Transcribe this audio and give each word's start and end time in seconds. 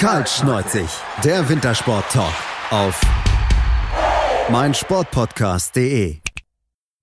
Kaltschneuzig, 0.00 0.88
der 1.22 1.46
Wintersport-Talk 1.46 2.32
auf 2.70 2.98
meinsportpodcast.de. 4.50 6.20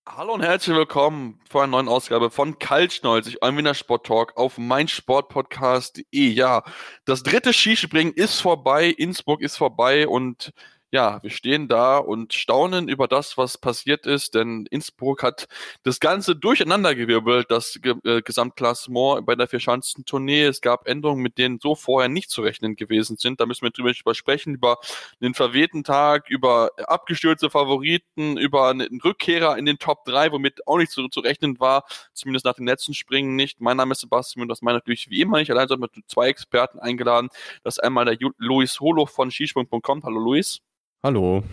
Hallo 0.07 0.34
und 0.34 0.41
herzlich 0.41 0.75
willkommen 0.75 1.39
vor 1.47 1.62
einer 1.62 1.73
neuen 1.73 1.89
Ausgabe 1.89 2.31
von 2.31 2.57
Kaltschneuzig, 2.57 3.44
eurem 3.44 3.57
Wintersport-Talk 3.57 4.36
auf 4.36 4.57
meinsportpodcast.de. 4.57 6.05
Ja, 6.12 6.63
das 7.05 7.21
dritte 7.21 7.54
Skispringen 7.54 8.14
ist 8.14 8.41
vorbei, 8.41 8.88
Innsbruck 8.88 9.41
ist 9.41 9.57
vorbei 9.57 10.07
und 10.07 10.52
ja, 10.91 11.21
wir 11.21 11.31
stehen 11.31 11.67
da 11.67 11.97
und 11.97 12.33
staunen 12.33 12.87
über 12.87 13.09
das, 13.09 13.37
was 13.37 13.57
passiert 13.57 14.05
ist, 14.05 14.36
denn 14.36 14.65
Innsbruck 14.71 15.21
hat 15.21 15.47
das 15.83 15.99
Ganze 15.99 16.33
durcheinandergewirbelt, 16.33 17.51
das 17.51 17.77
äh, 18.05 18.21
Gesamtklassement 18.21 19.25
bei 19.25 19.36
der 19.36 19.50
Vierschanzentournee. 19.50 20.43
Es 20.43 20.61
gab 20.61 20.87
Änderungen, 20.87 21.21
mit 21.21 21.37
denen 21.37 21.59
so 21.59 21.75
vorher 21.75 22.07
nicht 22.07 22.29
zu 22.29 22.41
rechnen 22.41 22.77
gewesen 22.77 23.18
sind. 23.18 23.41
Da 23.41 23.45
müssen 23.45 23.64
wir 23.64 23.71
drüber 23.71 23.93
sprechen, 24.14 24.54
über 24.54 24.78
den 25.19 25.33
verwehten 25.33 25.83
Tag, 25.83 26.29
über 26.29 26.71
abgestürzte 26.78 27.50
Favoriten, 27.50 28.37
über 28.37 28.69
einen 28.69 29.01
Rückkehrer 29.01 29.57
in 29.57 29.65
den 29.65 29.79
Top 29.79 30.06
3, 30.06 30.31
womit 30.31 30.65
auch 30.67 30.78
nicht 30.78 30.92
zu, 30.92 31.09
zu 31.09 31.19
rechnen 31.19 31.59
war, 31.59 31.83
zumindest 32.14 32.45
nach 32.45 32.56
den 32.56 32.66
letzten 32.66 32.94
Springen 32.94 33.36
nicht. 33.36 33.59
Mein 33.59 33.75
Name 33.75 33.92
ist 33.92 34.00
Sebastian 34.00 34.44
und 34.44 34.50
das 34.50 34.61
meine 34.61 34.78
natürlich 34.78 35.09
wie 35.09 35.19
immer 35.19 35.39
nicht. 35.39 35.52
Allein 35.52 35.67
sondern 35.67 35.89
mit 35.94 36.09
zwei 36.09 36.28
Experten 36.30 36.80
eingeladen. 36.80 37.30
Das 37.64 37.75
ist 37.78 37.83
einmal 37.83 38.06
der 38.06 38.17
Luis 38.38 38.80
Holo 38.80 39.06
von 39.06 39.31
skisprung.com. 39.31 40.03
Hallo 40.03 40.19
Luis. 40.19 40.61
Hallo. 41.03 41.44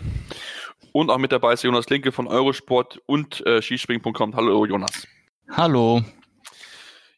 Und 0.91 1.09
auch 1.09 1.17
mit 1.17 1.31
dabei 1.31 1.53
ist 1.53 1.63
Jonas 1.63 1.89
Linke 1.89 2.11
von 2.11 2.27
Eurosport 2.27 3.01
und 3.05 3.45
äh, 3.45 3.61
Skispringen.com. 3.61 4.35
Hallo 4.35 4.65
Jonas. 4.65 5.07
Hallo. 5.49 6.01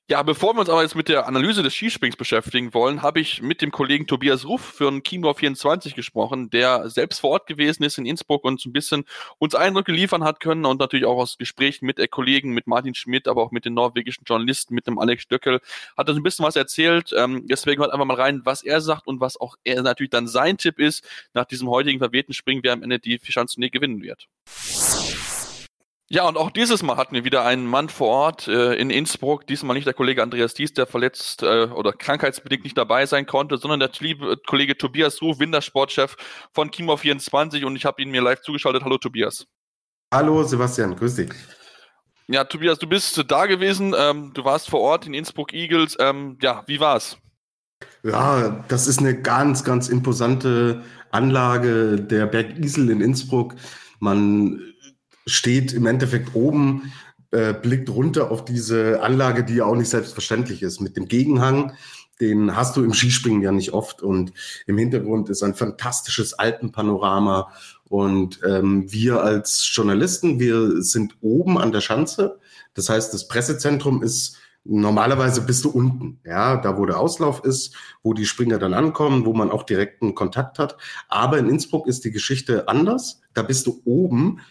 Ja, 0.10 0.24
bevor 0.24 0.54
wir 0.54 0.62
uns 0.62 0.70
aber 0.70 0.84
jetzt 0.84 0.96
mit 0.96 1.10
der 1.10 1.28
Analyse 1.28 1.64
des 1.64 1.74
Skisprings 1.74 2.16
beschäftigen 2.16 2.74
wollen, 2.74 3.02
habe 3.02 3.20
ich 3.20 3.42
mit 3.42 3.62
dem 3.62 3.72
Kollegen 3.72 4.08
Tobias 4.08 4.46
Ruff 4.46 4.62
für 4.62 4.88
ein 4.88 5.04
Kimo 5.04 5.34
24 5.34 5.96
gesprochen, 5.96 6.50
der 6.50 6.90
selbst 6.90 7.20
vor 7.20 7.32
Ort 7.32 7.46
gewesen 7.46 7.84
ist 7.84 7.98
in 7.98 8.06
Innsbruck 8.06 8.46
und 8.46 8.62
so 8.62 8.70
ein 8.70 8.72
bisschen 8.72 9.04
uns 9.38 9.54
Eindrücke 9.54 9.92
liefern 9.92 10.24
hat 10.24 10.40
können 10.40 10.66
und 10.66 10.80
natürlich 10.80 11.06
auch 11.06 11.18
aus 11.18 11.38
Gesprächen 11.38 11.86
mit 11.86 11.98
der 11.98 12.08
Kollegen, 12.08 12.54
mit 12.54 12.68
Martin 12.68 12.96
Schmidt, 12.96 13.28
aber 13.28 13.44
auch 13.44 13.52
mit 13.52 13.66
den 13.66 13.74
norwegischen 13.74 14.24
Journalisten, 14.26 14.76
mit 14.76 14.88
dem 14.88 14.98
Alex 14.98 15.24
Stöckel, 15.24 15.60
hat 15.98 16.08
so 16.08 16.14
ein 16.14 16.24
bisschen 16.24 16.46
was 16.46 16.56
erzählt. 16.56 17.12
Ähm, 17.14 17.46
deswegen 17.46 17.82
hört 17.82 17.92
einfach 17.92 18.06
mal 18.06 18.16
rein, 18.16 18.44
was 18.46 18.64
er 18.64 18.80
sagt 18.80 19.08
und 19.08 19.20
was 19.20 19.36
auch 19.36 19.58
er 19.66 19.82
natürlich 19.82 20.12
dann 20.12 20.30
sein 20.30 20.58
Tipp 20.58 20.80
ist, 20.80 21.04
nach 21.34 21.44
diesem 21.44 21.68
heutigen 21.68 22.00
verwehten 22.00 22.32
Springen, 22.32 22.64
wer 22.64 22.72
am 22.72 22.82
Ende 22.82 23.00
die 23.00 23.20
Fischanztournee 23.20 23.72
gewinnen 23.72 24.02
wird. 24.02 24.30
Ja, 26.10 26.26
und 26.26 26.38
auch 26.38 26.52
dieses 26.52 26.84
Mal 26.84 26.96
hatten 26.96 27.16
wir 27.16 27.26
wieder 27.26 27.44
einen 27.44 27.66
Mann 27.66 27.90
vor 27.90 28.08
Ort 28.08 28.48
äh, 28.48 28.76
in 28.76 28.90
Innsbruck. 28.90 29.46
Diesmal 29.46 29.76
nicht 29.76 29.86
der 29.86 29.94
Kollege 29.94 30.24
Andreas 30.24 30.54
Dies, 30.54 30.72
der 30.72 30.88
verletzt 30.88 31.44
äh, 31.44 31.66
oder 31.66 31.92
krankheitsbedingt 31.92 32.64
nicht 32.64 32.78
dabei 32.78 33.06
sein 33.06 33.26
konnte, 33.26 33.58
sondern 33.58 33.82
der 33.82 33.92
liebe 34.00 34.38
Kollege 34.48 34.78
Tobias 34.78 35.22
Ruf, 35.22 35.40
Wintersportchef 35.40 36.16
von 36.54 36.72
Kimo24. 36.72 37.66
Und 37.66 37.76
ich 37.76 37.84
habe 37.84 38.02
ihn 38.02 38.10
mir 38.10 38.22
live 38.22 38.40
zugeschaltet. 38.40 38.84
Hallo 38.86 38.98
Tobias. 38.98 39.48
Hallo 40.14 40.44
Sebastian, 40.44 40.96
grüß 40.96 41.16
dich. 41.16 41.32
Ja, 42.28 42.46
Tobias, 42.46 42.80
du 42.80 42.88
bist 42.88 43.22
da 43.30 43.46
gewesen. 43.46 43.94
Ähm, 43.98 44.32
du 44.34 44.46
warst 44.46 44.70
vor 44.70 44.80
Ort 44.80 45.08
in 45.08 45.14
Innsbruck 45.14 45.52
Eagles. 45.52 45.98
Ähm, 46.00 46.38
ja, 46.42 46.64
wie 46.68 46.80
war's? 46.80 47.18
Ja, 48.04 48.64
das 48.70 48.88
ist 48.88 49.00
eine 49.00 49.22
ganz, 49.22 49.66
ganz 49.66 49.90
imposante 49.90 50.84
Anlage, 51.12 51.98
der 52.00 52.28
Berg 52.28 52.58
Isel 52.60 52.92
in 52.92 53.02
Innsbruck. 53.02 53.56
Man 54.00 54.62
steht 55.28 55.74
im 55.74 55.86
Endeffekt 55.86 56.34
oben, 56.34 56.92
äh, 57.32 57.54
blickt 57.54 57.90
runter 57.90 58.32
auf 58.32 58.46
diese 58.46 59.02
Anlage, 59.02 59.44
die 59.44 59.56
ja 59.56 59.66
auch 59.66 59.76
nicht 59.76 59.90
selbstverständlich 59.90 60.64
ist, 60.64 60.80
mit 60.80 60.98
dem 60.98 61.08
Gegenhang. 61.08 61.74
Den 62.20 62.56
hast 62.56 62.76
du 62.76 62.84
im 62.84 62.94
Skispringen 62.94 63.44
ja 63.44 63.52
nicht 63.52 63.74
oft. 63.74 64.02
Und 64.02 64.34
im 64.66 64.78
Hintergrund 64.78 65.30
ist 65.30 65.44
ein 65.44 65.54
fantastisches 65.54 66.34
Alpenpanorama. 66.34 67.52
Und 67.90 68.40
ähm, 68.44 68.92
wir 68.92 69.22
als 69.22 69.70
Journalisten, 69.74 70.40
wir 70.40 70.82
sind 70.82 71.16
oben 71.22 71.58
an 71.58 71.72
der 71.72 71.82
Schanze. 71.82 72.40
Das 72.74 72.90
heißt, 72.90 73.14
das 73.14 73.28
Pressezentrum 73.28 74.02
ist 74.02 74.38
Normalerweise 74.70 75.44
bist 75.44 75.64
du 75.64 75.70
unten, 75.70 76.20
ja, 76.26 76.58
da 76.58 76.78
wo 76.78 76.86
der 76.86 77.00
Auslauf 77.00 77.46
ist, 77.46 77.74
wo 78.04 78.14
die 78.14 78.26
Springer 78.26 78.60
dann 78.60 78.74
ankommen, 78.74 79.26
wo 79.26 79.34
man 79.34 79.50
auch 79.50 79.64
direkten 79.64 80.14
Kontakt 80.14 80.60
hat. 80.60 80.76
Aber 81.08 81.38
in 81.38 81.48
Innsbruck 81.48 81.88
ist 81.88 82.04
die 82.04 82.12
Geschichte 82.12 82.68
anders. 82.68 83.22
Da 83.34 83.44
bist 83.44 83.66
du 83.66 83.82
oben 83.86 84.42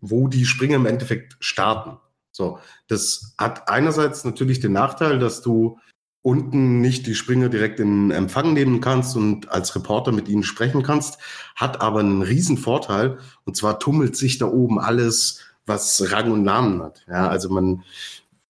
wo 0.00 0.28
die 0.28 0.44
Springer 0.44 0.76
im 0.76 0.86
Endeffekt 0.86 1.36
starten. 1.40 1.98
So, 2.30 2.58
das 2.88 3.34
hat 3.38 3.68
einerseits 3.68 4.24
natürlich 4.24 4.60
den 4.60 4.72
Nachteil, 4.72 5.18
dass 5.18 5.42
du 5.42 5.78
unten 6.22 6.80
nicht 6.80 7.06
die 7.06 7.14
Springer 7.14 7.50
direkt 7.50 7.80
in 7.80 8.10
Empfang 8.10 8.54
nehmen 8.54 8.80
kannst 8.80 9.14
und 9.14 9.50
als 9.50 9.76
Reporter 9.76 10.10
mit 10.10 10.26
ihnen 10.26 10.42
sprechen 10.42 10.82
kannst, 10.82 11.18
hat 11.54 11.82
aber 11.82 12.00
einen 12.00 12.22
riesen 12.22 12.56
Vorteil 12.56 13.18
und 13.44 13.56
zwar 13.56 13.78
tummelt 13.78 14.16
sich 14.16 14.38
da 14.38 14.46
oben 14.46 14.80
alles, 14.80 15.40
was 15.66 16.10
Rang 16.12 16.32
und 16.32 16.42
Namen 16.42 16.82
hat. 16.82 17.04
Ja, 17.06 17.28
also 17.28 17.50
man 17.50 17.84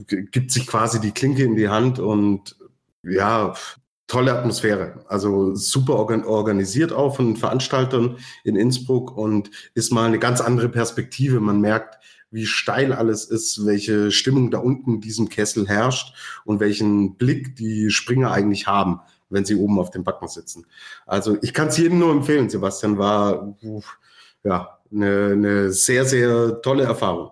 gibt 0.07 0.53
sich 0.53 0.67
quasi 0.67 1.01
die 1.01 1.11
Klinke 1.11 1.43
in 1.43 1.57
die 1.57 1.69
Hand 1.69 1.99
und 1.99 2.57
ja, 3.03 3.55
tolle 4.07 4.37
Atmosphäre. 4.37 5.05
Also 5.09 5.55
super 5.55 5.95
organisiert 5.95 6.93
auch 6.93 7.17
von 7.17 7.37
Veranstaltern 7.37 8.19
in 8.45 8.57
Innsbruck 8.57 9.17
und 9.17 9.51
ist 9.75 9.93
mal 9.93 10.07
eine 10.07 10.19
ganz 10.19 10.41
andere 10.41 10.69
Perspektive. 10.69 11.41
Man 11.41 11.61
merkt, 11.61 11.99
wie 12.31 12.47
steil 12.47 12.93
alles 12.93 13.25
ist, 13.25 13.65
welche 13.65 14.11
Stimmung 14.11 14.51
da 14.51 14.59
unten 14.59 14.95
in 14.95 15.01
diesem 15.01 15.29
Kessel 15.29 15.69
herrscht 15.69 16.15
und 16.45 16.61
welchen 16.61 17.17
Blick 17.17 17.55
die 17.57 17.91
Springer 17.91 18.33
eigentlich 18.33 18.67
haben, 18.67 19.01
wenn 19.31 19.45
sie 19.45 19.55
oben 19.55 19.79
auf 19.79 19.91
dem 19.91 20.05
Backen 20.05 20.29
sitzen. 20.29 20.67
Also 21.07 21.39
ich 21.43 21.55
kann 21.55 21.69
es 21.69 21.79
jedem 21.79 22.01
nur 22.01 22.11
empfehlen. 22.11 22.51
Sebastian 22.51 22.99
war 22.99 23.57
ja 24.43 24.79
eine, 24.93 25.31
eine 25.33 25.71
sehr, 25.71 26.05
sehr 26.05 26.61
tolle 26.61 26.85
Erfahrung. 26.85 27.31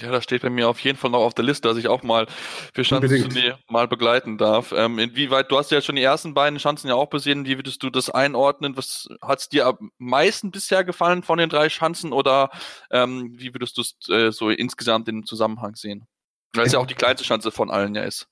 Ja, 0.00 0.10
das 0.10 0.24
steht 0.24 0.42
bei 0.42 0.50
mir 0.50 0.68
auf 0.68 0.80
jeden 0.80 0.98
Fall 0.98 1.10
noch 1.10 1.20
auf 1.20 1.34
der 1.34 1.44
Liste, 1.44 1.68
dass 1.68 1.76
ich 1.76 1.86
auch 1.86 2.02
mal 2.02 2.26
für 2.74 2.84
Schanzentournee 2.84 3.54
mal 3.68 3.86
begleiten 3.86 4.38
darf. 4.38 4.72
Ähm, 4.76 4.98
inwieweit, 4.98 5.52
du 5.52 5.58
hast 5.58 5.70
ja 5.70 5.80
schon 5.80 5.94
die 5.94 6.02
ersten 6.02 6.34
beiden 6.34 6.58
Schanzen 6.58 6.88
ja 6.88 6.96
auch 6.96 7.08
besehen, 7.08 7.46
wie 7.46 7.56
würdest 7.56 7.80
du 7.82 7.90
das 7.90 8.10
einordnen? 8.10 8.76
Was 8.76 9.08
hat 9.22 9.38
es 9.38 9.48
dir 9.48 9.66
am 9.66 9.92
meisten 9.98 10.50
bisher 10.50 10.82
gefallen 10.82 11.22
von 11.22 11.38
den 11.38 11.48
drei 11.48 11.68
Schanzen 11.68 12.12
oder 12.12 12.50
ähm, 12.90 13.34
wie 13.36 13.54
würdest 13.54 13.76
du 13.78 13.82
es 13.82 13.96
äh, 14.08 14.32
so 14.32 14.50
insgesamt 14.50 15.08
in 15.08 15.24
Zusammenhang 15.24 15.76
sehen? 15.76 16.08
Weil 16.54 16.66
es 16.66 16.72
ja 16.72 16.80
auch 16.80 16.86
die 16.86 16.94
kleinste 16.94 17.24
Schanze 17.24 17.52
von 17.52 17.70
allen 17.70 17.94
ja 17.94 18.02
ist. 18.02 18.28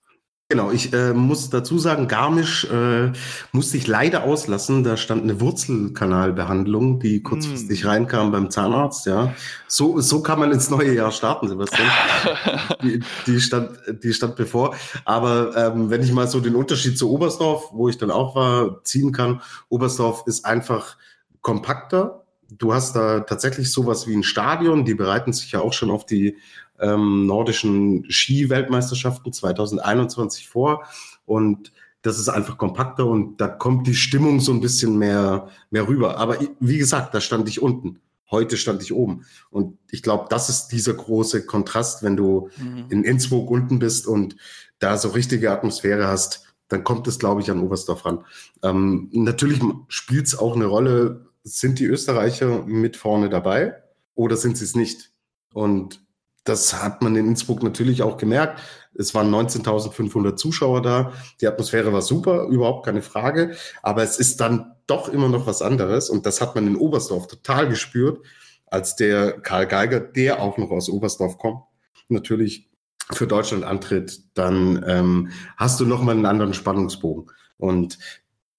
Genau, 0.52 0.70
ich 0.70 0.92
äh, 0.92 1.14
muss 1.14 1.48
dazu 1.48 1.78
sagen, 1.78 2.08
Garmisch 2.08 2.66
äh, 2.66 3.10
musste 3.52 3.78
ich 3.78 3.86
leider 3.86 4.24
auslassen. 4.24 4.84
Da 4.84 4.98
stand 4.98 5.22
eine 5.22 5.40
Wurzelkanalbehandlung, 5.40 7.00
die 7.00 7.22
kurzfristig 7.22 7.84
mm. 7.84 7.86
reinkam 7.86 8.32
beim 8.32 8.50
Zahnarzt. 8.50 9.06
Ja, 9.06 9.34
so 9.66 9.98
so 10.02 10.20
kann 10.20 10.38
man 10.38 10.52
ins 10.52 10.68
neue 10.68 10.94
Jahr 10.94 11.10
starten, 11.10 11.48
Sebastian. 11.48 11.88
die, 12.82 13.00
die 13.26 13.40
stand 13.40 13.70
die 14.02 14.12
stand 14.12 14.36
bevor. 14.36 14.76
Aber 15.06 15.56
ähm, 15.56 15.88
wenn 15.88 16.02
ich 16.02 16.12
mal 16.12 16.28
so 16.28 16.38
den 16.38 16.54
Unterschied 16.54 16.98
zu 16.98 17.10
Oberstdorf, 17.10 17.70
wo 17.72 17.88
ich 17.88 17.96
dann 17.96 18.10
auch 18.10 18.34
war, 18.34 18.84
ziehen 18.84 19.10
kann, 19.10 19.40
Oberstdorf 19.70 20.24
ist 20.26 20.44
einfach 20.44 20.98
kompakter. 21.40 22.26
Du 22.50 22.74
hast 22.74 22.94
da 22.94 23.20
tatsächlich 23.20 23.72
sowas 23.72 24.06
wie 24.06 24.14
ein 24.14 24.22
Stadion. 24.22 24.84
Die 24.84 24.92
bereiten 24.92 25.32
sich 25.32 25.50
ja 25.52 25.60
auch 25.60 25.72
schon 25.72 25.90
auf 25.90 26.04
die 26.04 26.36
ähm, 26.82 27.26
nordischen 27.26 28.04
Ski-Weltmeisterschaften 28.10 29.32
2021 29.32 30.48
vor. 30.48 30.84
Und 31.24 31.72
das 32.02 32.18
ist 32.18 32.28
einfach 32.28 32.58
kompakter 32.58 33.06
und 33.06 33.40
da 33.40 33.48
kommt 33.48 33.86
die 33.86 33.94
Stimmung 33.94 34.40
so 34.40 34.52
ein 34.52 34.60
bisschen 34.60 34.98
mehr, 34.98 35.48
mehr 35.70 35.86
rüber. 35.86 36.18
Aber 36.18 36.36
wie 36.58 36.78
gesagt, 36.78 37.14
da 37.14 37.20
stand 37.20 37.48
ich 37.48 37.62
unten. 37.62 38.00
Heute 38.30 38.56
stand 38.56 38.82
ich 38.82 38.92
oben. 38.92 39.24
Und 39.50 39.78
ich 39.90 40.02
glaube, 40.02 40.26
das 40.28 40.48
ist 40.48 40.68
dieser 40.68 40.94
große 40.94 41.46
Kontrast, 41.46 42.02
wenn 42.02 42.16
du 42.16 42.48
mhm. 42.56 42.86
in 42.88 43.04
Innsbruck 43.04 43.50
unten 43.50 43.78
bist 43.78 44.06
und 44.06 44.36
da 44.78 44.98
so 44.98 45.10
richtige 45.10 45.52
Atmosphäre 45.52 46.08
hast, 46.08 46.52
dann 46.68 46.82
kommt 46.82 47.06
es, 47.06 47.18
glaube 47.18 47.42
ich, 47.42 47.50
an 47.50 47.60
Oberstdorf 47.60 48.04
ran. 48.04 48.24
Ähm, 48.62 49.10
natürlich 49.12 49.60
spielt 49.88 50.26
es 50.26 50.36
auch 50.36 50.56
eine 50.56 50.64
Rolle, 50.64 51.26
sind 51.44 51.78
die 51.78 51.84
Österreicher 51.84 52.64
mit 52.64 52.96
vorne 52.96 53.28
dabei 53.28 53.82
oder 54.14 54.36
sind 54.36 54.56
sie 54.56 54.64
es 54.64 54.74
nicht? 54.74 55.12
Und 55.52 56.01
das 56.44 56.82
hat 56.82 57.02
man 57.02 57.14
in 57.16 57.28
Innsbruck 57.28 57.62
natürlich 57.62 58.02
auch 58.02 58.16
gemerkt. 58.16 58.60
Es 58.94 59.14
waren 59.14 59.32
19.500 59.32 60.36
Zuschauer 60.36 60.82
da. 60.82 61.12
Die 61.40 61.46
Atmosphäre 61.46 61.92
war 61.92 62.02
super, 62.02 62.46
überhaupt 62.48 62.84
keine 62.84 63.02
Frage. 63.02 63.56
Aber 63.82 64.02
es 64.02 64.18
ist 64.18 64.40
dann 64.40 64.74
doch 64.86 65.08
immer 65.08 65.28
noch 65.28 65.46
was 65.46 65.62
anderes. 65.62 66.10
Und 66.10 66.26
das 66.26 66.40
hat 66.40 66.54
man 66.54 66.66
in 66.66 66.76
Oberstdorf 66.76 67.28
total 67.28 67.68
gespürt, 67.68 68.24
als 68.66 68.96
der 68.96 69.40
Karl 69.40 69.66
Geiger, 69.66 70.00
der 70.00 70.42
auch 70.42 70.58
noch 70.58 70.70
aus 70.70 70.88
Oberstdorf 70.88 71.38
kommt, 71.38 71.62
natürlich 72.08 72.70
für 73.10 73.26
Deutschland 73.26 73.64
antritt. 73.64 74.22
Dann 74.34 74.84
ähm, 74.86 75.30
hast 75.56 75.78
du 75.80 75.86
nochmal 75.86 76.16
einen 76.16 76.26
anderen 76.26 76.54
Spannungsbogen. 76.54 77.30
Und 77.56 77.98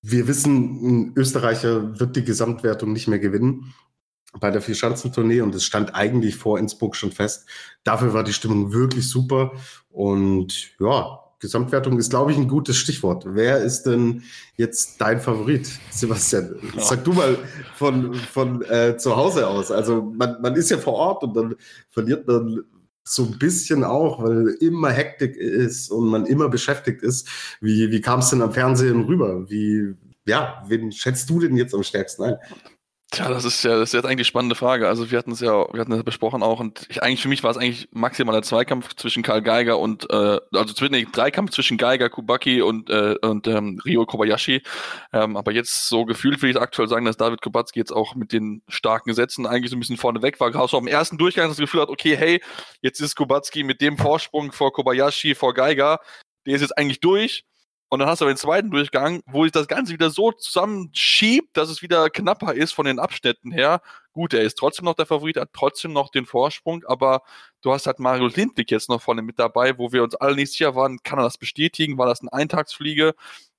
wir 0.01 0.27
wissen, 0.27 0.53
ein 0.85 1.13
Österreicher 1.15 2.00
wird 2.00 2.15
die 2.15 2.24
Gesamtwertung 2.24 2.94
nicht 2.94 3.07
mehr 3.07 3.19
gewinnen 3.19 3.74
bei 4.39 4.51
der 4.51 4.62
Vierschanzentournee 4.62 5.41
und 5.41 5.53
es 5.56 5.63
stand 5.63 5.95
eigentlich 5.95 6.35
vor 6.35 6.59
Innsbruck 6.59 6.95
schon 6.95 7.12
fest. 7.12 7.47
Dafür 7.83 8.13
war 8.13 8.24
die 8.24 8.33
Stimmung 8.33 8.74
wirklich 8.74 9.09
super 9.09 9.53
und 9.89 10.71
ja, 10.80 11.19
Gesamtwertung 11.44 12.00
ist, 12.00 12.09
glaube 12.09 12.31
ich, 12.31 12.38
ein 12.38 12.47
gutes 12.47 12.77
Stichwort. 12.77 13.25
Wer 13.27 13.57
ist 13.57 13.83
denn 13.83 14.24
jetzt 14.56 15.01
dein 15.01 15.19
Favorit, 15.19 15.69
Sebastian? 15.91 16.56
Sag 16.77 17.03
du 17.03 17.12
mal 17.12 17.38
von, 17.75 18.13
von 18.15 18.62
äh, 18.63 18.95
zu 18.95 19.15
Hause 19.15 19.45
aus. 19.47 19.69
Also 19.69 20.01
man, 20.01 20.41
man 20.41 20.56
ist 20.56 20.71
ja 20.71 20.77
vor 20.77 20.94
Ort 20.94 21.24
und 21.24 21.35
dann 21.35 21.56
verliert 21.89 22.25
man 22.27 22.63
so 23.03 23.25
ein 23.25 23.38
bisschen 23.38 23.83
auch, 23.83 24.24
weil 24.24 24.56
immer 24.62 24.89
Hektik 24.89 25.35
ist 25.35 25.91
und 25.91 26.07
man 26.07 26.25
immer 26.25 26.47
beschäftigt 26.47 27.03
ist. 27.03 27.27
Wie, 27.59 27.91
wie 27.91 28.00
kam 28.00 28.19
es 28.19 28.30
denn 28.30 28.41
am 28.41 28.53
Fernsehen 28.53 29.03
rüber? 29.03 29.50
Wie, 29.50 29.95
ja, 30.25 30.63
wen 30.68 30.94
schätzt 30.94 31.30
du 31.30 31.41
denn 31.41 31.57
jetzt 31.57 31.75
am 31.75 31.83
stärksten 31.83 32.24
ein? 32.24 32.38
Tja, 33.13 33.30
das 33.30 33.45
ist 33.45 33.63
ja, 33.63 33.77
das 33.77 33.89
ist 33.89 33.94
jetzt 33.94 34.06
eigentlich 34.06 34.25
die 34.25 34.30
spannende 34.31 34.56
Frage. 34.56 34.88
Also 34.88 35.12
wir 35.12 35.19
hatten 35.19 35.33
es 35.33 35.39
ja, 35.39 35.51
wir 35.71 35.80
hatten 35.80 35.92
es 35.92 36.04
besprochen 36.04 36.42
auch 36.42 36.60
und 36.60 36.88
ich, 36.89 37.04
eigentlich 37.04 37.21
für 37.21 37.27
mich 37.27 37.44
war 37.44 37.51
es 37.51 37.57
eigentlich 37.57 37.88
maximal 37.92 38.33
der 38.33 38.42
Zweikampf 38.42 38.95
zwischen 38.95 39.21
Karl 39.21 39.44
Geiger 39.44 39.77
und 39.77 40.10
äh, 40.10 40.39
also 40.51 40.74
zwischen 40.74 40.94
nee, 40.94 41.06
Dreikampf 41.12 41.51
zwischen 41.51 41.77
Geiger, 41.77 42.10
Kubaki 42.10 42.63
und 42.63 42.89
äh, 42.89 43.15
und 43.21 43.48
ähm, 43.48 43.80
Rio 43.86 44.07
Kobayashi. 44.07 44.63
Ähm, 45.13 45.38
aber 45.38 45.51
jetzt 45.51 45.88
so 45.89 46.06
gefühlt 46.06 46.42
will 46.42 46.50
ich 46.50 46.60
aktuell 46.60 46.88
sagen, 46.88 47.06
dass 47.06 47.15
David 47.15 47.44
Kubacki 47.44 47.77
jetzt 47.77 47.92
auch 47.92 48.15
mit 48.15 48.33
den 48.33 48.63
starken 48.68 49.13
Sätzen 49.13 49.45
eigentlich 49.45 49.69
so 49.69 49.77
ein 49.77 49.80
bisschen 49.80 49.98
vorne 49.98 50.24
weg 50.24 50.39
war. 50.39 50.56
Auch 50.56 50.69
so 50.69 50.80
am 50.80 50.88
ersten 50.88 51.19
Durchgang 51.19 51.50
das 51.50 51.57
Gefühl 51.57 51.81
hat, 51.81 51.89
okay, 51.89 52.18
hey, 52.18 52.42
jetzt 52.81 53.00
ist 53.00 53.16
Kubacki 53.16 53.63
mit 53.63 53.80
dem 53.80 54.00
Vorsprung 54.00 54.51
vor 54.51 54.74
Kobayashi, 54.74 55.36
vor 55.36 55.54
Geiger, 55.54 56.00
der 56.48 56.56
ist 56.56 56.62
jetzt 56.62 56.75
eigentlich 56.80 57.00
durch 57.00 57.45
und 57.94 58.00
dann 58.00 58.10
hast 58.10 58.22
du 58.22 58.25
aber 58.25 58.34
den 58.34 58.40
zweiten 58.40 58.72
Durchgang, 58.72 59.22
wo 59.28 59.44
sich 59.44 59.51
das 59.51 59.68
Ganze 59.68 59.94
wieder 59.94 60.10
so 60.10 60.31
zusammenschiebt, 60.31 61.56
dass 61.56 61.69
es 61.69 61.84
wieder 61.84 62.10
knapper 62.10 62.56
ist 62.56 62.72
von 62.72 62.88
den 62.88 62.98
Abschnitten 62.98 63.51
her. 63.51 63.81
Gut, 64.13 64.34
er 64.34 64.42
ist 64.42 64.57
trotzdem 64.57 64.86
noch 64.86 64.95
der 64.95 65.06
Favorit, 65.06 65.38
hat 65.38 65.51
trotzdem 65.54 65.94
noch 65.94 66.10
den 66.10 66.25
Vorsprung, 66.25 66.84
aber 66.88 67.22
du 67.62 67.72
hast 67.72 67.86
halt 67.86 68.00
Mario 68.00 68.25
Lindwig 68.25 68.72
jetzt 68.72 68.90
noch 68.90 69.00
vorne 69.00 69.22
mit 69.22 69.38
dabei, 69.38 69.78
wo 69.78 69.92
wir 69.92 70.01
uns 70.01 70.16
alle 70.16 70.36
nicht 70.36 70.54
sicher 70.54 70.74
waren, 70.74 71.04
kann 71.04 71.19
er 71.19 71.25
das 71.25 71.38
bestätigen? 71.38 72.00
War 72.00 72.07
das 72.07 72.22
eine 72.22 72.34
Eintagsfliege? 72.34 73.13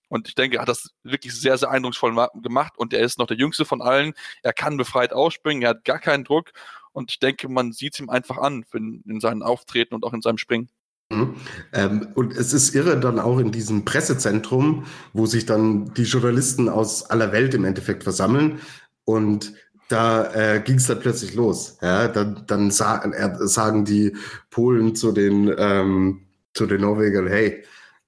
Und 0.09 0.27
ich 0.27 0.35
denke, 0.35 0.57
er 0.57 0.63
hat 0.63 0.69
das 0.69 0.91
wirklich 1.05 1.33
sehr, 1.41 1.57
sehr 1.57 1.71
eindrucksvoll 1.71 2.29
gemacht 2.35 2.73
und 2.77 2.93
er 2.93 3.05
ist 3.05 3.21
noch 3.21 3.29
der 3.29 3.37
jüngste 3.37 3.65
von 3.65 3.83
allen. 3.83 4.15
Er 4.43 4.53
kann 4.53 4.77
befreit 4.77 5.13
ausspringen, 5.13 5.63
er 5.63 5.71
hat 5.71 5.85
gar 5.85 6.01
keinen 6.01 6.25
Druck 6.25 6.51
und 6.91 7.13
ich 7.13 7.21
denke, 7.21 7.49
man 7.49 7.71
sieht 7.71 7.95
es 7.95 8.01
ihm 8.01 8.11
einfach 8.11 8.39
an 8.39 8.65
in, 8.73 9.05
in 9.07 9.21
seinen 9.21 9.45
Auftreten 9.45 9.95
und 9.95 10.05
auch 10.05 10.13
in 10.13 10.23
seinem 10.23 10.39
Springen. 10.39 10.71
Mhm. 11.11 11.35
Ähm, 11.73 12.09
und 12.15 12.37
es 12.37 12.53
ist 12.53 12.75
irre 12.75 12.99
dann 12.99 13.19
auch 13.19 13.39
in 13.39 13.53
diesem 13.53 13.85
Pressezentrum, 13.85 14.87
wo 15.13 15.27
sich 15.27 15.47
dann 15.47 15.93
die 15.95 16.05
Journalisten 16.05 16.69
aus 16.69 17.11
aller 17.11 17.33
Welt 17.33 17.55
im 17.55 17.65
Endeffekt 17.65 18.05
versammeln 18.05 18.61
und 19.05 19.53
da 19.89 20.33
äh, 20.33 20.61
ging 20.61 20.77
es 20.77 20.87
dann 20.87 21.01
plötzlich 21.01 21.35
los. 21.35 21.77
Ja, 21.83 22.09
dann, 22.09 22.45
dann 22.47 22.71
sa 22.71 23.03
sagen 23.47 23.85
die 23.85 24.17
Polen 24.51 24.97
zu 24.97 25.13
den 25.13 25.55
ähm, 25.59 26.23
zu 26.55 26.67
den 26.67 26.81
Norwegern, 26.81 27.27
hey, 27.27 27.65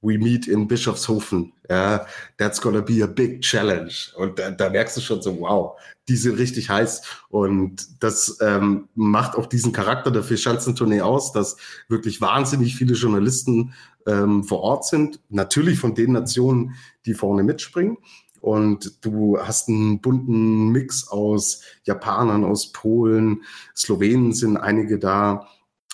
we 0.07 0.19
meet 0.19 0.47
in 0.47 0.69
Bischofshofen. 0.69 1.53
Ja, 1.69 2.07
that's 2.39 2.61
gonna 2.61 2.81
be 2.81 3.03
a 3.03 3.07
big 3.07 3.43
challenge. 3.43 4.13
Und 4.17 4.39
da, 4.39 4.51
da 4.51 4.71
merkst 4.71 4.97
du 4.97 5.01
schon 5.01 5.21
so, 5.21 5.41
wow, 5.41 5.79
die 6.09 6.17
sind 6.17 6.39
richtig 6.39 6.71
heiß. 6.71 7.03
Und 7.29 8.03
das 8.03 8.39
ähm, 8.41 8.89
macht 8.95 9.37
auch 9.37 9.47
diesen 9.47 9.73
Charakter 9.73 10.11
der 10.11 10.23
Vierschanzentournee 10.23 11.01
aus, 11.01 11.33
dass 11.33 11.57
wirklich 11.89 12.21
wahnsinnig 12.21 12.77
viele 12.77 12.95
Journalisten 12.95 13.75
ähm, 14.07 14.45
vor 14.45 14.61
Ort 14.61 14.87
sind. 14.87 15.21
Natürlich 15.29 15.79
von 15.79 15.95
den 15.95 16.13
Nationen, 16.13 16.75
die 17.05 17.15
vorne 17.15 17.43
mitspringen. 17.43 17.99
Und 18.41 19.05
du 19.05 19.39
hast 19.41 19.69
einen 19.69 20.01
bunten 20.01 20.69
Mix 20.69 21.09
aus 21.09 21.63
Japanern, 21.83 22.45
aus 22.45 22.71
Polen, 22.71 23.43
Slowenen 23.75 24.33
sind 24.33 24.57
einige 24.57 25.01
da, 25.01 25.49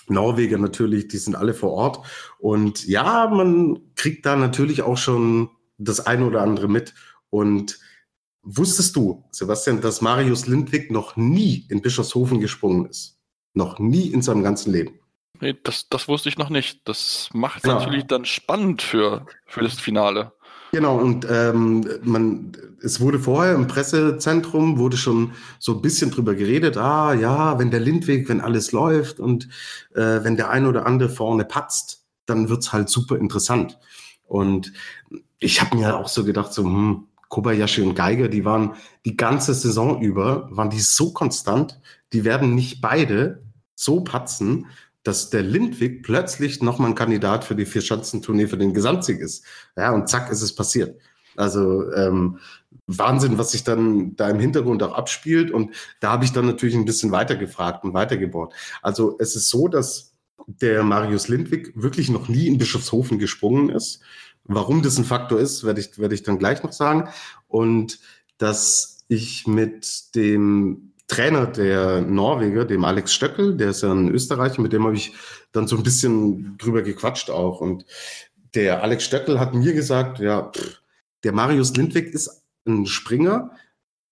Norweger 0.09 0.57
natürlich, 0.57 1.07
die 1.07 1.17
sind 1.17 1.35
alle 1.35 1.53
vor 1.53 1.71
Ort. 1.71 2.05
Und 2.39 2.85
ja, 2.87 3.27
man 3.27 3.79
kriegt 3.95 4.25
da 4.25 4.35
natürlich 4.35 4.81
auch 4.81 4.97
schon 4.97 5.49
das 5.77 6.05
eine 6.05 6.25
oder 6.25 6.41
andere 6.41 6.67
mit. 6.67 6.93
Und 7.29 7.79
wusstest 8.41 8.95
du, 8.95 9.23
Sebastian, 9.31 9.81
dass 9.81 10.01
Marius 10.01 10.47
Lindwig 10.47 10.91
noch 10.91 11.15
nie 11.15 11.65
in 11.69 11.81
Bischofshofen 11.81 12.39
gesprungen 12.39 12.85
ist? 12.85 13.19
Noch 13.53 13.79
nie 13.79 14.07
in 14.07 14.21
seinem 14.21 14.43
ganzen 14.43 14.71
Leben. 14.71 14.99
Nee, 15.39 15.55
das, 15.63 15.89
das 15.89 16.07
wusste 16.07 16.29
ich 16.29 16.37
noch 16.37 16.49
nicht. 16.49 16.87
Das 16.87 17.29
macht 17.33 17.65
ja. 17.65 17.75
natürlich 17.75 18.05
dann 18.05 18.25
spannend 18.25 18.81
für, 18.81 19.25
für 19.45 19.61
das 19.61 19.79
Finale. 19.79 20.31
Genau, 20.73 20.97
und 20.97 21.27
ähm, 21.29 21.87
man, 22.01 22.53
es 22.81 22.99
wurde 22.99 23.19
vorher 23.19 23.53
im 23.53 23.67
Pressezentrum, 23.67 24.79
wurde 24.79 24.97
schon 24.97 25.33
so 25.59 25.75
ein 25.75 25.83
bisschen 25.83 26.09
drüber 26.09 26.33
geredet, 26.33 26.77
ah 26.77 27.13
ja, 27.13 27.59
wenn 27.59 27.69
der 27.69 27.79
Lindweg, 27.79 28.27
wenn 28.27 28.41
alles 28.41 28.71
läuft 28.71 29.19
und 29.19 29.47
äh, 29.93 30.23
wenn 30.23 30.35
der 30.35 30.49
ein 30.49 30.65
oder 30.65 30.87
andere 30.87 31.09
vorne 31.09 31.45
patzt, 31.45 32.07
dann 32.25 32.49
wird's 32.49 32.73
halt 32.73 32.89
super 32.89 33.19
interessant. 33.19 33.77
Und 34.23 34.73
ich 35.37 35.61
habe 35.61 35.77
mir 35.77 35.95
auch 35.95 36.07
so 36.07 36.25
gedacht, 36.25 36.51
so, 36.51 36.63
hm, 36.63 37.07
Kobayashi 37.29 37.83
und 37.83 37.93
Geiger, 37.93 38.27
die 38.27 38.43
waren 38.43 38.73
die 39.05 39.15
ganze 39.15 39.53
Saison 39.53 40.01
über, 40.01 40.47
waren 40.49 40.71
die 40.71 40.79
so 40.79 41.13
konstant, 41.13 41.79
die 42.13 42.23
werden 42.23 42.55
nicht 42.55 42.81
beide 42.81 43.43
so 43.75 44.01
patzen, 44.01 44.65
dass 45.03 45.29
der 45.29 45.43
Lindwig 45.43 46.03
plötzlich 46.03 46.61
nochmal 46.61 46.91
ein 46.91 46.95
Kandidat 46.95 47.43
für 47.43 47.55
die 47.55 47.65
Vierschanzentournee 47.65 48.47
für 48.47 48.57
den 48.57 48.73
Gesamtsieg 48.73 49.19
ist. 49.19 49.43
Ja, 49.75 49.91
und 49.91 50.09
zack, 50.09 50.31
ist 50.31 50.41
es 50.41 50.55
passiert. 50.55 50.99
Also 51.35 51.91
ähm, 51.93 52.39
Wahnsinn, 52.87 53.37
was 53.37 53.51
sich 53.51 53.63
dann 53.63 54.15
da 54.15 54.29
im 54.29 54.39
Hintergrund 54.39 54.83
auch 54.83 54.93
abspielt. 54.93 55.51
Und 55.51 55.73
da 55.99 56.11
habe 56.11 56.25
ich 56.25 56.31
dann 56.31 56.45
natürlich 56.45 56.75
ein 56.75 56.85
bisschen 56.85 57.11
weiter 57.11 57.35
gefragt 57.35 57.83
und 57.83 57.93
weitergebohrt. 57.93 58.53
Also 58.81 59.17
es 59.19 59.35
ist 59.35 59.49
so, 59.49 59.67
dass 59.67 60.13
der 60.47 60.83
Marius 60.83 61.27
Lindwig 61.27 61.71
wirklich 61.75 62.09
noch 62.09 62.27
nie 62.27 62.47
in 62.47 62.57
Bischofshofen 62.57 63.19
gesprungen 63.19 63.69
ist. 63.69 64.01
Warum 64.45 64.81
das 64.81 64.97
ein 64.97 65.05
Faktor 65.05 65.39
ist, 65.39 65.63
werde 65.63 65.79
ich, 65.79 65.97
werde 65.97 66.15
ich 66.15 66.23
dann 66.23 66.39
gleich 66.39 66.63
noch 66.63 66.73
sagen. 66.73 67.09
Und 67.47 67.99
dass 68.37 69.05
ich 69.07 69.47
mit 69.47 70.15
dem 70.15 70.92
Trainer 71.13 71.45
der 71.45 72.01
Norweger, 72.01 72.65
dem 72.65 72.83
Alex 72.83 73.13
Stöckel, 73.13 73.55
der 73.55 73.69
ist 73.69 73.83
ja 73.83 73.91
ein 73.91 74.09
Österreicher, 74.09 74.61
mit 74.61 74.73
dem 74.73 74.83
habe 74.83 74.95
ich 74.95 75.13
dann 75.51 75.67
so 75.67 75.77
ein 75.77 75.83
bisschen 75.83 76.57
drüber 76.57 76.81
gequatscht 76.81 77.29
auch. 77.29 77.61
Und 77.61 77.85
der 78.55 78.81
Alex 78.81 79.03
Stöckel 79.03 79.39
hat 79.39 79.53
mir 79.53 79.73
gesagt, 79.73 80.17
ja, 80.17 80.51
der 81.23 81.31
Marius 81.31 81.75
Lindwig 81.75 82.07
ist 82.13 82.43
ein 82.65 82.87
Springer, 82.87 83.51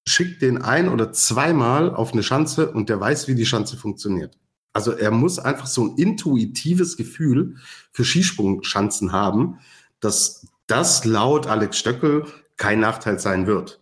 schickt 0.07 0.43
den 0.43 0.61
ein 0.61 0.89
oder 0.89 1.11
zweimal 1.11 1.89
auf 1.89 2.13
eine 2.13 2.21
Schanze 2.21 2.71
und 2.71 2.87
der 2.89 2.99
weiß, 2.99 3.27
wie 3.27 3.35
die 3.35 3.47
Schanze 3.47 3.77
funktioniert. 3.77 4.37
Also 4.73 4.91
er 4.91 5.09
muss 5.09 5.39
einfach 5.39 5.65
so 5.65 5.85
ein 5.85 5.97
intuitives 5.97 6.97
Gefühl 6.97 7.55
für 7.91 8.05
Skisprungschanzen 8.05 9.11
haben, 9.11 9.59
dass 9.99 10.45
das 10.67 11.03
laut 11.03 11.47
Alex 11.47 11.79
Stöckel 11.79 12.25
kein 12.57 12.79
Nachteil 12.79 13.19
sein 13.19 13.47
wird. 13.47 13.80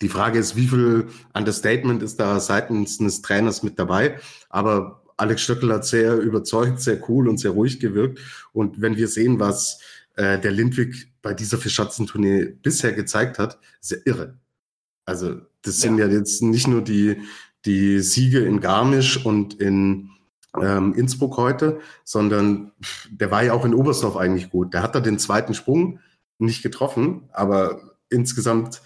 Die 0.00 0.08
Frage 0.08 0.38
ist, 0.38 0.56
wie 0.56 0.66
viel 0.66 1.08
Understatement 1.34 2.02
ist 2.02 2.18
da 2.18 2.40
seitens 2.40 3.00
eines 3.00 3.22
Trainers 3.22 3.62
mit 3.62 3.78
dabei? 3.78 4.18
Aber 4.48 5.02
Alex 5.16 5.42
Stöckel 5.42 5.72
hat 5.72 5.86
sehr 5.86 6.18
überzeugt, 6.18 6.80
sehr 6.80 7.08
cool 7.08 7.28
und 7.28 7.38
sehr 7.38 7.52
ruhig 7.52 7.78
gewirkt. 7.78 8.18
Und 8.52 8.80
wenn 8.80 8.96
wir 8.96 9.08
sehen, 9.08 9.38
was 9.38 9.80
äh, 10.16 10.38
der 10.40 10.50
Lindwig 10.50 11.12
bei 11.22 11.34
dieser 11.34 11.58
Fischatzentournee 11.58 12.56
bisher 12.62 12.92
gezeigt 12.92 13.38
hat, 13.38 13.58
ist 13.80 13.92
ja 13.92 13.98
irre. 14.04 14.38
Also 15.04 15.36
das 15.62 15.80
sind 15.80 15.98
ja, 15.98 16.06
ja 16.06 16.12
jetzt 16.12 16.42
nicht 16.42 16.66
nur 16.66 16.82
die, 16.82 17.20
die 17.64 18.00
Siege 18.00 18.40
in 18.40 18.60
Garmisch 18.60 19.24
und 19.24 19.54
in 19.60 20.10
ähm, 20.60 20.94
Innsbruck 20.94 21.36
heute, 21.36 21.80
sondern 22.04 22.72
der 23.10 23.30
war 23.30 23.42
ja 23.42 23.52
auch 23.52 23.64
in 23.64 23.74
Oberstdorf 23.74 24.16
eigentlich 24.16 24.50
gut. 24.50 24.74
Der 24.74 24.82
hat 24.82 24.94
da 24.94 25.00
den 25.00 25.18
zweiten 25.18 25.54
Sprung 25.54 26.00
nicht 26.38 26.62
getroffen, 26.62 27.28
aber 27.32 27.96
insgesamt 28.08 28.82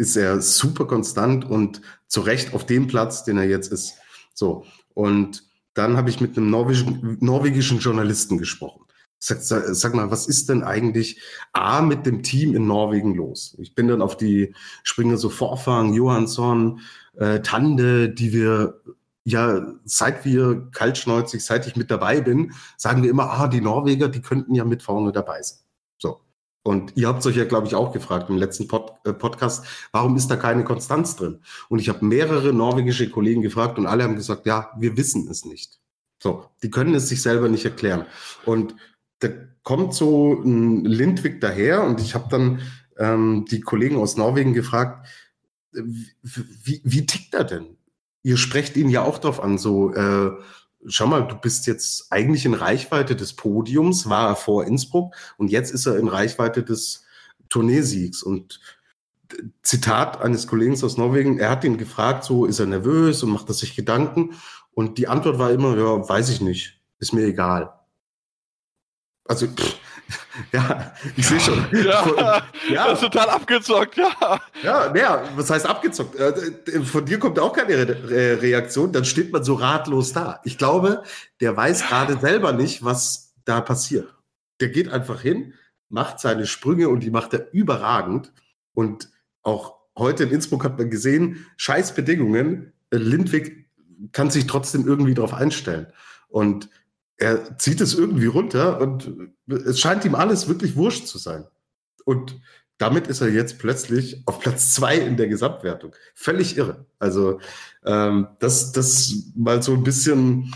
ist 0.00 0.16
er 0.16 0.40
super 0.40 0.86
konstant 0.86 1.44
und 1.44 1.82
zu 2.08 2.22
Recht 2.22 2.54
auf 2.54 2.64
dem 2.64 2.86
Platz, 2.86 3.22
den 3.22 3.36
er 3.36 3.44
jetzt 3.44 3.70
ist. 3.70 3.94
So. 4.34 4.64
Und 4.94 5.44
dann 5.74 5.96
habe 5.96 6.10
ich 6.10 6.20
mit 6.20 6.36
einem 6.36 6.50
norwegischen, 6.50 7.18
norwegischen 7.20 7.78
Journalisten 7.78 8.38
gesprochen. 8.38 8.86
Sag, 9.18 9.42
sag, 9.42 9.94
mal, 9.94 10.10
was 10.10 10.26
ist 10.26 10.48
denn 10.48 10.64
eigentlich 10.64 11.20
A 11.52 11.82
mit 11.82 12.06
dem 12.06 12.22
Team 12.22 12.56
in 12.56 12.66
Norwegen 12.66 13.14
los? 13.14 13.54
Ich 13.58 13.74
bin 13.74 13.86
dann 13.86 14.00
auf 14.00 14.16
die 14.16 14.54
Springer 14.82 15.18
so 15.18 15.28
Vorfahren, 15.28 15.92
Johansson, 15.92 16.80
äh, 17.18 17.40
Tande, 17.40 18.08
die 18.08 18.32
wir 18.32 18.80
ja, 19.24 19.74
seit 19.84 20.24
wir 20.24 20.70
kaltschneuzig, 20.72 21.44
seit 21.44 21.66
ich 21.66 21.76
mit 21.76 21.90
dabei 21.90 22.22
bin, 22.22 22.54
sagen 22.78 23.02
wir 23.02 23.10
immer, 23.10 23.30
ah, 23.30 23.48
die 23.48 23.60
Norweger, 23.60 24.08
die 24.08 24.22
könnten 24.22 24.54
ja 24.54 24.64
mit 24.64 24.82
vorne 24.82 25.12
dabei 25.12 25.42
sein. 25.42 25.58
So. 25.98 26.22
Und 26.62 26.96
ihr 26.96 27.08
habt 27.08 27.24
euch 27.26 27.36
ja, 27.36 27.44
glaube 27.44 27.66
ich, 27.66 27.74
auch 27.74 27.92
gefragt 27.92 28.30
im 28.30 28.38
letzten 28.38 28.66
Pod 28.66 28.89
Podcast, 29.02 29.64
warum 29.92 30.16
ist 30.16 30.28
da 30.28 30.36
keine 30.36 30.64
Konstanz 30.64 31.16
drin? 31.16 31.40
Und 31.68 31.78
ich 31.78 31.88
habe 31.88 32.04
mehrere 32.04 32.52
norwegische 32.52 33.10
Kollegen 33.10 33.42
gefragt 33.42 33.78
und 33.78 33.86
alle 33.86 34.04
haben 34.04 34.16
gesagt, 34.16 34.46
ja, 34.46 34.70
wir 34.78 34.96
wissen 34.96 35.28
es 35.30 35.44
nicht. 35.44 35.78
So, 36.22 36.46
die 36.62 36.70
können 36.70 36.94
es 36.94 37.08
sich 37.08 37.22
selber 37.22 37.48
nicht 37.48 37.64
erklären. 37.64 38.06
Und 38.44 38.74
da 39.20 39.28
kommt 39.62 39.94
so 39.94 40.40
ein 40.42 40.84
Lindwig 40.84 41.40
daher 41.40 41.82
und 41.82 42.00
ich 42.00 42.14
habe 42.14 42.28
dann 42.30 42.60
ähm, 42.98 43.46
die 43.50 43.60
Kollegen 43.60 43.96
aus 43.96 44.16
Norwegen 44.16 44.52
gefragt, 44.52 45.06
wie, 45.72 46.08
wie, 46.22 46.80
wie 46.84 47.06
tickt 47.06 47.34
er 47.34 47.44
denn? 47.44 47.76
Ihr 48.22 48.36
sprecht 48.36 48.76
ihn 48.76 48.90
ja 48.90 49.02
auch 49.02 49.18
drauf 49.18 49.42
an, 49.42 49.56
so 49.56 49.94
äh, 49.94 50.32
schau 50.86 51.06
mal, 51.06 51.26
du 51.26 51.36
bist 51.36 51.66
jetzt 51.66 52.12
eigentlich 52.12 52.44
in 52.44 52.54
Reichweite 52.54 53.16
des 53.16 53.34
Podiums, 53.34 54.08
war 54.08 54.28
er 54.28 54.36
vor 54.36 54.64
Innsbruck 54.64 55.14
und 55.36 55.50
jetzt 55.50 55.72
ist 55.72 55.86
er 55.86 55.98
in 55.98 56.08
Reichweite 56.08 56.62
des 56.62 57.04
Tourneesiegs. 57.48 58.22
Und 58.22 58.60
Zitat 59.62 60.20
eines 60.20 60.46
Kollegen 60.46 60.82
aus 60.82 60.96
Norwegen, 60.96 61.38
er 61.38 61.50
hat 61.50 61.64
ihn 61.64 61.78
gefragt, 61.78 62.24
so 62.24 62.44
ist 62.44 62.58
er 62.58 62.66
nervös 62.66 63.22
und 63.22 63.30
macht 63.30 63.48
er 63.48 63.54
sich 63.54 63.76
Gedanken. 63.76 64.34
Und 64.72 64.98
die 64.98 65.08
Antwort 65.08 65.38
war 65.38 65.50
immer, 65.50 65.76
ja, 65.76 66.08
weiß 66.08 66.30
ich 66.30 66.40
nicht, 66.40 66.80
ist 66.98 67.12
mir 67.12 67.24
egal. 67.24 67.72
Also, 69.26 69.46
pff, 69.46 69.76
ja, 70.52 70.92
ich 71.16 71.26
sehe 71.26 71.40
schon. 71.40 71.64
Ja, 71.72 72.42
ja, 72.68 72.84
das 72.86 72.94
ist 72.94 73.00
total 73.00 73.30
abgezockt, 73.30 73.96
ja. 73.96 74.40
Ja, 74.62 74.94
ja, 74.94 75.22
was 75.36 75.50
heißt 75.50 75.66
abgezockt? 75.66 76.16
Äh, 76.16 76.82
von 76.82 77.04
dir 77.04 77.18
kommt 77.18 77.38
auch 77.38 77.52
keine 77.52 77.88
Re 77.88 78.42
Reaktion, 78.42 78.92
dann 78.92 79.04
steht 79.04 79.32
man 79.32 79.44
so 79.44 79.54
ratlos 79.54 80.12
da. 80.12 80.40
Ich 80.44 80.58
glaube, 80.58 81.02
der 81.40 81.56
weiß 81.56 81.88
gerade 81.88 82.18
selber 82.18 82.52
nicht, 82.52 82.84
was 82.84 83.34
da 83.44 83.60
passiert. 83.60 84.14
Der 84.60 84.68
geht 84.68 84.88
einfach 84.88 85.20
hin, 85.20 85.54
macht 85.88 86.20
seine 86.20 86.46
Sprünge 86.46 86.88
und 86.88 87.00
die 87.00 87.10
macht 87.10 87.32
er 87.32 87.52
überragend. 87.52 88.32
Und 88.74 89.10
auch 89.42 89.76
heute 89.96 90.24
in 90.24 90.30
Innsbruck 90.30 90.64
hat 90.64 90.78
man 90.78 90.90
gesehen, 90.90 91.46
scheiß 91.56 91.94
Bedingungen. 91.94 92.72
Lindwig 92.90 93.66
kann 94.12 94.30
sich 94.30 94.46
trotzdem 94.46 94.86
irgendwie 94.86 95.14
darauf 95.14 95.34
einstellen. 95.34 95.86
Und 96.28 96.68
er 97.16 97.58
zieht 97.58 97.80
es 97.80 97.94
irgendwie 97.94 98.26
runter 98.26 98.80
und 98.80 99.12
es 99.46 99.78
scheint 99.78 100.04
ihm 100.04 100.14
alles 100.14 100.48
wirklich 100.48 100.74
wurscht 100.76 101.06
zu 101.06 101.18
sein. 101.18 101.44
Und 102.04 102.40
damit 102.78 103.08
ist 103.08 103.20
er 103.20 103.28
jetzt 103.28 103.58
plötzlich 103.58 104.22
auf 104.24 104.40
Platz 104.40 104.72
zwei 104.74 104.96
in 104.96 105.18
der 105.18 105.28
Gesamtwertung. 105.28 105.94
Völlig 106.14 106.56
irre. 106.56 106.86
Also 106.98 107.38
ähm, 107.84 108.28
das, 108.38 108.72
das 108.72 109.14
mal 109.36 109.62
so 109.62 109.74
ein 109.74 109.84
bisschen, 109.84 110.54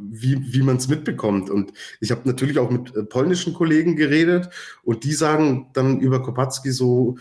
wie, 0.00 0.52
wie 0.52 0.62
man 0.62 0.76
es 0.76 0.88
mitbekommt. 0.88 1.48
Und 1.48 1.72
ich 2.00 2.10
habe 2.10 2.22
natürlich 2.24 2.58
auch 2.58 2.68
mit 2.68 2.96
äh, 2.96 3.04
polnischen 3.04 3.54
Kollegen 3.54 3.94
geredet 3.94 4.50
und 4.82 5.04
die 5.04 5.12
sagen 5.12 5.70
dann 5.72 6.00
über 6.00 6.20
Kopacki 6.20 6.72
so, 6.72 7.16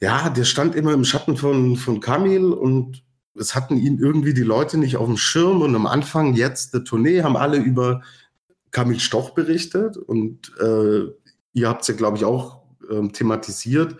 ja, 0.00 0.28
der 0.28 0.44
stand 0.44 0.74
immer 0.74 0.92
im 0.92 1.04
Schatten 1.04 1.36
von, 1.36 1.76
von 1.76 2.00
Kamil 2.00 2.52
und 2.52 3.04
es 3.36 3.54
hatten 3.54 3.76
ihn 3.76 3.98
irgendwie 3.98 4.34
die 4.34 4.42
Leute 4.42 4.78
nicht 4.78 4.96
auf 4.96 5.06
dem 5.06 5.16
Schirm. 5.16 5.62
Und 5.62 5.74
am 5.74 5.86
Anfang 5.86 6.34
jetzt 6.34 6.74
der 6.74 6.84
Tournee 6.84 7.22
haben 7.22 7.36
alle 7.36 7.58
über 7.58 8.02
Kamil 8.70 9.00
Stoch 9.00 9.30
berichtet. 9.30 9.96
Und 9.96 10.52
äh, 10.60 11.04
ihr 11.52 11.68
habt 11.68 11.82
es 11.82 11.88
ja, 11.88 11.94
glaube 11.94 12.16
ich, 12.16 12.24
auch 12.24 12.62
äh, 12.88 13.08
thematisiert, 13.08 13.96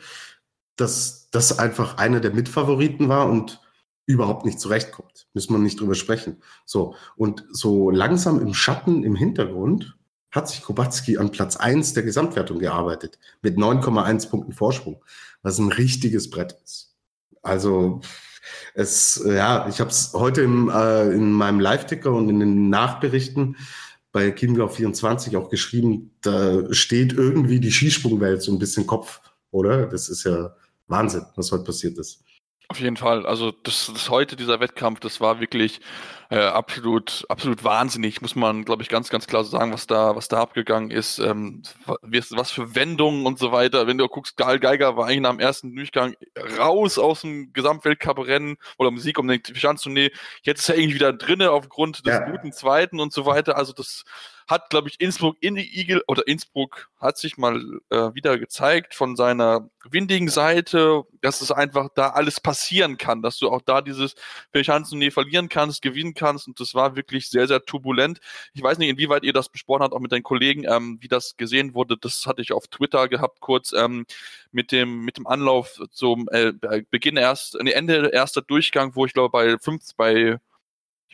dass 0.77 1.31
das 1.31 1.59
einfach 1.59 1.99
einer 1.99 2.21
der 2.21 2.33
Mitfavoriten 2.33 3.09
war 3.09 3.29
und 3.29 3.61
überhaupt 4.07 4.45
nicht 4.45 4.61
zurechtkommt. 4.61 5.27
Müssen 5.33 5.55
wir 5.55 5.59
nicht 5.59 5.81
drüber 5.81 5.95
sprechen. 5.95 6.43
So, 6.65 6.95
und 7.17 7.45
so 7.51 7.91
langsam 7.91 8.41
im 8.41 8.55
Schatten, 8.55 9.03
im 9.03 9.17
Hintergrund, 9.17 9.97
hat 10.31 10.49
sich 10.49 10.63
Kubacki 10.63 11.17
an 11.17 11.31
Platz 11.31 11.57
1 11.57 11.95
der 11.95 12.03
Gesamtwertung 12.03 12.59
gearbeitet, 12.59 13.19
mit 13.41 13.57
9,1 13.57 14.29
Punkten 14.29 14.53
Vorsprung, 14.53 15.03
was 15.45 15.59
ein 15.59 15.71
richtiges 15.71 16.31
Brett 16.31 16.59
ist. 16.65 16.97
Also 17.43 18.01
es, 18.75 19.23
ja, 19.25 19.69
ich 19.69 19.79
habe 19.79 19.91
es 19.91 20.13
heute 20.15 20.43
im, 20.43 20.69
äh, 20.69 21.11
in 21.11 21.33
meinem 21.33 21.61
Live-Ticker 21.61 22.11
und 22.13 22.29
in 22.29 22.41
den 22.41 22.71
Nachberichten 22.71 23.57
bei 24.11 24.31
Chiemgau 24.33 24.69
24 24.69 25.37
auch 25.37 25.51
geschrieben, 25.51 26.13
da 26.23 26.73
steht 26.73 27.13
irgendwie 27.13 27.61
die 27.61 27.73
Skisprungwelt 27.73 28.43
so 28.43 28.53
ein 28.53 28.59
bisschen 28.59 28.87
Kopf, 28.87 29.21
oder? 29.51 29.87
Das 29.87 30.09
ist 30.09 30.25
ja 30.25 30.55
Wahnsinn, 30.87 31.27
was 31.37 31.53
heute 31.53 31.65
passiert 31.65 31.99
ist. 31.99 32.25
Auf 32.75 32.81
jeden 32.81 32.97
Fall. 32.97 33.25
Also 33.25 33.53
das, 33.53 33.89
das 33.95 34.11
heute, 34.11 34.35
dieser 34.35 34.59
Wettkampf, 34.59 34.99
das 34.99 35.21
war 35.21 35.39
wirklich 35.39 35.81
äh, 36.29 36.41
absolut, 36.41 37.25
absolut 37.29 37.63
wahnsinnig, 37.63 38.21
muss 38.21 38.35
man, 38.35 38.65
glaube 38.65 38.83
ich, 38.83 38.89
ganz, 38.89 39.11
ganz 39.11 39.29
klar 39.29 39.45
sagen, 39.45 39.73
was 39.73 39.87
da, 39.87 40.17
was 40.17 40.27
da 40.27 40.41
abgegangen 40.41 40.91
ist, 40.91 41.21
ähm, 41.21 41.63
was 41.87 42.51
für 42.51 42.75
Wendungen 42.75 43.27
und 43.27 43.39
so 43.39 43.53
weiter. 43.53 43.87
Wenn 43.87 43.97
du 43.97 44.09
guckst, 44.09 44.37
Gal 44.37 44.59
Geiger 44.59 44.97
war 44.97 45.07
eigentlich 45.07 45.21
nach 45.21 45.31
dem 45.31 45.39
ersten 45.39 45.77
Durchgang 45.77 46.17
raus 46.59 46.99
aus 46.99 47.21
dem 47.21 47.53
Gesamtweltcup-Rennen 47.53 48.57
oder 48.77 48.91
Musik 48.91 49.21
um 49.21 49.29
den 49.29 49.41
Schanztournee. 49.55 50.11
Jetzt 50.43 50.63
ist 50.63 50.71
er 50.71 50.77
irgendwie 50.77 50.97
wieder 50.97 51.13
drinne 51.13 51.53
aufgrund 51.53 52.05
des 52.05 52.13
ja. 52.13 52.29
guten 52.29 52.51
Zweiten 52.51 52.99
und 52.99 53.13
so 53.13 53.25
weiter. 53.25 53.57
Also 53.57 53.73
das 53.73 54.03
hat, 54.47 54.71
glaube 54.71 54.89
ich, 54.89 55.01
Innsbruck 55.01 55.37
in 55.41 55.55
die 55.55 55.81
Igel 55.81 56.03
oder 56.07 56.27
Innsbruck 56.27 56.91
hat 56.99 57.19
sich 57.19 57.37
mal 57.37 57.61
äh, 57.91 58.15
wieder 58.15 58.39
gezeigt 58.39 58.95
von 58.95 59.17
seiner 59.17 59.69
windigen 59.91 60.29
Seite, 60.29 61.05
dass 61.21 61.41
es 61.41 61.51
einfach 61.51 61.89
da 61.95 62.11
alles 62.11 62.41
passieren 62.41 62.99
kann, 62.99 63.23
dass 63.23 63.39
du 63.39 63.51
auch 63.51 63.63
da 63.63 63.81
dieses 63.81 64.15
Pelchanzenturnier 64.53 65.13
verlieren 65.13 65.49
kannst, 65.49 65.83
gewinnen 65.83 66.15
kannst 66.15 66.47
und 66.47 66.61
das 66.61 66.75
war 66.75 66.97
wirklich 66.97 67.29
sehr, 67.29 67.47
sehr 67.47 67.63
turbulent. 67.63 68.21
Ich 68.55 68.63
weiß 68.63 68.79
nicht, 68.79 68.89
inwieweit 68.91 69.25
ihr 69.25 69.33
das 69.33 69.49
besprochen 69.49 69.83
habt, 69.83 69.95
auch 69.95 70.01
mit 70.01 70.13
deinen 70.13 70.23
Kollegen, 70.23 70.65
ähm, 70.69 70.99
wie 71.01 71.09
das 71.09 71.37
gesehen 71.37 71.75
wurde. 71.75 71.97
Das 71.97 72.27
hatte 72.27 72.43
ich 72.43 72.53
auf 72.53 72.69
Twitter 72.69 73.09
gehabt, 73.09 73.41
kurz 73.41 73.73
ähm, 73.73 74.07
mit 74.53 74.73
dem 74.73 75.05
mit 75.05 75.17
dem 75.17 75.27
Anlauf 75.27 75.81
zum 75.91 76.29
äh, 76.31 76.53
Beginn 76.91 77.17
erst, 77.17 77.57
Ende 77.57 78.09
erster 78.09 78.43
Durchgang, 78.43 78.95
wo 78.95 79.07
ich 79.07 79.13
glaube 79.13 79.31
bei 79.31 79.59
fünf, 79.59 79.83
bei 79.97 80.39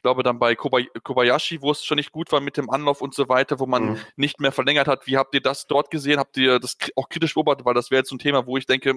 ich 0.00 0.02
glaube 0.02 0.22
dann 0.22 0.38
bei 0.38 0.54
Kobayashi, 0.54 1.60
wo 1.60 1.72
es 1.72 1.84
schon 1.84 1.96
nicht 1.96 2.10
gut 2.10 2.32
war 2.32 2.40
mit 2.40 2.56
dem 2.56 2.70
Anlauf 2.70 3.02
und 3.02 3.14
so 3.14 3.28
weiter, 3.28 3.60
wo 3.60 3.66
man 3.66 3.90
mhm. 3.90 3.96
nicht 4.16 4.40
mehr 4.40 4.50
verlängert 4.50 4.88
hat. 4.88 5.06
Wie 5.06 5.18
habt 5.18 5.34
ihr 5.34 5.42
das 5.42 5.66
dort 5.66 5.90
gesehen? 5.90 6.18
Habt 6.18 6.38
ihr 6.38 6.58
das 6.58 6.78
auch 6.96 7.10
kritisch 7.10 7.34
beobachtet? 7.34 7.66
Weil 7.66 7.74
das 7.74 7.90
wäre 7.90 7.98
jetzt 7.98 8.10
ein 8.10 8.18
Thema, 8.18 8.46
wo 8.46 8.56
ich 8.56 8.64
denke, 8.64 8.94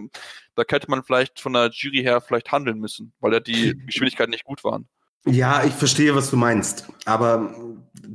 da 0.55 0.63
könnte 0.63 0.89
man 0.89 1.03
vielleicht 1.03 1.41
von 1.41 1.51
der 1.51 1.71
Jury 1.73 2.03
her 2.03 2.21
vielleicht 2.21 2.53
handeln 2.53 2.79
müssen, 2.79 3.11
weil 3.19 3.33
ja 3.33 3.41
die 3.41 3.75
Geschwindigkeiten 3.85 4.31
nicht 4.31 4.45
gut 4.45 4.63
waren. 4.63 4.87
Ja, 5.25 5.65
ich 5.65 5.73
verstehe, 5.73 6.15
was 6.15 6.29
du 6.29 6.37
meinst. 6.37 6.87
Aber 7.03 7.53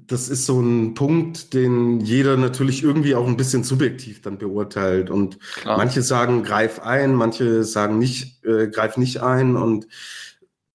das 0.07 0.31
ist 0.31 0.47
so 0.47 0.59
ein 0.59 0.95
Punkt, 0.95 1.53
den 1.53 2.01
jeder 2.01 2.39
natürlich 2.39 2.83
irgendwie 2.83 3.15
auch 3.15 3.27
ein 3.27 3.37
bisschen 3.37 3.65
subjektiv 3.65 4.23
dann 4.23 4.39
beurteilt. 4.39 5.11
Und 5.11 5.39
Klar. 5.57 5.77
manche 5.77 6.01
sagen, 6.01 6.43
greif 6.43 6.81
ein, 6.81 7.15
manche 7.15 7.65
sagen 7.65 7.99
nicht, 7.99 8.43
äh, 8.47 8.69
greif 8.69 8.97
nicht 8.97 9.21
ein. 9.23 9.57
Und 9.57 9.89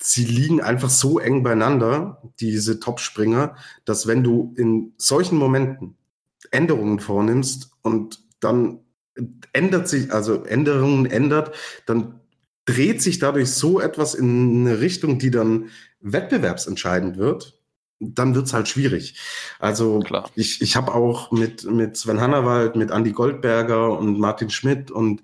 sie 0.04 0.26
liegen 0.26 0.62
einfach 0.62 0.90
so 0.90 1.18
eng 1.18 1.44
beieinander, 1.44 2.22
diese 2.40 2.80
Topspringer, 2.80 3.56
dass 3.86 4.06
wenn 4.06 4.22
du 4.22 4.54
in 4.58 4.94
solchen 4.98 5.38
Momenten 5.38 5.96
Änderungen 6.52 7.00
vornimmst 7.00 7.72
und 7.82 8.20
dann 8.42 8.80
ändert 9.54 9.88
sich, 9.88 10.12
also 10.12 10.44
Änderungen 10.44 11.06
ändert, 11.06 11.56
dann 11.86 12.20
dreht 12.66 13.02
sich 13.02 13.20
dadurch 13.20 13.52
so 13.52 13.80
etwas 13.80 14.14
in 14.14 14.68
eine 14.68 14.82
Richtung, 14.82 15.20
die 15.20 15.32
dann 15.32 15.70
wettbewerbsentscheidend 16.02 17.18
wird 17.18 17.53
dann 18.14 18.36
wird's 18.36 18.54
halt 18.54 18.68
schwierig. 18.68 19.20
Also 19.60 20.00
Klar. 20.00 20.30
ich, 20.36 20.62
ich 20.62 20.76
habe 20.76 20.94
auch 20.94 21.32
mit, 21.32 21.64
mit 21.66 21.98
Sven 21.98 22.20
Hannawald, 22.20 22.76
mit 22.76 22.92
Andy 22.92 23.12
Goldberger 23.12 23.98
und 23.98 24.20
Martin 24.20 24.50
Schmidt 24.50 24.92
und 24.92 25.22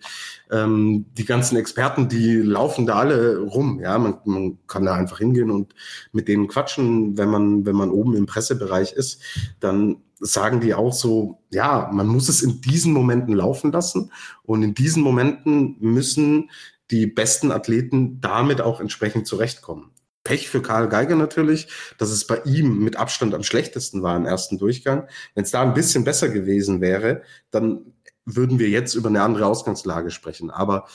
ähm, 0.52 1.06
die 1.18 1.26
ganzen 1.26 1.58
Experten, 1.58 2.10
die 2.10 2.36
laufen 2.36 2.86
da 2.86 2.96
alle 2.96 3.40
rum. 3.40 3.80
Ja, 3.82 3.98
man, 3.98 4.18
man 4.26 4.58
kann 4.68 4.86
da 4.86 4.94
einfach 4.96 5.20
hingehen 5.20 5.52
und 5.52 5.74
mit 6.12 6.28
denen 6.28 6.48
quatschen, 6.48 7.18
wenn 7.18 7.30
man, 7.30 7.66
wenn 7.66 7.76
man 7.76 7.90
oben 7.90 8.16
im 8.16 8.26
Pressebereich 8.26 8.94
ist, 8.94 9.22
dann 9.60 9.98
sagen 10.20 10.60
die 10.60 10.74
auch 10.74 10.94
so, 10.94 11.40
ja, 11.52 11.90
man 11.94 12.08
muss 12.08 12.30
es 12.30 12.42
in 12.42 12.62
diesen 12.62 12.94
Momenten 12.94 13.34
laufen 13.34 13.72
lassen 13.72 14.12
und 14.44 14.64
in 14.64 14.74
diesen 14.74 15.02
Momenten 15.02 15.78
müssen 15.80 16.50
die 16.92 17.08
besten 17.08 17.52
Athleten 17.52 18.20
damit 18.22 18.62
auch 18.62 18.80
entsprechend 18.80 19.28
zurechtkommen. 19.28 19.92
Pech 20.30 20.48
für 20.48 20.62
Karl 20.62 20.90
Geiger 20.90 21.16
natürlich, 21.16 21.70
dass 21.98 22.12
es 22.12 22.28
bei 22.28 22.40
ihm 22.46 22.84
mit 22.84 22.98
Abstand 22.98 23.34
am 23.34 23.42
schlechtesten 23.42 24.04
war 24.04 24.16
im 24.16 24.28
ersten 24.28 24.60
Durchgang. 24.60 25.08
Wenn 25.34 25.44
es 25.44 25.50
da 25.50 25.64
ein 25.64 25.74
bisschen 25.74 26.04
besser 26.04 26.30
gewesen 26.30 26.82
wäre, 26.82 27.24
dann 27.50 27.96
würden 28.26 28.60
wir 28.60 28.70
jetzt 28.70 28.94
über 28.94 29.10
eine 29.10 29.24
andere 29.24 29.48
Ausgangslage 29.48 30.12
sprechen. 30.12 30.52
Aber 30.52 30.88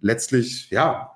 letztlich, 0.00 0.70
ja, 0.70 1.12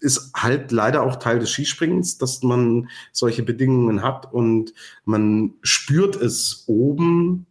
ist 0.00 0.32
halt 0.34 0.72
leider 0.72 1.04
auch 1.04 1.14
Teil 1.14 1.38
des 1.38 1.50
Skispringens, 1.50 2.18
dass 2.18 2.42
man 2.42 2.88
solche 3.12 3.44
Bedingungen 3.44 4.02
hat 4.02 4.32
und 4.32 4.74
man 5.04 5.54
spürt 5.62 6.16
es 6.16 6.64
oben, 6.66 7.46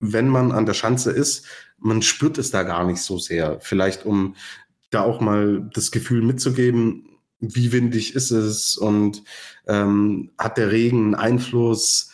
wenn 0.00 0.28
man 0.28 0.52
an 0.52 0.66
der 0.66 0.74
Schanze 0.74 1.12
ist. 1.12 1.46
Man 1.78 2.02
spürt 2.02 2.36
es 2.36 2.50
da 2.50 2.62
gar 2.62 2.84
nicht 2.84 3.00
so 3.00 3.16
sehr. 3.16 3.58
Vielleicht 3.60 4.04
um 4.04 4.36
da 4.90 5.00
auch 5.00 5.22
mal 5.22 5.70
das 5.72 5.90
Gefühl 5.90 6.20
mitzugeben, 6.20 7.13
wie 7.40 7.72
windig 7.72 8.14
ist 8.14 8.30
es 8.30 8.76
und 8.76 9.22
ähm, 9.66 10.30
hat 10.38 10.58
der 10.58 10.70
Regen 10.70 11.14
einen 11.14 11.14
Einfluss? 11.14 12.10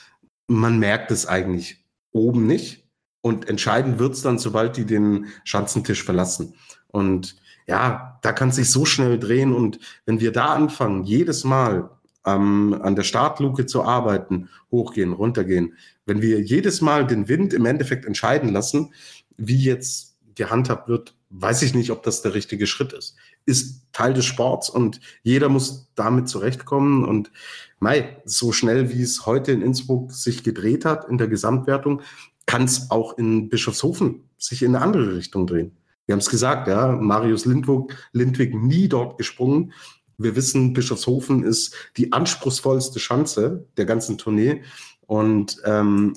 Man 0.47 0.79
merkt 0.79 1.11
es 1.11 1.27
eigentlich 1.27 1.85
oben 2.13 2.47
nicht. 2.47 2.89
Und 3.23 3.49
entscheidend 3.49 3.99
wird's 3.99 4.23
dann, 4.23 4.39
sobald 4.39 4.77
die 4.77 4.87
den 4.87 5.27
Schanzentisch 5.45 6.03
verlassen. 6.03 6.55
Und 6.89 7.37
ja, 7.67 8.19
da 8.23 8.33
kann 8.33 8.49
es 8.49 8.57
sich 8.57 8.71
so 8.71 8.85
schnell 8.85 9.19
drehen. 9.19 9.53
Und 9.53 9.79
wenn 10.07 10.21
wir 10.21 10.33
da 10.33 10.47
anfangen, 10.47 11.05
jedes 11.05 11.45
Mal 11.45 11.91
ähm, 12.27 12.79
an 12.83 12.97
der 12.97 13.03
Startluke 13.03 13.67
zu 13.67 13.85
arbeiten, 13.85 14.49
hochgehen, 14.71 15.13
runtergehen, 15.13 15.77
wenn 16.07 16.23
wir 16.23 16.41
jedes 16.41 16.81
Mal 16.81 17.07
den 17.07 17.29
Wind 17.29 17.53
im 17.53 17.67
Endeffekt 17.67 18.07
entscheiden 18.07 18.53
lassen, 18.53 18.95
wie 19.37 19.63
jetzt 19.63 20.19
gehandhabt 20.35 20.89
wird, 20.89 21.15
weiß 21.29 21.63
ich 21.63 21.75
nicht, 21.75 21.91
ob 21.91 22.03
das 22.03 22.23
der 22.23 22.35
richtige 22.35 22.67
Schritt 22.67 22.93
ist. 22.93 23.17
Ist 23.47 23.81
Teil 23.93 24.15
des 24.15 24.25
Sports 24.25 24.71
und 24.71 25.01
jeder 25.23 25.49
muss 25.49 25.91
damit 25.95 26.29
zurechtkommen. 26.29 27.05
Und 27.05 27.33
Mai, 27.81 28.23
so 28.25 28.53
schnell 28.53 28.91
wie 28.91 29.03
es 29.03 29.27
heute 29.27 29.53
in 29.53 29.63
Innsbruck 29.63 30.13
sich 30.13 30.45
gedreht 30.45 30.85
hat 30.85 31.09
in 31.09 31.19
der 31.19 31.29
Gesamtwertung, 31.29 32.03
kann 32.47 32.65
es 32.65 32.91
auch 32.91 33.19
in 33.19 33.49
Bischofshofen 33.49 34.25
sich 34.39 34.63
in 34.63 34.75
eine 34.75 34.85
andere 34.85 35.17
Richtung 35.17 35.47
drehen. 35.47 35.77
Wir 36.07 36.15
haben 36.15 36.21
es 36.21 36.31
gesagt, 36.31 36.67
ja, 36.67 36.89
Marius 36.89 37.45
Lindwig, 37.45 37.95
Lindwig 38.13 38.55
nie 38.55 38.89
dort 38.89 39.19
gesprungen. 39.19 39.73
Wir 40.19 40.35
wissen, 40.35 40.73
Bischofshofen 40.73 41.45
ist 41.45 41.75
die 41.97 42.13
anspruchsvollste 42.13 42.99
Schanze 42.99 43.67
der 43.77 43.85
ganzen 43.85 44.19
Tournee. 44.19 44.63
Und 45.07 45.59
ähm, 45.65 46.15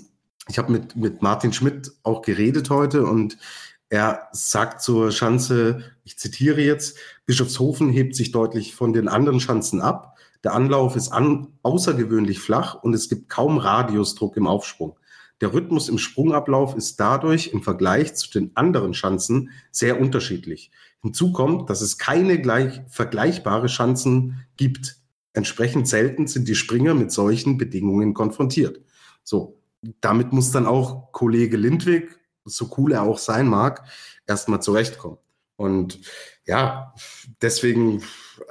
ich 0.49 0.57
habe 0.57 0.71
mit, 0.71 0.95
mit 0.95 1.21
Martin 1.21 1.53
Schmidt 1.53 1.91
auch 2.03 2.21
geredet 2.21 2.69
heute 2.69 3.05
und 3.05 3.37
er 3.93 4.29
sagt 4.31 4.81
zur 4.81 5.11
Schanze, 5.11 5.83
ich 6.03 6.17
zitiere 6.17 6.61
jetzt, 6.61 6.97
Bischofshofen 7.27 7.91
hebt 7.91 8.15
sich 8.15 8.31
deutlich 8.31 8.73
von 8.73 8.91
den 8.91 9.07
anderen 9.07 9.39
Schanzen 9.39 9.81
ab. 9.81 10.17
Der 10.43 10.55
Anlauf 10.55 10.95
ist 10.95 11.09
an, 11.09 11.49
außergewöhnlich 11.61 12.39
flach 12.39 12.73
und 12.73 12.95
es 12.95 13.07
gibt 13.07 13.29
kaum 13.29 13.59
Radiusdruck 13.59 14.35
im 14.35 14.47
Aufsprung. 14.47 14.97
Der 15.41 15.53
Rhythmus 15.53 15.89
im 15.89 15.99
Sprungablauf 15.99 16.75
ist 16.75 16.99
dadurch 16.99 17.53
im 17.53 17.61
Vergleich 17.61 18.15
zu 18.15 18.31
den 18.31 18.49
anderen 18.55 18.95
Schanzen 18.95 19.51
sehr 19.69 20.01
unterschiedlich. 20.01 20.71
Hinzu 21.03 21.31
kommt, 21.31 21.69
dass 21.69 21.81
es 21.81 21.99
keine 21.99 22.41
gleich 22.41 22.81
vergleichbare 22.87 23.69
Schanzen 23.69 24.43
gibt. 24.57 24.95
Entsprechend 25.33 25.87
selten 25.87 26.25
sind 26.25 26.47
die 26.47 26.55
Springer 26.55 26.95
mit 26.95 27.11
solchen 27.11 27.59
Bedingungen 27.59 28.15
konfrontiert. 28.15 28.81
So, 29.23 29.59
damit 30.01 30.33
muss 30.33 30.49
dann 30.49 30.65
auch 30.65 31.11
Kollege 31.11 31.57
Lindwig 31.57 32.22
so 32.45 32.69
cool 32.77 32.93
er 32.93 33.03
auch 33.03 33.17
sein 33.17 33.47
mag, 33.47 33.83
erstmal 34.27 34.61
zurechtkommen. 34.61 35.17
Und 35.55 35.99
ja, 36.45 36.93
deswegen 37.41 38.01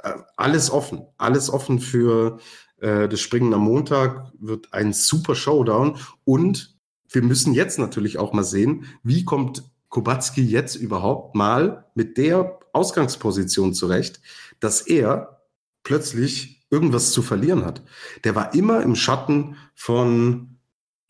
äh, 0.03 0.13
alles 0.37 0.71
offen, 0.71 1.05
alles 1.17 1.49
offen 1.49 1.79
für 1.79 2.39
äh, 2.79 3.07
das 3.07 3.21
Springen 3.21 3.53
am 3.53 3.61
Montag 3.61 4.31
wird 4.39 4.73
ein 4.73 4.93
super 4.93 5.35
Showdown 5.35 5.97
und 6.23 6.75
wir 7.09 7.21
müssen 7.21 7.53
jetzt 7.53 7.77
natürlich 7.77 8.17
auch 8.17 8.33
mal 8.33 8.43
sehen, 8.43 8.85
wie 9.03 9.25
kommt 9.25 9.63
Kubacki 9.89 10.41
jetzt 10.41 10.75
überhaupt 10.75 11.35
mal 11.35 11.85
mit 11.93 12.17
der 12.17 12.59
Ausgangsposition 12.71 13.75
zurecht, 13.75 14.19
dass 14.59 14.81
er 14.81 15.43
plötzlich 15.83 16.65
irgendwas 16.71 17.11
zu 17.11 17.21
verlieren 17.21 17.65
hat. 17.65 17.83
Der 18.23 18.33
war 18.33 18.55
immer 18.55 18.81
im 18.81 18.95
Schatten 18.95 19.57
von 19.75 20.57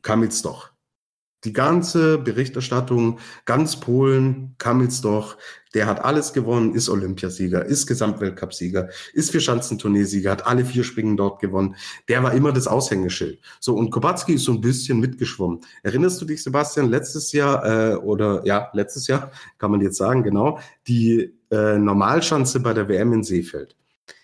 Kamitz 0.01 0.41
doch 0.41 0.72
die 1.43 1.53
ganze 1.53 2.17
Berichterstattung, 2.17 3.19
ganz 3.45 3.79
Polen, 3.79 4.55
doch, 5.03 5.37
der 5.73 5.87
hat 5.87 6.03
alles 6.03 6.33
gewonnen, 6.33 6.75
ist 6.75 6.87
Olympiasieger, 6.89 7.65
ist 7.65 7.87
Gesamtweltcupsieger, 7.87 8.89
ist 9.13 9.31
Vierschanzentourneesieger, 9.31 10.31
hat 10.31 10.45
alle 10.45 10.65
vier 10.65 10.83
Springen 10.83 11.17
dort 11.17 11.41
gewonnen. 11.41 11.75
Der 12.07 12.21
war 12.23 12.33
immer 12.33 12.51
das 12.51 12.67
Aushängeschild. 12.67 13.39
So, 13.59 13.75
und 13.75 13.89
Kubacki 13.89 14.33
ist 14.33 14.43
so 14.43 14.51
ein 14.51 14.61
bisschen 14.61 14.99
mitgeschwommen. 14.99 15.61
Erinnerst 15.81 16.21
du 16.21 16.25
dich, 16.25 16.43
Sebastian, 16.43 16.89
letztes 16.89 17.31
Jahr, 17.31 17.65
äh, 17.65 17.95
oder 17.95 18.45
ja, 18.45 18.69
letztes 18.73 19.07
Jahr, 19.07 19.31
kann 19.57 19.71
man 19.71 19.81
jetzt 19.81 19.97
sagen, 19.97 20.23
genau, 20.23 20.59
die 20.87 21.33
äh, 21.51 21.77
Normalschanze 21.77 22.59
bei 22.59 22.73
der 22.73 22.87
WM 22.87 23.13
in 23.13 23.23
Seefeld. 23.23 23.75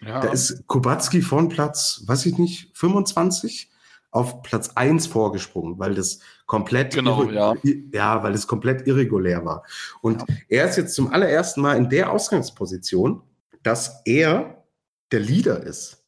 Ja. 0.01 0.21
Da 0.21 0.29
ist 0.29 0.67
Kubacki 0.67 1.21
von 1.21 1.49
Platz, 1.49 2.03
weiß 2.05 2.25
ich 2.27 2.37
nicht, 2.37 2.69
25 2.77 3.71
auf 4.11 4.41
Platz 4.41 4.71
eins 4.75 5.07
vorgesprungen, 5.07 5.77
weil 5.77 5.93
das 5.93 6.19
komplett 6.49 6.95
genau, 6.95 7.29
ja. 7.29 7.55
ja, 7.93 8.23
weil 8.23 8.33
es 8.33 8.47
komplett 8.47 8.87
irregulär 8.87 9.45
war. 9.45 9.63
Und 10.01 10.21
ja. 10.21 10.35
er 10.49 10.69
ist 10.69 10.77
jetzt 10.77 10.95
zum 10.95 11.13
allerersten 11.13 11.61
Mal 11.61 11.77
in 11.77 11.89
der 11.89 12.11
Ausgangsposition, 12.11 13.21
dass 13.61 14.01
er 14.03 14.65
der 15.11 15.19
Leader 15.19 15.61
ist 15.61 16.03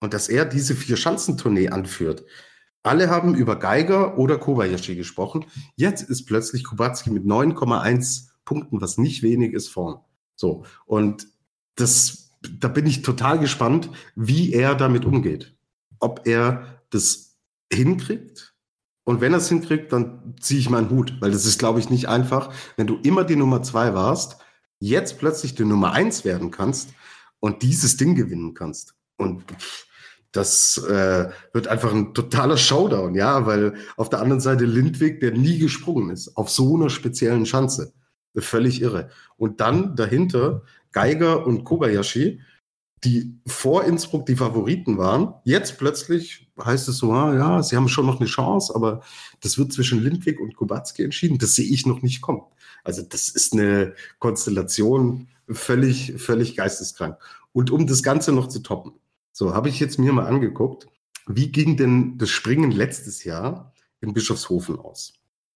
und 0.00 0.12
dass 0.12 0.28
er 0.28 0.44
diese 0.44 0.74
vier 0.74 0.98
Schanzentournee 0.98 1.70
anführt. 1.70 2.26
Alle 2.82 3.08
haben 3.08 3.34
über 3.34 3.56
Geiger 3.56 4.18
oder 4.18 4.36
Kobayashi 4.36 4.96
gesprochen. 4.96 5.46
Jetzt 5.76 6.02
ist 6.02 6.26
plötzlich 6.26 6.64
Kubacki 6.64 7.10
mit 7.10 7.24
9,1 7.24 8.28
Punkten, 8.44 8.82
was 8.82 8.98
nicht 8.98 9.22
wenig 9.22 9.54
ist, 9.54 9.68
vorn. 9.68 10.00
So. 10.34 10.66
Und 10.84 11.26
das, 11.74 12.32
da 12.42 12.68
bin 12.68 12.84
ich 12.84 13.00
total 13.00 13.38
gespannt, 13.38 13.90
wie 14.14 14.52
er 14.52 14.74
damit 14.74 15.06
umgeht. 15.06 15.56
Ob 16.00 16.26
er 16.26 16.82
das 16.90 17.38
hinkriegt. 17.72 18.55
Und 19.06 19.20
wenn 19.20 19.32
er 19.32 19.38
es 19.38 19.48
hinkriegt, 19.48 19.92
dann 19.92 20.34
ziehe 20.40 20.58
ich 20.58 20.68
meinen 20.68 20.90
Hut, 20.90 21.14
weil 21.20 21.30
das 21.30 21.46
ist, 21.46 21.60
glaube 21.60 21.78
ich, 21.78 21.90
nicht 21.90 22.08
einfach, 22.08 22.52
wenn 22.76 22.88
du 22.88 22.98
immer 23.04 23.22
die 23.22 23.36
Nummer 23.36 23.62
zwei 23.62 23.94
warst, 23.94 24.38
jetzt 24.80 25.20
plötzlich 25.20 25.54
die 25.54 25.64
Nummer 25.64 25.92
eins 25.92 26.24
werden 26.24 26.50
kannst 26.50 26.90
und 27.38 27.62
dieses 27.62 27.96
Ding 27.96 28.16
gewinnen 28.16 28.52
kannst. 28.54 28.96
Und 29.16 29.44
das 30.32 30.78
äh, 30.78 31.30
wird 31.52 31.68
einfach 31.68 31.94
ein 31.94 32.14
totaler 32.14 32.56
Showdown, 32.56 33.14
ja, 33.14 33.46
weil 33.46 33.74
auf 33.96 34.10
der 34.10 34.20
anderen 34.20 34.40
Seite 34.40 34.64
Lindwig, 34.64 35.20
der 35.20 35.30
nie 35.30 35.60
gesprungen 35.60 36.10
ist, 36.10 36.36
auf 36.36 36.50
so 36.50 36.74
einer 36.74 36.90
speziellen 36.90 37.46
Schanze. 37.46 37.92
Völlig 38.34 38.82
irre. 38.82 39.10
Und 39.36 39.60
dann 39.60 39.94
dahinter 39.94 40.62
Geiger 40.90 41.46
und 41.46 41.62
Kobayashi, 41.62 42.40
die 43.06 43.38
vor 43.46 43.84
Innsbruck 43.84 44.26
die 44.26 44.34
Favoriten 44.34 44.98
waren. 44.98 45.34
Jetzt 45.44 45.78
plötzlich 45.78 46.50
heißt 46.62 46.88
es 46.88 46.98
so, 46.98 47.12
ah, 47.12 47.34
ja, 47.34 47.62
sie 47.62 47.76
haben 47.76 47.88
schon 47.88 48.06
noch 48.06 48.18
eine 48.18 48.28
Chance, 48.28 48.74
aber 48.74 49.02
das 49.40 49.58
wird 49.58 49.72
zwischen 49.72 50.02
Lindwig 50.02 50.40
und 50.40 50.56
Kubacki 50.56 51.04
entschieden. 51.04 51.38
Das 51.38 51.54
sehe 51.54 51.72
ich 51.72 51.86
noch 51.86 52.02
nicht 52.02 52.20
kommen. 52.20 52.42
Also 52.82 53.02
das 53.02 53.28
ist 53.28 53.52
eine 53.52 53.94
Konstellation 54.18 55.28
völlig, 55.48 56.14
völlig 56.18 56.56
geisteskrank. 56.56 57.16
Und 57.52 57.70
um 57.70 57.86
das 57.86 58.02
Ganze 58.02 58.32
noch 58.32 58.48
zu 58.48 58.58
toppen, 58.58 58.92
so 59.32 59.54
habe 59.54 59.68
ich 59.68 59.78
jetzt 59.78 59.98
mir 59.98 60.12
mal 60.12 60.26
angeguckt, 60.26 60.88
wie 61.28 61.52
ging 61.52 61.76
denn 61.76 62.18
das 62.18 62.30
Springen 62.30 62.72
letztes 62.72 63.22
Jahr 63.22 63.72
in 64.00 64.12
Bischofshofen 64.12 64.78
aus? 64.78 65.14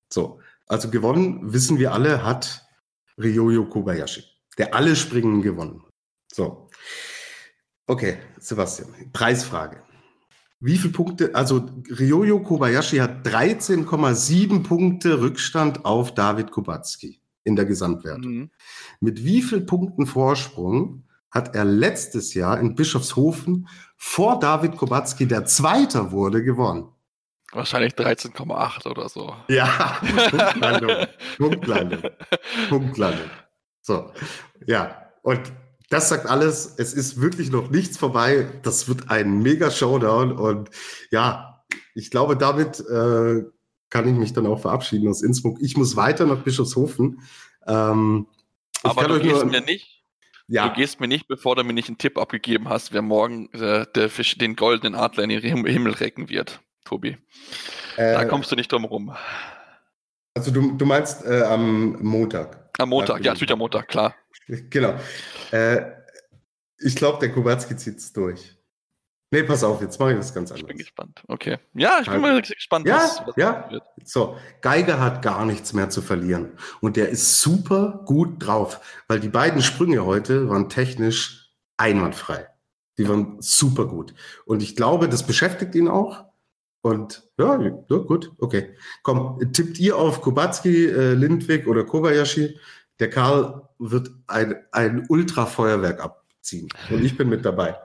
So, 0.08 0.38
also 0.68 0.88
gewonnen, 0.88 1.52
wissen 1.52 1.78
wir 1.78 1.92
alle, 1.92 2.24
hat 2.24 2.64
Ryoyo 3.18 3.64
Kobayashi, 3.66 4.22
der 4.56 4.74
alle 4.74 4.94
Springen 4.94 5.42
gewonnen. 5.42 5.82
So, 6.32 6.68
Okay, 7.90 8.18
Sebastian, 8.38 8.88
Preisfrage. 9.12 9.82
Wie 10.60 10.78
viele 10.78 10.92
Punkte, 10.92 11.34
also 11.34 11.66
Ryoyo 11.90 12.38
Kobayashi 12.38 12.98
hat 12.98 13.26
13,7 13.26 14.62
Punkte 14.62 15.20
Rückstand 15.20 15.84
auf 15.84 16.14
David 16.14 16.52
Kubacki 16.52 17.20
in 17.42 17.56
der 17.56 17.64
Gesamtwertung. 17.64 18.32
Mhm. 18.32 18.50
Mit 19.00 19.24
wie 19.24 19.42
vielen 19.42 19.66
Punkten 19.66 20.06
Vorsprung 20.06 21.02
hat 21.32 21.56
er 21.56 21.64
letztes 21.64 22.32
Jahr 22.34 22.60
in 22.60 22.76
Bischofshofen 22.76 23.66
vor 23.96 24.38
David 24.38 24.76
Kubacki, 24.76 25.26
der 25.26 25.46
Zweiter 25.46 26.12
wurde, 26.12 26.44
gewonnen? 26.44 26.92
Wahrscheinlich 27.50 27.94
13,8 27.94 28.86
oder 28.86 29.08
so. 29.08 29.34
Ja, 29.48 29.98
Punktlandung. 30.30 31.06
Punktlandung. 31.38 32.02
Punktlandung. 32.68 33.30
So, 33.80 34.12
ja. 34.64 35.10
Und 35.22 35.40
das 35.90 36.08
sagt 36.08 36.26
alles. 36.26 36.74
Es 36.78 36.94
ist 36.94 37.20
wirklich 37.20 37.50
noch 37.50 37.68
nichts 37.68 37.98
vorbei. 37.98 38.48
Das 38.62 38.88
wird 38.88 39.10
ein 39.10 39.42
mega 39.42 39.70
Showdown. 39.70 40.32
Und 40.32 40.70
ja, 41.10 41.62
ich 41.94 42.10
glaube, 42.10 42.36
damit 42.36 42.80
äh, 42.80 43.42
kann 43.90 44.08
ich 44.08 44.14
mich 44.14 44.32
dann 44.32 44.46
auch 44.46 44.60
verabschieden 44.60 45.08
aus 45.08 45.20
Innsbruck. 45.20 45.58
Ich 45.60 45.76
muss 45.76 45.96
weiter 45.96 46.26
nach 46.26 46.38
Bischofshofen. 46.38 47.20
Ähm, 47.66 48.28
Aber 48.84 49.08
du 49.08 49.20
gehst 49.20 49.44
mir 49.44 49.60
nicht. 49.60 50.04
Ja. 50.46 50.68
Du 50.68 50.74
gehst 50.74 51.00
mir 51.00 51.08
nicht, 51.08 51.26
bevor 51.28 51.56
du 51.56 51.64
mir 51.64 51.72
nicht 51.72 51.88
einen 51.88 51.98
Tipp 51.98 52.18
abgegeben 52.18 52.68
hast, 52.68 52.92
wer 52.92 53.02
morgen 53.02 53.52
äh, 53.52 53.86
der 53.94 54.08
Fisch, 54.08 54.38
den 54.38 54.56
goldenen 54.56 54.94
Adler 54.94 55.24
in 55.24 55.30
den 55.30 55.66
Himmel 55.66 55.92
recken 55.92 56.28
wird, 56.28 56.60
Tobi. 56.84 57.18
Äh, 57.96 58.14
da 58.14 58.24
kommst 58.24 58.50
du 58.50 58.56
nicht 58.56 58.70
drum 58.70 58.84
rum. 58.84 59.14
Also 60.34 60.50
du, 60.50 60.72
du 60.72 60.86
meinst 60.86 61.24
äh, 61.24 61.42
am 61.42 62.02
Montag? 62.02 62.70
Am 62.78 62.88
Montag, 62.88 63.24
ja, 63.24 63.32
natürlich 63.32 63.52
am 63.52 63.58
Montag, 63.58 63.86
klar. 63.88 64.14
Genau. 64.70 64.94
Äh, 65.50 65.82
ich 66.78 66.96
glaube, 66.96 67.18
der 67.20 67.32
Kubacki 67.32 67.76
zieht 67.76 67.98
es 67.98 68.12
durch. 68.12 68.56
Nee, 69.32 69.44
pass 69.44 69.62
auf, 69.62 69.80
jetzt 69.80 70.00
mache 70.00 70.12
ich 70.12 70.16
das 70.16 70.34
ganz 70.34 70.50
anders. 70.50 70.62
Ich 70.62 70.66
bin 70.66 70.78
gespannt. 70.78 71.22
Okay. 71.28 71.58
Ja, 71.74 72.00
ich 72.02 72.10
bin 72.10 72.20
mal 72.20 72.42
gespannt, 72.42 72.88
ja, 72.88 72.96
was, 72.96 73.22
was 73.26 73.36
ja. 73.36 73.70
wird. 73.70 73.84
So, 74.02 74.36
Geiger 74.60 74.98
hat 74.98 75.22
gar 75.22 75.44
nichts 75.44 75.72
mehr 75.72 75.88
zu 75.88 76.02
verlieren. 76.02 76.52
Und 76.80 76.96
der 76.96 77.10
ist 77.10 77.40
super 77.40 78.02
gut 78.06 78.44
drauf, 78.44 78.80
weil 79.06 79.20
die 79.20 79.28
beiden 79.28 79.62
Sprünge 79.62 80.04
heute 80.04 80.48
waren 80.48 80.68
technisch 80.68 81.54
einwandfrei. 81.76 82.48
Die 82.98 83.08
waren 83.08 83.36
super 83.40 83.86
gut. 83.86 84.14
Und 84.46 84.64
ich 84.64 84.74
glaube, 84.74 85.08
das 85.08 85.24
beschäftigt 85.24 85.76
ihn 85.76 85.86
auch. 85.86 86.24
Und 86.82 87.30
ja, 87.38 87.60
ja 87.60 87.70
gut, 87.98 88.32
okay. 88.38 88.74
Komm, 89.02 89.38
tippt 89.52 89.78
ihr 89.78 89.96
auf 89.96 90.22
Kubacki, 90.22 90.86
äh, 90.86 91.12
Lindwig 91.12 91.68
oder 91.68 91.84
Kobayashi? 91.84 92.58
Der 93.00 93.10
Karl 93.10 93.62
wird 93.78 94.10
ein, 94.26 94.54
ein 94.72 95.06
Ultra-Feuerwerk 95.08 96.00
abziehen. 96.00 96.68
Und 96.90 97.04
ich 97.04 97.16
bin 97.16 97.28
mit 97.28 97.44
dabei. 97.44 97.76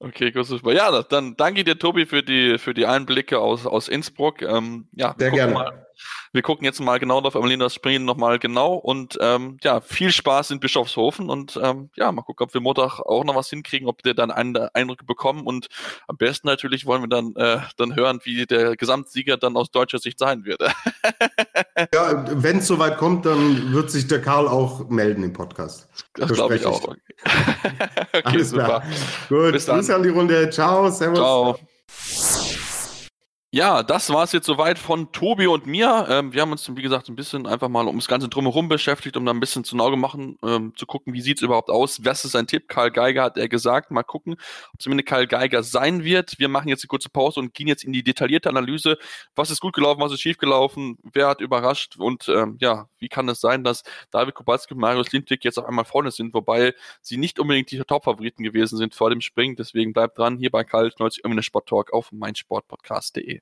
Okay, 0.00 0.32
gut, 0.32 0.48
Ja, 0.74 1.02
dann 1.04 1.36
danke 1.36 1.62
dir, 1.62 1.78
Tobi, 1.78 2.06
für 2.06 2.24
die, 2.24 2.58
für 2.58 2.74
die 2.74 2.86
Einblicke 2.86 3.38
aus, 3.38 3.66
aus 3.66 3.86
Innsbruck. 3.86 4.42
Ähm, 4.42 4.88
ja, 4.92 5.14
Sehr 5.16 5.30
gerne. 5.30 5.52
Mal, 5.54 5.81
Wir 6.32 6.42
gucken 6.42 6.64
jetzt 6.64 6.80
mal 6.80 6.98
genau 6.98 7.20
auf 7.20 7.34
Emilinas 7.34 7.74
Springen 7.74 8.04
nochmal 8.04 8.38
genau 8.38 8.74
und 8.74 9.18
ähm, 9.20 9.58
ja, 9.62 9.80
viel 9.80 10.12
Spaß 10.12 10.50
in 10.50 10.60
Bischofshofen 10.60 11.28
und 11.30 11.58
ähm, 11.62 11.90
ja, 11.96 12.10
mal 12.12 12.22
gucken, 12.22 12.44
ob 12.44 12.54
wir 12.54 12.60
Montag 12.60 13.00
auch 13.00 13.24
noch 13.24 13.34
was 13.34 13.50
hinkriegen, 13.50 13.88
ob 13.88 14.04
wir 14.04 14.14
dann 14.14 14.30
einen 14.30 14.56
Eindruck 14.56 15.06
bekommen 15.06 15.46
und 15.46 15.68
am 16.08 16.16
besten 16.16 16.46
natürlich 16.46 16.86
wollen 16.86 17.02
wir 17.02 17.08
dann, 17.08 17.34
äh, 17.36 17.60
dann 17.76 17.96
hören, 17.96 18.20
wie 18.24 18.46
der 18.46 18.76
Gesamtsieger 18.76 19.36
dann 19.36 19.56
aus 19.56 19.70
deutscher 19.70 19.98
Sicht 19.98 20.18
sein 20.18 20.44
wird. 20.44 20.62
ja, 21.94 22.24
wenn 22.30 22.58
es 22.58 22.66
soweit 22.66 22.98
kommt, 22.98 23.26
dann 23.26 23.72
wird 23.72 23.90
sich 23.90 24.06
der 24.06 24.20
Karl 24.20 24.48
auch 24.48 24.88
melden 24.88 25.22
im 25.22 25.32
Podcast. 25.32 25.88
Das 26.14 26.32
glaube 26.32 26.56
ich 26.56 26.66
auch. 26.66 26.82
okay, 26.82 26.96
Alles 28.24 28.50
super. 28.50 28.64
Klar. 28.64 28.82
Gut, 29.28 29.52
Bis 29.52 29.66
Grüße 29.66 29.94
an 29.94 30.02
die 30.02 30.08
Runde. 30.10 30.50
Ciao, 30.50 30.90
servus. 30.90 31.18
Ciao. 31.18 31.58
Ja, 33.54 33.82
das 33.82 34.08
war 34.08 34.24
es 34.24 34.32
jetzt 34.32 34.46
soweit 34.46 34.78
von 34.78 35.12
Tobi 35.12 35.46
und 35.46 35.66
mir. 35.66 36.06
Ähm, 36.08 36.32
wir 36.32 36.40
haben 36.40 36.52
uns, 36.52 36.74
wie 36.74 36.80
gesagt, 36.80 37.10
ein 37.10 37.16
bisschen 37.16 37.46
einfach 37.46 37.68
mal 37.68 37.86
um 37.86 37.96
das 37.98 38.08
Ganze 38.08 38.30
drumherum 38.30 38.70
beschäftigt, 38.70 39.14
um 39.18 39.26
da 39.26 39.30
ein 39.30 39.40
bisschen 39.40 39.62
zu 39.62 39.76
Auge 39.78 39.98
machen, 39.98 40.38
ähm, 40.42 40.72
zu 40.74 40.86
gucken, 40.86 41.12
wie 41.12 41.20
sieht's 41.20 41.42
überhaupt 41.42 41.68
aus. 41.68 42.02
Was 42.02 42.24
ist 42.24 42.32
sein 42.32 42.46
Tipp? 42.46 42.66
Karl 42.66 42.90
Geiger 42.90 43.24
hat 43.24 43.36
er 43.36 43.50
gesagt. 43.50 43.90
Mal 43.90 44.04
gucken, 44.04 44.36
ob 44.72 44.80
zumindest 44.80 45.06
Karl 45.10 45.26
Geiger 45.26 45.62
sein 45.62 46.02
wird. 46.02 46.38
Wir 46.38 46.48
machen 46.48 46.68
jetzt 46.68 46.82
eine 46.82 46.88
kurze 46.88 47.10
Pause 47.10 47.40
und 47.40 47.52
gehen 47.52 47.66
jetzt 47.68 47.84
in 47.84 47.92
die 47.92 48.02
detaillierte 48.02 48.48
Analyse. 48.48 48.96
Was 49.34 49.50
ist 49.50 49.60
gut 49.60 49.74
gelaufen, 49.74 50.00
was 50.00 50.12
ist 50.12 50.22
schief 50.22 50.38
gelaufen, 50.38 50.96
wer 51.12 51.28
hat 51.28 51.42
überrascht 51.42 51.96
und 51.98 52.30
ähm, 52.30 52.56
ja, 52.58 52.88
wie 53.00 53.10
kann 53.10 53.28
es 53.28 53.42
sein, 53.42 53.64
dass 53.64 53.82
David 54.10 54.34
Kubacki 54.34 54.72
und 54.72 54.80
Marius 54.80 55.12
Lindwig 55.12 55.44
jetzt 55.44 55.58
auf 55.58 55.66
einmal 55.66 55.84
vorne 55.84 56.10
sind, 56.10 56.32
wobei 56.32 56.72
sie 57.02 57.18
nicht 57.18 57.38
unbedingt 57.38 57.70
die 57.70 57.78
Top-Favoriten 57.80 58.44
gewesen 58.44 58.78
sind 58.78 58.94
vor 58.94 59.10
dem 59.10 59.20
Springen. 59.20 59.56
Deswegen 59.56 59.92
bleibt 59.92 60.16
dran 60.16 60.38
hier 60.38 60.50
bei 60.50 60.64
Karl 60.64 60.90
90 60.98 61.20
irgendwie 61.20 61.34
eine 61.34 61.42
Sport 61.42 61.68
Talk 61.68 61.92
auf 61.92 62.10
meinsportpodcast.de. 62.12 63.41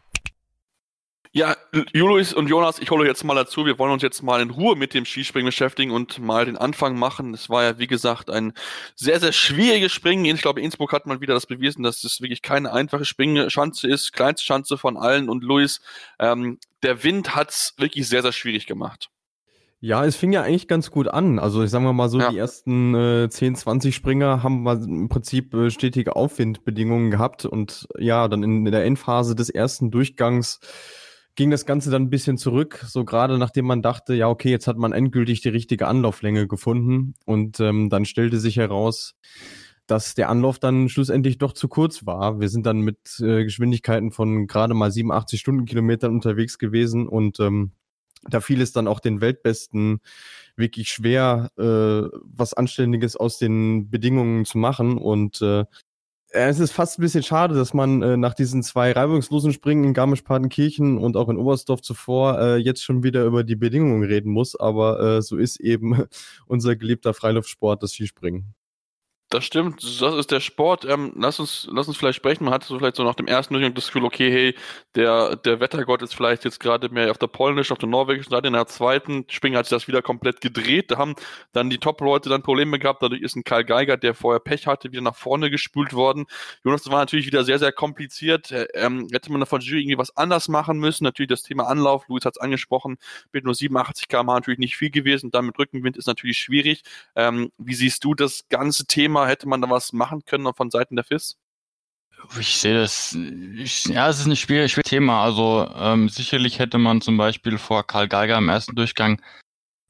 ja, 1.33 1.55
Julius 1.93 2.33
und 2.33 2.47
Jonas, 2.47 2.79
ich 2.79 2.91
hole 2.91 3.07
jetzt 3.07 3.23
mal 3.23 3.35
dazu. 3.35 3.65
Wir 3.65 3.79
wollen 3.79 3.93
uns 3.93 4.03
jetzt 4.03 4.21
mal 4.21 4.41
in 4.41 4.49
Ruhe 4.49 4.75
mit 4.75 4.93
dem 4.93 5.05
Skispringen 5.05 5.45
beschäftigen 5.45 5.91
und 5.91 6.19
mal 6.19 6.45
den 6.45 6.57
Anfang 6.57 6.99
machen. 6.99 7.33
Es 7.33 7.49
war 7.49 7.63
ja, 7.63 7.79
wie 7.79 7.87
gesagt, 7.87 8.29
ein 8.29 8.51
sehr, 8.95 9.21
sehr 9.21 9.31
schwieriges 9.31 9.93
Springen. 9.93 10.25
Ich 10.25 10.41
glaube, 10.41 10.59
Innsbruck 10.59 10.91
hat 10.91 11.05
mal 11.05 11.21
wieder 11.21 11.33
das 11.33 11.45
bewiesen, 11.45 11.83
dass 11.83 12.03
es 12.03 12.19
wirklich 12.19 12.41
keine 12.41 12.73
einfache 12.73 13.05
Springschanze 13.05 13.87
ist. 13.87 14.11
Kleinste 14.11 14.45
Schanze 14.45 14.77
von 14.77 14.97
allen. 14.97 15.29
Und 15.29 15.41
Luis, 15.41 15.79
ähm, 16.19 16.59
der 16.83 17.01
Wind 17.05 17.33
hat's 17.33 17.75
wirklich 17.77 18.09
sehr, 18.09 18.23
sehr 18.23 18.33
schwierig 18.33 18.65
gemacht. 18.65 19.09
Ja, 19.79 20.05
es 20.05 20.17
fing 20.17 20.33
ja 20.33 20.43
eigentlich 20.43 20.67
ganz 20.67 20.91
gut 20.91 21.07
an. 21.07 21.39
Also 21.39 21.63
ich 21.63 21.71
sage 21.71 21.91
mal 21.93 22.09
so, 22.09 22.19
ja. 22.19 22.29
die 22.29 22.37
ersten 22.37 22.93
äh, 22.93 23.29
10, 23.29 23.55
20 23.55 23.95
Springer 23.95 24.43
haben 24.43 24.63
wir 24.63 24.73
im 24.73 25.07
Prinzip 25.07 25.53
äh, 25.53 25.71
stetige 25.71 26.17
Aufwindbedingungen 26.17 27.09
gehabt 27.09 27.45
und 27.45 27.87
ja, 27.97 28.27
dann 28.27 28.43
in, 28.43 28.65
in 28.65 28.71
der 28.71 28.83
Endphase 28.83 29.33
des 29.33 29.49
ersten 29.49 29.89
Durchgangs 29.91 30.59
ging 31.35 31.51
das 31.51 31.65
Ganze 31.65 31.89
dann 31.91 32.03
ein 32.03 32.09
bisschen 32.09 32.37
zurück, 32.37 32.83
so 32.87 33.05
gerade 33.05 33.37
nachdem 33.37 33.65
man 33.65 33.81
dachte, 33.81 34.13
ja, 34.13 34.27
okay, 34.27 34.49
jetzt 34.49 34.67
hat 34.67 34.77
man 34.77 34.91
endgültig 34.91 35.41
die 35.41 35.49
richtige 35.49 35.87
Anlauflänge 35.87 36.47
gefunden 36.47 37.13
und 37.25 37.59
ähm, 37.59 37.89
dann 37.89 38.05
stellte 38.05 38.39
sich 38.39 38.57
heraus, 38.57 39.15
dass 39.87 40.13
der 40.15 40.29
Anlauf 40.29 40.59
dann 40.59 40.89
schlussendlich 40.89 41.37
doch 41.37 41.53
zu 41.53 41.67
kurz 41.67 42.05
war. 42.05 42.39
Wir 42.39 42.49
sind 42.49 42.65
dann 42.65 42.79
mit 42.81 43.19
äh, 43.19 43.43
Geschwindigkeiten 43.43 44.11
von 44.11 44.47
gerade 44.47 44.73
mal 44.73 44.91
87 44.91 45.39
Stundenkilometern 45.39 46.13
unterwegs 46.13 46.57
gewesen 46.57 47.07
und 47.07 47.39
ähm, 47.39 47.71
da 48.29 48.39
fiel 48.39 48.61
es 48.61 48.71
dann 48.71 48.87
auch 48.87 48.99
den 48.99 49.21
Weltbesten 49.21 49.99
wirklich 50.55 50.89
schwer, 50.89 51.49
äh, 51.57 51.63
was 52.23 52.53
Anständiges 52.53 53.15
aus 53.15 53.37
den 53.37 53.89
Bedingungen 53.89 54.45
zu 54.45 54.57
machen. 54.57 54.97
Und 54.97 55.41
äh, 55.41 55.65
es 56.33 56.59
ist 56.59 56.71
fast 56.71 56.97
ein 56.97 57.01
bisschen 57.01 57.23
schade, 57.23 57.55
dass 57.55 57.73
man 57.73 58.01
äh, 58.01 58.17
nach 58.17 58.33
diesen 58.33 58.63
zwei 58.63 58.91
reibungslosen 58.91 59.51
Springen 59.51 59.83
in 59.83 59.93
Garmisch-Partenkirchen 59.93 60.97
und 60.97 61.17
auch 61.17 61.29
in 61.29 61.37
Oberstdorf 61.37 61.81
zuvor 61.81 62.39
äh, 62.39 62.55
jetzt 62.57 62.83
schon 62.83 63.03
wieder 63.03 63.25
über 63.25 63.43
die 63.43 63.57
Bedingungen 63.57 64.03
reden 64.03 64.31
muss. 64.31 64.55
Aber 64.55 64.99
äh, 64.99 65.21
so 65.21 65.37
ist 65.37 65.59
eben 65.59 66.05
unser 66.47 66.75
geliebter 66.75 67.13
Freiluftsport, 67.13 67.83
das 67.83 67.93
Skispringen. 67.93 68.53
Das 69.31 69.45
stimmt, 69.45 69.81
das 69.81 70.15
ist 70.15 70.29
der 70.29 70.41
Sport. 70.41 70.83
Ähm, 70.83 71.13
lass 71.15 71.39
uns, 71.39 71.65
lass 71.71 71.87
uns 71.87 71.95
vielleicht 71.95 72.17
sprechen. 72.17 72.43
Man 72.43 72.53
hatte 72.53 72.67
so 72.67 72.77
vielleicht 72.77 72.97
so 72.97 73.05
nach 73.05 73.15
dem 73.15 73.27
ersten 73.27 73.53
Durchgang 73.53 73.73
das 73.73 73.85
Gefühl, 73.85 74.03
okay, 74.03 74.29
hey, 74.29 74.55
der, 74.95 75.37
der 75.37 75.61
Wettergott 75.61 76.01
ist 76.01 76.13
vielleicht 76.13 76.43
jetzt 76.43 76.59
gerade 76.59 76.89
mehr 76.89 77.09
auf 77.11 77.17
der 77.17 77.27
polnischen, 77.27 77.71
auf 77.71 77.79
der 77.79 77.87
norwegischen 77.87 78.29
Seite. 78.29 78.47
In 78.47 78.53
der 78.53 78.67
zweiten 78.67 79.23
Springen 79.29 79.55
hat 79.55 79.67
sich 79.67 79.69
das 79.69 79.87
wieder 79.87 80.01
komplett 80.01 80.41
gedreht. 80.41 80.91
Da 80.91 80.97
haben 80.97 81.15
dann 81.53 81.69
die 81.69 81.77
Top-Leute 81.77 82.27
dann 82.27 82.43
Probleme 82.43 82.77
gehabt. 82.77 83.01
Dadurch 83.03 83.21
ist 83.21 83.37
ein 83.37 83.45
Karl 83.45 83.63
Geiger, 83.63 83.95
der 83.95 84.15
vorher 84.15 84.41
Pech 84.41 84.67
hatte, 84.67 84.91
wieder 84.91 85.01
nach 85.01 85.15
vorne 85.15 85.49
gespült 85.49 85.93
worden. 85.93 86.25
Jonas, 86.65 86.83
das 86.83 86.91
war 86.91 86.99
natürlich 86.99 87.25
wieder 87.25 87.45
sehr, 87.45 87.57
sehr 87.57 87.71
kompliziert. 87.71 88.51
Äh, 88.51 88.67
ähm, 88.73 89.07
hätte 89.13 89.31
man 89.31 89.39
da 89.39 89.45
von 89.45 89.61
Jury 89.61 89.79
irgendwie 89.79 89.97
was 89.97 90.17
anders 90.17 90.49
machen 90.49 90.77
müssen. 90.77 91.05
Natürlich 91.05 91.29
das 91.29 91.43
Thema 91.43 91.67
Anlauf, 91.67 92.05
Luis 92.09 92.25
hat 92.25 92.35
es 92.35 92.41
angesprochen, 92.41 92.97
mit 93.31 93.45
nur 93.45 93.55
87 93.55 94.09
km 94.09 94.25
natürlich 94.25 94.59
nicht 94.59 94.75
viel 94.75 94.91
gewesen. 94.91 95.31
Dann 95.31 95.45
mit 95.45 95.57
Rückenwind 95.57 95.95
ist 95.95 96.07
natürlich 96.07 96.37
schwierig. 96.37 96.83
Ähm, 97.15 97.53
wie 97.57 97.75
siehst 97.75 98.03
du 98.03 98.13
das 98.13 98.49
ganze 98.49 98.85
Thema? 98.87 99.20
Thema? 99.21 99.27
Hätte 99.27 99.47
man 99.47 99.61
da 99.61 99.69
was 99.69 99.93
machen 99.93 100.23
können 100.25 100.53
von 100.53 100.71
Seiten 100.71 100.95
der 100.95 101.05
FIS? 101.05 101.37
Ich 102.39 102.57
sehe 102.57 102.75
das, 102.75 103.17
ich, 103.55 103.85
ja, 103.85 104.07
es 104.07 104.19
ist 104.19 104.27
ein 104.27 104.35
schwieriges 104.35 104.73
Thema. 104.83 105.23
Also 105.23 105.67
ähm, 105.75 106.07
sicherlich 106.07 106.59
hätte 106.59 106.77
man 106.77 107.01
zum 107.01 107.17
Beispiel 107.17 107.57
vor 107.57 107.85
Karl 107.85 108.07
Geiger 108.07 108.37
im 108.37 108.49
ersten 108.49 108.75
Durchgang 108.75 109.21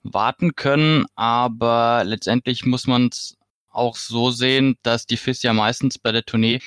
warten 0.04 0.56
können, 0.56 1.06
aber 1.16 2.04
letztendlich 2.06 2.66
muss 2.66 2.88
man 2.88 3.10
es 3.12 3.38
auch 3.70 3.96
so 3.96 4.32
sehen, 4.32 4.78
dass 4.82 5.06
die 5.06 5.18
FIS 5.18 5.44
ja 5.44 5.54
meistens 5.54 6.00
bei 6.00 6.12
der 6.12 6.24
Tournee 6.24 6.62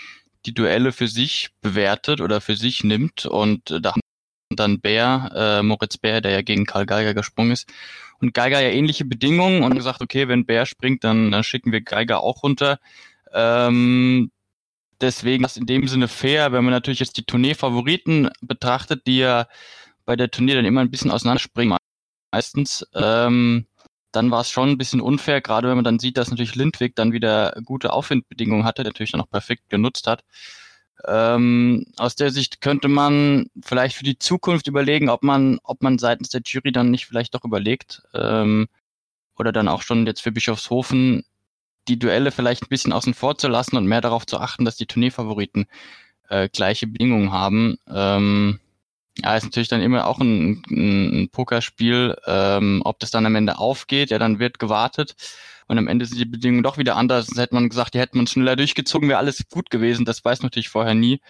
die 0.46 0.54
Duelle 0.54 0.92
für 0.92 1.08
sich 1.08 1.48
bewertet 1.62 2.20
oder 2.20 2.40
für 2.40 2.56
sich 2.56 2.84
nimmt 2.84 3.24
und 3.24 3.70
äh, 3.70 3.80
da 4.56 4.64
dann 4.64 4.80
Bär, 4.80 5.30
äh, 5.34 5.62
Moritz 5.62 5.98
Bär, 5.98 6.20
der 6.20 6.32
ja 6.32 6.42
gegen 6.42 6.66
Karl 6.66 6.86
Geiger 6.86 7.14
gesprungen 7.14 7.52
ist. 7.52 7.68
Und 8.20 8.34
Geiger 8.34 8.60
ja 8.60 8.70
ähnliche 8.70 9.04
Bedingungen 9.04 9.62
und 9.62 9.74
gesagt, 9.74 10.00
okay, 10.00 10.28
wenn 10.28 10.46
Bär 10.46 10.66
springt, 10.66 11.04
dann, 11.04 11.30
dann 11.30 11.44
schicken 11.44 11.72
wir 11.72 11.80
Geiger 11.82 12.20
auch 12.22 12.42
runter. 12.42 12.78
Ähm, 13.32 14.30
deswegen 15.00 15.44
ist 15.44 15.56
in 15.56 15.66
dem 15.66 15.86
Sinne 15.88 16.08
fair, 16.08 16.52
wenn 16.52 16.64
man 16.64 16.72
natürlich 16.72 17.00
jetzt 17.00 17.16
die 17.16 17.24
Tournee-Favoriten 17.24 18.30
betrachtet, 18.40 19.06
die 19.06 19.18
ja 19.18 19.46
bei 20.04 20.16
der 20.16 20.30
Tournee 20.30 20.54
dann 20.54 20.64
immer 20.64 20.80
ein 20.80 20.90
bisschen 20.90 21.10
auseinanderspringen 21.10 21.76
meistens. 22.32 22.86
Ähm, 22.94 23.66
dann 24.12 24.30
war 24.30 24.40
es 24.40 24.50
schon 24.50 24.70
ein 24.70 24.78
bisschen 24.78 25.00
unfair, 25.00 25.40
gerade 25.40 25.68
wenn 25.68 25.76
man 25.76 25.84
dann 25.84 25.98
sieht, 25.98 26.16
dass 26.16 26.30
natürlich 26.30 26.54
Lindwig 26.54 26.94
dann 26.94 27.12
wieder 27.12 27.54
gute 27.64 27.92
Aufwindbedingungen 27.92 28.64
hatte, 28.64 28.84
natürlich 28.84 29.12
dann 29.12 29.20
auch 29.20 29.30
perfekt 29.30 29.68
genutzt 29.70 30.06
hat. 30.06 30.22
Ähm, 31.06 31.86
aus 31.96 32.16
der 32.16 32.30
Sicht 32.30 32.60
könnte 32.60 32.88
man 32.88 33.46
vielleicht 33.62 33.96
für 33.96 34.04
die 34.04 34.18
Zukunft 34.18 34.66
überlegen, 34.68 35.08
ob 35.08 35.22
man, 35.22 35.58
ob 35.62 35.82
man 35.82 35.98
seitens 35.98 36.28
der 36.30 36.42
Jury 36.44 36.72
dann 36.72 36.90
nicht 36.90 37.06
vielleicht 37.06 37.34
doch 37.34 37.44
überlegt, 37.44 38.02
ähm, 38.14 38.68
oder 39.36 39.52
dann 39.52 39.68
auch 39.68 39.82
schon 39.82 40.06
jetzt 40.06 40.22
für 40.22 40.32
Bischofshofen 40.32 41.24
die 41.88 41.98
Duelle 41.98 42.30
vielleicht 42.30 42.62
ein 42.62 42.68
bisschen 42.68 42.92
außen 42.92 43.14
vor 43.14 43.36
zu 43.36 43.48
lassen 43.48 43.76
und 43.76 43.86
mehr 43.86 44.00
darauf 44.00 44.26
zu 44.26 44.38
achten, 44.38 44.64
dass 44.64 44.76
die 44.76 44.86
Turnierfavoriten 44.86 45.66
äh, 46.28 46.48
gleiche 46.48 46.86
Bedingungen 46.86 47.32
haben. 47.32 47.76
Ähm, 47.88 48.60
ja, 49.18 49.36
ist 49.36 49.44
natürlich 49.44 49.68
dann 49.68 49.82
immer 49.82 50.06
auch 50.06 50.18
ein, 50.18 50.62
ein, 50.70 51.22
ein 51.22 51.28
Pokerspiel, 51.28 52.16
ähm, 52.26 52.82
ob 52.84 52.98
das 53.00 53.10
dann 53.10 53.26
am 53.26 53.36
Ende 53.36 53.58
aufgeht, 53.58 54.10
ja, 54.10 54.18
dann 54.18 54.38
wird 54.38 54.58
gewartet 54.58 55.14
und 55.66 55.78
am 55.78 55.88
Ende 55.88 56.06
sind 56.06 56.18
die 56.18 56.24
Bedingungen 56.24 56.62
doch 56.62 56.78
wieder 56.78 56.96
anders. 56.96 57.26
Sonst 57.26 57.38
hätte 57.38 57.54
man 57.54 57.68
gesagt, 57.68 57.94
die 57.94 58.00
hätten 58.00 58.18
man 58.18 58.26
schneller 58.26 58.56
durchgezogen, 58.56 59.08
wäre 59.08 59.18
alles 59.18 59.42
gut 59.50 59.70
gewesen. 59.70 60.04
Das 60.04 60.24
weiß 60.24 60.42
natürlich 60.42 60.68
vorher 60.68 60.94
nie. 60.94 61.20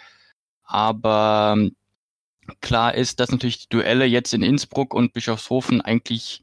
Aber 0.64 1.54
ähm, 1.56 1.76
klar 2.60 2.94
ist, 2.94 3.20
dass 3.20 3.30
natürlich 3.30 3.60
die 3.60 3.68
Duelle 3.68 4.06
jetzt 4.06 4.34
in 4.34 4.42
Innsbruck 4.42 4.94
und 4.94 5.12
Bischofshofen 5.12 5.80
eigentlich, 5.80 6.42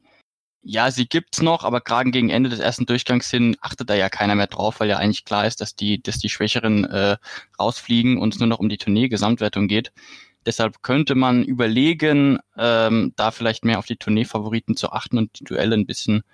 ja, 0.62 0.90
sie 0.90 1.06
gibt's 1.06 1.42
noch, 1.42 1.64
aber 1.64 1.80
gerade 1.80 2.10
gegen 2.10 2.30
Ende 2.30 2.50
des 2.50 2.60
ersten 2.60 2.86
Durchgangs 2.86 3.30
hin 3.30 3.56
achtet 3.60 3.90
da 3.90 3.94
ja 3.94 4.08
keiner 4.08 4.36
mehr 4.36 4.46
drauf, 4.46 4.80
weil 4.80 4.88
ja 4.88 4.98
eigentlich 4.98 5.24
klar 5.24 5.46
ist, 5.46 5.60
dass 5.60 5.74
die, 5.74 6.02
dass 6.02 6.18
die 6.18 6.28
Schwächeren 6.28 6.84
äh, 6.84 7.16
rausfliegen 7.58 8.18
und 8.18 8.34
es 8.34 8.40
nur 8.40 8.48
noch 8.48 8.60
um 8.60 8.68
die 8.68 8.78
Tournee-Gesamtwertung 8.78 9.68
geht. 9.68 9.92
Deshalb 10.46 10.82
könnte 10.82 11.14
man 11.14 11.44
überlegen, 11.44 12.38
ähm, 12.56 13.12
da 13.16 13.30
vielleicht 13.30 13.64
mehr 13.64 13.78
auf 13.78 13.86
die 13.86 13.96
Tourneefavoriten 13.96 14.76
zu 14.76 14.90
achten 14.92 15.18
und 15.18 15.38
die 15.38 15.44
Duelle 15.44 15.76
ein 15.76 15.86
bisschen 15.86 16.24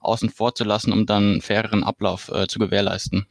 außen 0.00 0.30
vor 0.30 0.54
zu 0.54 0.64
lassen, 0.64 0.92
um 0.92 1.06
dann 1.06 1.24
einen 1.24 1.40
faireren 1.40 1.84
Ablauf 1.84 2.28
äh, 2.28 2.46
zu 2.46 2.58
gewährleisten. 2.58 3.26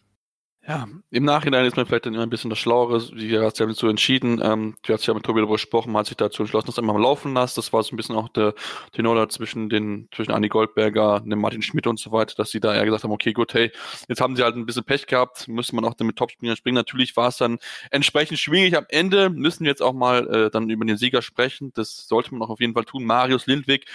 Ja, 0.68 0.86
im 1.12 1.24
Nachhinein 1.24 1.66
ist 1.66 1.78
man 1.78 1.86
vielleicht 1.86 2.08
dann 2.08 2.14
immer 2.14 2.24
ein 2.24 2.30
bisschen 2.30 2.50
das 2.50 2.60
Schlauere. 2.60 3.02
Wie 3.14 3.40
hast 3.40 3.58
ja 3.58 3.72
so 3.72 3.88
entschieden. 3.88 4.42
Ähm, 4.44 4.76
du 4.86 4.92
hast 4.94 5.06
ja 5.06 5.14
mit 5.14 5.24
Tobi 5.24 5.40
darüber 5.40 5.54
gesprochen, 5.54 5.94
man 5.94 6.02
hat 6.02 6.08
sich 6.08 6.18
dazu 6.18 6.44
entschlossen, 6.44 6.68
das 6.68 6.78
einfach 6.78 6.94
mal 6.94 7.02
laufen 7.02 7.34
lässt. 7.34 7.58
Das 7.58 7.72
war 7.72 7.82
so 7.84 7.94
ein 7.94 7.96
bisschen 7.96 8.18
auch 8.18 8.28
der 8.28 8.54
Tenor 8.92 9.30
zwischen 9.30 9.70
den, 9.70 10.10
zwischen 10.14 10.32
Andy 10.32 10.50
Goldberger, 10.50 11.22
dem 11.22 11.40
Martin 11.40 11.62
Schmidt 11.62 11.88
und 11.88 11.98
so 12.02 12.12
weiter, 12.12 12.36
dass 12.36 12.52
sie 12.52 12.60
da 12.60 12.76
eher 12.76 12.84
gesagt 12.84 13.06
haben, 13.06 13.14
okay, 13.14 13.32
gut, 13.32 13.54
hey, 13.54 13.72
jetzt 14.10 14.20
haben 14.20 14.36
sie 14.36 14.44
halt 14.44 14.58
ein 14.58 14.66
bisschen 14.66 14.84
Pech 14.84 15.08
gehabt, 15.08 15.48
müsste 15.48 15.74
man 15.74 15.86
auch 15.86 15.94
dann 15.94 16.06
mit 16.06 16.18
Topspielern 16.18 16.58
springen. 16.58 16.76
Natürlich 16.76 17.16
war 17.16 17.30
es 17.30 17.38
dann 17.38 17.60
entsprechend 17.90 18.38
schwierig. 18.38 18.76
Am 18.76 18.86
Ende 18.90 19.30
müssen 19.30 19.64
wir 19.64 19.70
jetzt 19.70 19.82
auch 19.82 19.94
mal 19.94 20.28
äh, 20.28 20.52
dann 20.52 20.70
über 20.70 20.84
den 20.84 20.98
Sieger 20.98 21.22
sprechen. 21.22 21.72
Das 21.76 22.08
sollte 22.10 22.36
man 22.36 22.42
auch 22.42 22.50
auf 22.50 22.60
jeden 22.60 22.74
Fall 22.74 22.84
tun. 22.84 23.06
Marius 23.06 23.48
Lindwig 23.48 23.86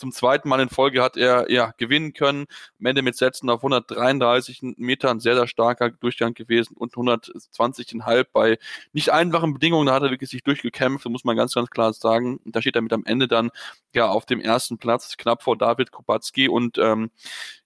zum 0.00 0.12
zweiten 0.12 0.48
Mal 0.48 0.60
in 0.60 0.70
Folge 0.70 1.02
hat 1.02 1.16
er 1.16 1.50
ja 1.50 1.72
gewinnen 1.76 2.14
können. 2.14 2.46
Am 2.80 2.86
Ende 2.86 3.02
mit 3.02 3.16
Sätzen 3.16 3.50
auf 3.50 3.60
133 3.60 4.60
Metern 4.78 5.20
sehr, 5.20 5.34
sehr 5.34 5.46
starker 5.46 5.90
Durchgang 5.90 6.32
gewesen 6.34 6.74
und 6.76 6.94
120,5 6.94 8.26
bei 8.32 8.58
nicht 8.92 9.10
einfachen 9.10 9.52
Bedingungen. 9.52 9.86
Da 9.86 9.94
hat 9.94 10.02
er 10.02 10.10
wirklich 10.10 10.30
sich 10.30 10.42
durchgekämpft, 10.42 11.06
muss 11.08 11.24
man 11.24 11.36
ganz, 11.36 11.54
ganz 11.54 11.68
klar 11.68 11.92
sagen. 11.92 12.40
Da 12.46 12.62
steht 12.62 12.76
er 12.76 12.82
mit 12.82 12.92
am 12.94 13.04
Ende 13.04 13.28
dann 13.28 13.50
ja 13.94 14.08
auf 14.08 14.24
dem 14.24 14.40
ersten 14.40 14.78
Platz, 14.78 15.16
knapp 15.18 15.42
vor 15.42 15.56
David 15.58 15.92
Kubacki 15.92 16.48
und 16.48 16.78
ähm, 16.78 17.10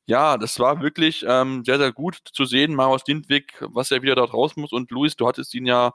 ja, 0.06 0.36
das 0.36 0.58
war 0.58 0.82
wirklich 0.82 1.24
ähm, 1.26 1.64
sehr, 1.64 1.78
sehr 1.78 1.92
gut 1.92 2.18
zu 2.32 2.44
sehen, 2.44 2.74
Marius 2.74 3.04
Lindwig, 3.06 3.54
was 3.60 3.90
er 3.90 4.02
wieder 4.02 4.14
dort 4.14 4.34
raus 4.34 4.54
muss. 4.56 4.72
Und 4.72 4.90
Luis, 4.90 5.16
du 5.16 5.26
hattest 5.26 5.54
ihn 5.54 5.64
ja 5.64 5.94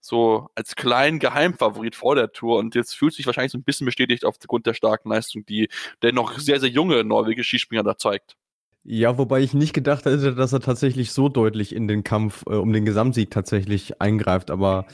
so 0.00 0.48
als 0.54 0.76
kleinen 0.76 1.18
Geheimfavorit 1.18 1.96
vor 1.96 2.14
der 2.14 2.32
Tour 2.32 2.58
und 2.58 2.74
jetzt 2.74 2.94
fühlt 2.94 3.14
sich 3.14 3.26
wahrscheinlich 3.26 3.52
so 3.52 3.58
ein 3.58 3.64
bisschen 3.64 3.84
bestätigt 3.84 4.24
aufgrund 4.24 4.66
der 4.66 4.74
starken 4.74 5.10
Leistung, 5.10 5.44
die 5.46 5.68
der 6.02 6.12
noch 6.12 6.38
sehr, 6.38 6.60
sehr 6.60 6.70
junge 6.70 7.04
norwegische 7.04 7.48
Skispringer 7.48 7.82
da 7.82 7.96
zeigt. 7.96 8.36
Ja, 8.84 9.18
wobei 9.18 9.40
ich 9.40 9.52
nicht 9.52 9.74
gedacht 9.74 10.06
hätte, 10.06 10.34
dass 10.34 10.52
er 10.52 10.60
tatsächlich 10.60 11.12
so 11.12 11.28
deutlich 11.28 11.74
in 11.74 11.88
den 11.88 12.04
Kampf 12.04 12.44
äh, 12.46 12.54
um 12.54 12.72
den 12.72 12.84
Gesamtsieg 12.84 13.30
tatsächlich 13.30 14.00
eingreift, 14.00 14.50
aber 14.50 14.86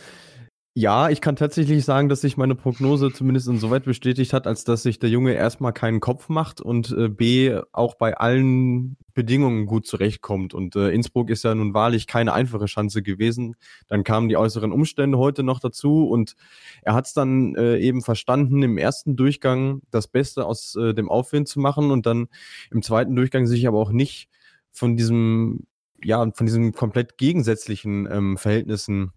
ja, 0.77 1.09
ich 1.09 1.21
kann 1.21 1.37
tatsächlich 1.37 1.85
sagen, 1.85 2.09
dass 2.09 2.23
sich 2.23 2.37
meine 2.37 2.57
Prognose 2.57 3.13
zumindest 3.13 3.47
insoweit 3.47 3.85
bestätigt 3.85 4.33
hat, 4.33 4.49
als 4.49 4.65
dass 4.65 4.83
sich 4.83 4.99
der 4.99 5.09
Junge 5.09 5.33
erstmal 5.33 5.73
keinen 5.73 6.01
Kopf 6.01 6.29
macht 6.29 6.61
und 6.61 6.91
äh, 6.91 7.09
B 7.09 7.57
auch 7.71 7.95
bei 7.95 8.17
allen 8.17 8.97
Bedingungen 9.15 9.67
gut 9.67 9.87
zurechtkommt. 9.87 10.53
Und 10.53 10.75
äh, 10.75 10.91
Innsbruck 10.91 11.31
ist 11.31 11.45
ja 11.45 11.55
nun 11.55 11.75
wahrlich 11.75 12.09
keine 12.09 12.33
einfache 12.33 12.65
Chance 12.65 13.05
gewesen. 13.05 13.55
Dann 13.87 14.03
kamen 14.03 14.29
die 14.29 14.37
äußeren 14.37 14.73
Umstände 14.73 15.17
heute 15.17 15.45
noch 15.45 15.61
dazu 15.61 16.09
und 16.09 16.35
er 16.83 16.95
hat 16.95 17.07
es 17.07 17.13
dann 17.15 17.55
äh, 17.55 17.79
eben 17.79 18.03
verstanden, 18.03 18.61
im 18.65 18.77
ersten 18.77 19.15
Durchgang 19.15 19.81
das 19.93 20.09
Beste 20.09 20.45
aus 20.45 20.75
äh, 20.75 20.93
dem 20.93 21.09
Aufwind 21.09 21.47
zu 21.47 21.61
machen 21.61 21.93
und 21.93 22.05
dann 22.05 22.27
im 22.73 22.83
zweiten 22.83 23.15
Durchgang 23.15 23.47
sich 23.47 23.69
aber 23.69 23.79
auch 23.79 23.93
nicht 23.93 24.29
von 24.73 24.97
diesem, 24.97 25.69
ja, 26.03 26.29
von 26.33 26.47
diesen 26.47 26.73
komplett 26.73 27.17
gegensätzlichen 27.17 28.09
ähm, 28.11 28.37
Verhältnissen 28.39 29.13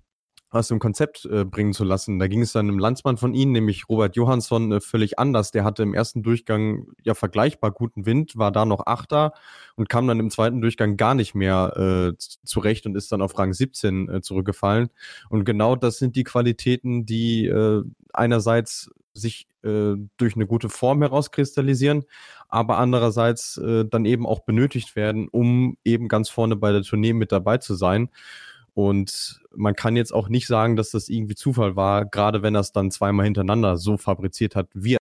aus 0.49 0.69
dem 0.69 0.79
Konzept 0.79 1.25
äh, 1.25 1.43
bringen 1.43 1.73
zu 1.73 1.83
lassen. 1.83 2.19
Da 2.19 2.27
ging 2.27 2.41
es 2.41 2.53
dann 2.53 2.67
einem 2.67 2.79
Landsmann 2.79 3.17
von 3.17 3.33
Ihnen, 3.33 3.51
nämlich 3.51 3.89
Robert 3.89 4.15
Johansson, 4.15 4.71
äh, 4.71 4.81
völlig 4.81 5.19
anders. 5.19 5.51
Der 5.51 5.63
hatte 5.63 5.83
im 5.83 5.93
ersten 5.93 6.23
Durchgang 6.23 6.87
ja 7.03 7.15
vergleichbar 7.15 7.71
guten 7.71 8.05
Wind, 8.05 8.37
war 8.37 8.51
da 8.51 8.65
noch 8.65 8.85
Achter 8.85 9.33
und 9.75 9.89
kam 9.89 10.07
dann 10.07 10.19
im 10.19 10.29
zweiten 10.29 10.61
Durchgang 10.61 10.95
gar 10.95 11.15
nicht 11.15 11.35
mehr 11.35 12.13
äh, 12.15 12.17
zurecht 12.17 12.85
und 12.85 12.95
ist 12.95 13.11
dann 13.11 13.21
auf 13.21 13.37
Rang 13.37 13.53
17 13.53 14.09
äh, 14.09 14.21
zurückgefallen. 14.21 14.89
Und 15.29 15.43
genau 15.43 15.75
das 15.75 15.97
sind 15.97 16.15
die 16.15 16.23
Qualitäten, 16.23 17.05
die 17.05 17.47
äh, 17.47 17.83
einerseits 18.13 18.89
sich 19.13 19.47
äh, 19.63 19.95
durch 20.17 20.35
eine 20.35 20.47
gute 20.47 20.69
Form 20.69 21.01
herauskristallisieren, 21.01 22.05
aber 22.47 22.77
andererseits 22.77 23.57
äh, 23.57 23.85
dann 23.85 24.05
eben 24.05 24.25
auch 24.25 24.41
benötigt 24.41 24.95
werden, 24.95 25.27
um 25.27 25.77
eben 25.83 26.07
ganz 26.07 26.29
vorne 26.29 26.55
bei 26.55 26.71
der 26.71 26.83
Tournee 26.83 27.13
mit 27.13 27.31
dabei 27.31 27.57
zu 27.57 27.75
sein. 27.75 28.09
Und 28.77 29.41
man 29.55 29.73
kann 29.73 29.95
jetzt 29.95 30.13
auch 30.13 30.29
nicht 30.29 30.45
sagen, 30.45 30.75
dass 30.75 30.91
das 30.91 31.09
irgendwie 31.09 31.33
Zufall 31.33 31.75
war, 31.75 32.05
gerade 32.05 32.43
wenn 32.43 32.53
er 32.53 32.61
es 32.61 32.73
dann 32.73 32.91
zweimal 32.91 33.25
hintereinander 33.25 33.75
so 33.75 33.97
fabriziert 33.97 34.55
hat, 34.55 34.69
wie 34.75 34.97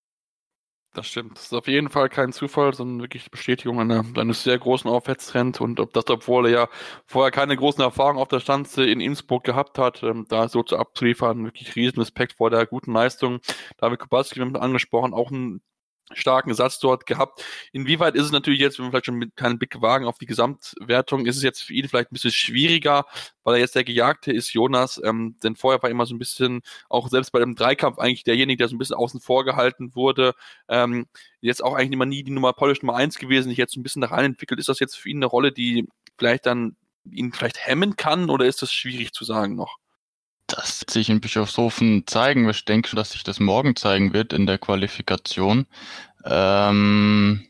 das 0.94 1.06
stimmt. 1.06 1.36
Das 1.36 1.44
ist 1.44 1.52
auf 1.52 1.68
jeden 1.68 1.90
Fall 1.90 2.08
kein 2.08 2.32
Zufall, 2.32 2.72
sondern 2.72 3.02
wirklich 3.02 3.30
Bestätigung 3.30 3.78
einer, 3.78 4.02
eines 4.16 4.44
sehr 4.44 4.58
großen 4.58 4.90
Aufwärtstrends 4.90 5.60
und 5.60 5.78
ob 5.78 5.92
das, 5.92 6.08
obwohl 6.08 6.46
er 6.46 6.52
ja 6.52 6.68
vorher 7.04 7.30
keine 7.30 7.54
großen 7.54 7.84
Erfahrungen 7.84 8.18
auf 8.18 8.28
der 8.28 8.40
Stanze 8.40 8.86
in 8.86 9.02
Innsbruck 9.02 9.44
gehabt 9.44 9.76
hat, 9.76 10.02
ähm, 10.02 10.24
da 10.26 10.48
so 10.48 10.62
zu 10.62 10.78
abzuliefern, 10.78 11.44
wirklich 11.44 11.76
riesen 11.76 11.98
Respekt 11.98 12.32
vor 12.32 12.48
der 12.48 12.64
guten 12.64 12.94
Leistung. 12.94 13.40
David 13.76 13.98
Kubalski, 13.98 14.36
wir 14.36 14.46
haben 14.46 14.56
angesprochen, 14.56 15.12
auch 15.12 15.30
ein 15.30 15.60
starken 16.12 16.54
Satz 16.54 16.78
dort 16.78 17.06
gehabt. 17.06 17.44
Inwieweit 17.72 18.14
ist 18.14 18.24
es 18.24 18.32
natürlich 18.32 18.60
jetzt, 18.60 18.78
wenn 18.78 18.86
wir 18.86 18.90
vielleicht 18.90 19.06
schon 19.06 19.16
mit 19.16 19.36
keinen 19.36 19.58
Blick 19.58 19.80
wagen 19.80 20.06
auf 20.06 20.18
die 20.18 20.26
Gesamtwertung, 20.26 21.26
ist 21.26 21.36
es 21.36 21.42
jetzt 21.42 21.62
für 21.62 21.74
ihn 21.74 21.88
vielleicht 21.88 22.12
ein 22.12 22.14
bisschen 22.14 22.30
schwieriger, 22.30 23.06
weil 23.42 23.54
er 23.54 23.60
jetzt 23.60 23.74
der 23.74 23.84
Gejagte 23.84 24.32
ist, 24.32 24.52
Jonas, 24.52 25.00
ähm, 25.04 25.36
denn 25.42 25.56
vorher 25.56 25.82
war 25.82 25.90
immer 25.90 26.06
so 26.06 26.14
ein 26.14 26.18
bisschen, 26.18 26.62
auch 26.88 27.08
selbst 27.08 27.32
bei 27.32 27.40
dem 27.40 27.56
Dreikampf 27.56 27.98
eigentlich 27.98 28.24
derjenige, 28.24 28.58
der 28.58 28.68
so 28.68 28.76
ein 28.76 28.78
bisschen 28.78 28.96
außen 28.96 29.20
vor 29.20 29.44
gehalten 29.44 29.94
wurde, 29.94 30.34
ähm, 30.68 31.06
jetzt 31.40 31.62
auch 31.62 31.74
eigentlich 31.74 31.92
immer 31.92 32.06
nie 32.06 32.22
die 32.22 32.32
Nummer 32.32 32.52
Polish 32.52 32.82
Nummer 32.82 32.96
eins 32.96 33.18
gewesen, 33.18 33.48
sich 33.48 33.58
jetzt 33.58 33.74
so 33.74 33.80
ein 33.80 33.82
bisschen 33.82 34.02
da 34.02 34.08
rein 34.08 34.24
entwickelt. 34.24 34.60
Ist 34.60 34.68
das 34.68 34.80
jetzt 34.80 34.96
für 34.96 35.08
ihn 35.08 35.18
eine 35.18 35.26
Rolle, 35.26 35.52
die 35.52 35.88
vielleicht 36.18 36.46
dann 36.46 36.76
ihn 37.10 37.32
vielleicht 37.32 37.66
hemmen 37.66 37.96
kann 37.96 38.30
oder 38.30 38.46
ist 38.46 38.62
das 38.62 38.72
schwierig 38.72 39.12
zu 39.12 39.24
sagen 39.24 39.54
noch? 39.54 39.78
Das 40.56 40.84
sich 40.88 41.10
in 41.10 41.20
Bischofshofen 41.20 42.06
zeigen. 42.06 42.48
Ich 42.48 42.64
denke, 42.64 42.96
dass 42.96 43.12
sich 43.12 43.22
das 43.22 43.40
morgen 43.40 43.76
zeigen 43.76 44.14
wird 44.14 44.32
in 44.32 44.46
der 44.46 44.56
Qualifikation. 44.56 45.66
Ähm, 46.24 47.46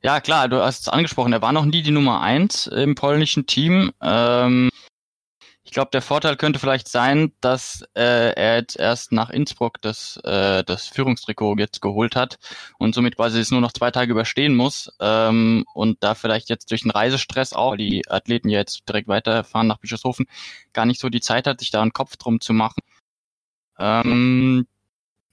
ja, 0.00 0.20
klar, 0.20 0.48
du 0.48 0.62
hast 0.62 0.82
es 0.82 0.88
angesprochen. 0.88 1.32
Er 1.32 1.42
war 1.42 1.52
noch 1.52 1.64
nie 1.64 1.82
die 1.82 1.90
Nummer 1.90 2.20
eins 2.20 2.68
im 2.68 2.94
polnischen 2.94 3.46
Team. 3.48 3.90
Ähm, 4.00 4.70
ich 5.66 5.72
glaube, 5.72 5.90
der 5.92 6.00
Vorteil 6.00 6.36
könnte 6.36 6.60
vielleicht 6.60 6.86
sein, 6.86 7.32
dass 7.40 7.82
äh, 7.94 8.32
er 8.34 8.58
jetzt 8.58 8.78
erst 8.78 9.10
nach 9.10 9.30
Innsbruck 9.30 9.82
das, 9.82 10.16
äh, 10.22 10.62
das 10.62 10.86
Führungstrikot 10.86 11.56
jetzt 11.58 11.82
geholt 11.82 12.14
hat 12.14 12.38
und 12.78 12.94
somit 12.94 13.16
quasi 13.16 13.40
es 13.40 13.50
nur 13.50 13.60
noch 13.60 13.72
zwei 13.72 13.90
Tage 13.90 14.12
überstehen 14.12 14.54
muss 14.54 14.92
ähm, 15.00 15.64
und 15.74 16.04
da 16.04 16.14
vielleicht 16.14 16.50
jetzt 16.50 16.70
durch 16.70 16.82
den 16.82 16.92
Reisestress 16.92 17.52
auch, 17.52 17.72
weil 17.72 17.78
die 17.78 18.08
Athleten 18.08 18.48
ja 18.48 18.60
jetzt 18.60 18.88
direkt 18.88 19.08
weiterfahren 19.08 19.66
nach 19.66 19.78
Bischofshofen, 19.78 20.26
gar 20.72 20.86
nicht 20.86 21.00
so 21.00 21.08
die 21.08 21.20
Zeit 21.20 21.48
hat, 21.48 21.58
sich 21.58 21.72
da 21.72 21.82
einen 21.82 21.92
Kopf 21.92 22.16
drum 22.16 22.40
zu 22.40 22.52
machen. 22.52 22.80
Ähm, 23.76 24.68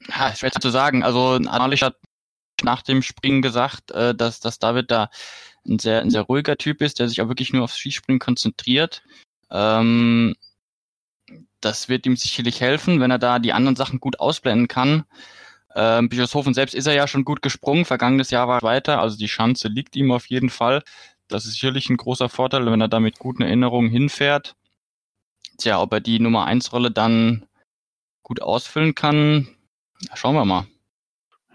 ja, 0.07 0.35
schwer 0.35 0.51
zu 0.51 0.71
sagen. 0.71 1.03
Also 1.03 1.33
Analisch 1.35 1.83
hat 1.83 1.97
nach 2.63 2.81
dem 2.81 3.03
Springen 3.03 3.43
gesagt, 3.43 3.91
äh, 3.91 4.15
dass, 4.15 4.39
dass 4.39 4.57
David 4.57 4.89
da 4.89 5.11
ein 5.67 5.77
sehr, 5.77 6.01
ein 6.01 6.09
sehr 6.09 6.23
ruhiger 6.23 6.57
Typ 6.57 6.81
ist, 6.81 6.97
der 6.97 7.07
sich 7.07 7.21
auch 7.21 7.27
wirklich 7.27 7.53
nur 7.53 7.63
aufs 7.63 7.77
Skispringen 7.77 8.19
konzentriert. 8.19 9.03
Ähm, 9.49 10.35
das 11.61 11.89
wird 11.89 12.05
ihm 12.05 12.15
sicherlich 12.15 12.61
helfen, 12.61 12.99
wenn 12.99 13.11
er 13.11 13.19
da 13.19 13.39
die 13.39 13.53
anderen 13.53 13.75
Sachen 13.75 13.99
gut 13.99 14.19
ausblenden 14.19 14.67
kann. 14.67 15.05
Ähm, 15.75 16.09
Bischofshofen 16.09 16.53
selbst 16.53 16.75
ist 16.75 16.87
er 16.87 16.93
ja 16.93 17.07
schon 17.07 17.25
gut 17.25 17.41
gesprungen. 17.41 17.85
Vergangenes 17.85 18.29
Jahr 18.29 18.47
war 18.47 18.59
er 18.59 18.63
weiter, 18.63 19.01
also 19.01 19.17
die 19.17 19.27
Chance 19.27 19.67
liegt 19.69 19.95
ihm 19.95 20.11
auf 20.11 20.27
jeden 20.27 20.49
Fall. 20.49 20.83
Das 21.27 21.45
ist 21.45 21.53
sicherlich 21.53 21.89
ein 21.89 21.97
großer 21.97 22.29
Vorteil, 22.29 22.65
wenn 22.65 22.81
er 22.81 22.89
da 22.89 22.99
mit 22.99 23.17
guten 23.17 23.41
Erinnerungen 23.41 23.89
hinfährt. 23.89 24.55
Tja, 25.57 25.81
ob 25.81 25.93
er 25.93 25.99
die 25.99 26.19
Nummer 26.19 26.45
1 26.45 26.73
Rolle 26.73 26.91
dann 26.91 27.45
gut 28.23 28.41
ausfüllen 28.41 28.95
kann, 28.95 29.47
schauen 30.13 30.35
wir 30.35 30.45
mal. 30.45 30.67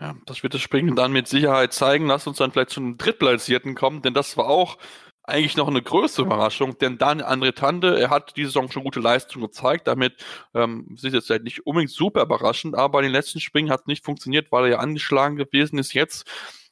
Ja, 0.00 0.14
das 0.26 0.42
wird 0.42 0.54
das 0.54 0.60
Springen 0.60 0.94
dann 0.94 1.12
mit 1.12 1.26
Sicherheit 1.26 1.72
zeigen. 1.72 2.06
Lass 2.06 2.26
uns 2.26 2.36
dann 2.38 2.52
vielleicht 2.52 2.70
zum 2.70 2.98
Drittplatzierten 2.98 3.74
kommen, 3.74 4.02
denn 4.02 4.14
das 4.14 4.36
war 4.36 4.46
auch 4.46 4.78
eigentlich 5.28 5.56
noch 5.56 5.68
eine 5.68 5.82
größere 5.82 6.26
Überraschung, 6.26 6.78
denn 6.78 6.98
dann 6.98 7.20
André 7.20 7.54
Tande, 7.54 8.00
er 8.00 8.10
hat 8.10 8.36
diese 8.36 8.48
Saison 8.48 8.70
schon 8.70 8.84
gute 8.84 9.00
Leistung 9.00 9.42
gezeigt, 9.42 9.86
damit 9.86 10.14
ähm, 10.54 10.96
ist 11.00 11.12
jetzt 11.12 11.30
halt 11.30 11.44
nicht 11.44 11.66
unbedingt 11.66 11.90
super 11.90 12.22
überraschend, 12.22 12.74
aber 12.74 12.88
bei 12.90 13.02
den 13.02 13.12
letzten 13.12 13.40
Springen 13.40 13.70
hat 13.70 13.80
es 13.80 13.86
nicht 13.86 14.04
funktioniert, 14.04 14.50
weil 14.50 14.64
er 14.64 14.70
ja 14.70 14.78
angeschlagen 14.78 15.36
gewesen 15.36 15.78
ist. 15.78 15.92
Jetzt 15.92 16.28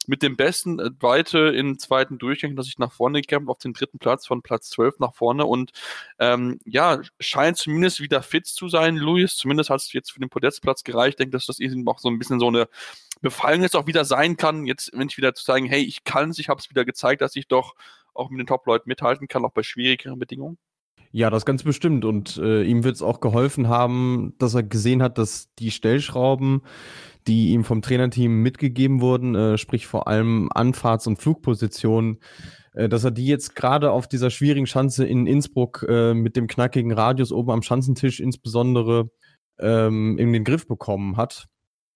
mit 0.07 0.23
dem 0.23 0.37
besten 0.37 0.79
äh, 0.79 0.89
Weite 0.99 1.39
im 1.39 1.77
zweiten 1.77 2.17
Durchgang, 2.17 2.55
dass 2.55 2.67
ich 2.67 2.79
nach 2.79 2.91
vorne 2.91 3.21
gekämpft 3.21 3.49
auf 3.49 3.59
den 3.59 3.73
dritten 3.73 3.99
Platz 3.99 4.25
von 4.25 4.41
Platz 4.41 4.69
12 4.69 4.99
nach 4.99 5.13
vorne 5.13 5.45
und 5.45 5.71
ähm, 6.17 6.59
ja, 6.65 7.01
scheint 7.19 7.57
zumindest 7.57 7.99
wieder 7.99 8.23
fit 8.23 8.47
zu 8.47 8.69
sein, 8.69 8.95
Luis. 8.95 9.35
Zumindest 9.35 9.69
hat 9.69 9.81
es 9.81 9.93
jetzt 9.93 10.11
für 10.11 10.19
den 10.19 10.29
Podestplatz 10.29 10.83
gereicht. 10.83 11.15
Ich 11.15 11.17
denke, 11.17 11.31
dass 11.31 11.45
das 11.45 11.59
eben 11.59 11.87
auch 11.87 11.99
so 11.99 12.09
ein 12.09 12.17
bisschen 12.17 12.39
so 12.39 12.47
eine 12.47 12.67
Befallung 13.21 13.61
jetzt 13.61 13.75
auch 13.75 13.87
wieder 13.87 14.05
sein 14.05 14.37
kann, 14.37 14.65
jetzt 14.65 14.91
wenn 14.93 15.09
ich 15.09 15.17
wieder 15.17 15.33
zu 15.33 15.43
sagen, 15.43 15.65
hey, 15.65 15.81
ich 15.81 16.03
kann 16.03 16.29
es, 16.29 16.39
ich 16.39 16.49
habe 16.49 16.59
es 16.59 16.69
wieder 16.69 16.85
gezeigt, 16.85 17.21
dass 17.21 17.35
ich 17.35 17.47
doch 17.47 17.75
auch 18.17 18.29
mit 18.29 18.39
den 18.39 18.47
Top-Leuten 18.47 18.89
mithalten 18.89 19.27
kann, 19.27 19.45
auch 19.45 19.53
bei 19.53 19.63
schwierigeren 19.63 20.19
Bedingungen? 20.19 20.57
Ja, 21.11 21.29
das 21.29 21.45
ganz 21.45 21.63
bestimmt. 21.63 22.05
Und 22.05 22.37
äh, 22.37 22.63
ihm 22.63 22.83
wird 22.83 22.95
es 22.95 23.01
auch 23.01 23.21
geholfen 23.21 23.69
haben, 23.69 24.33
dass 24.39 24.53
er 24.53 24.63
gesehen 24.63 25.01
hat, 25.01 25.17
dass 25.17 25.53
die 25.55 25.71
Stellschrauben, 25.71 26.61
die 27.27 27.49
ihm 27.51 27.63
vom 27.63 27.81
Trainerteam 27.81 28.41
mitgegeben 28.41 29.01
wurden, 29.01 29.35
äh, 29.35 29.57
sprich 29.57 29.87
vor 29.87 30.07
allem 30.07 30.49
Anfahrts- 30.53 31.07
und 31.07 31.17
Flugpositionen, 31.17 32.19
äh, 32.73 32.89
dass 32.89 33.03
er 33.03 33.11
die 33.11 33.25
jetzt 33.25 33.55
gerade 33.55 33.91
auf 33.91 34.07
dieser 34.07 34.29
schwierigen 34.29 34.67
Schanze 34.67 35.05
in 35.05 35.27
Innsbruck 35.27 35.85
äh, 35.87 36.13
mit 36.13 36.35
dem 36.35 36.47
knackigen 36.47 36.91
Radius 36.91 37.31
oben 37.31 37.51
am 37.51 37.63
Schanzentisch 37.63 38.19
insbesondere 38.19 39.09
ähm, 39.59 40.17
in 40.17 40.33
den 40.33 40.43
Griff 40.43 40.67
bekommen 40.67 41.17
hat. 41.17 41.47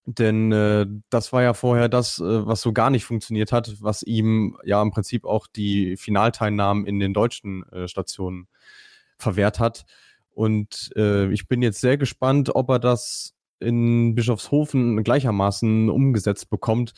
Denn 0.05 0.51
äh, 0.51 0.87
das 1.09 1.31
war 1.31 1.43
ja 1.43 1.53
vorher 1.53 1.87
das, 1.87 2.19
äh, 2.19 2.45
was 2.45 2.61
so 2.61 2.73
gar 2.73 2.89
nicht 2.89 3.05
funktioniert 3.05 3.51
hat, 3.51 3.81
was 3.81 4.01
ihm 4.01 4.57
ja 4.63 4.81
im 4.81 4.91
Prinzip 4.91 5.25
auch 5.25 5.45
die 5.47 5.95
Finalteilnahmen 5.95 6.85
in 6.85 6.99
den 6.99 7.13
deutschen 7.13 7.63
äh, 7.71 7.87
Stationen 7.87 8.47
verwehrt 9.19 9.59
hat. 9.59 9.85
Und 10.33 10.91
äh, 10.95 11.31
ich 11.31 11.47
bin 11.47 11.61
jetzt 11.61 11.81
sehr 11.81 11.97
gespannt, 11.97 12.55
ob 12.55 12.69
er 12.69 12.79
das 12.79 13.35
in 13.59 14.15
Bischofshofen 14.15 15.03
gleichermaßen 15.03 15.89
umgesetzt 15.89 16.49
bekommt. 16.49 16.93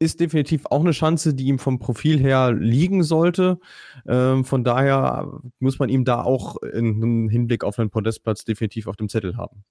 Ist 0.00 0.18
definitiv 0.18 0.66
auch 0.66 0.80
eine 0.80 0.90
Chance, 0.90 1.34
die 1.34 1.44
ihm 1.44 1.60
vom 1.60 1.78
Profil 1.78 2.18
her 2.18 2.52
liegen 2.52 3.04
sollte. 3.04 3.60
Ähm, 4.08 4.44
von 4.44 4.64
daher 4.64 5.40
muss 5.60 5.78
man 5.78 5.88
ihm 5.88 6.04
da 6.04 6.22
auch 6.22 6.56
im 6.56 7.28
Hinblick 7.28 7.62
auf 7.62 7.78
einen 7.78 7.90
Podestplatz 7.90 8.44
definitiv 8.44 8.88
auf 8.88 8.96
dem 8.96 9.08
Zettel 9.08 9.36
haben. 9.36 9.62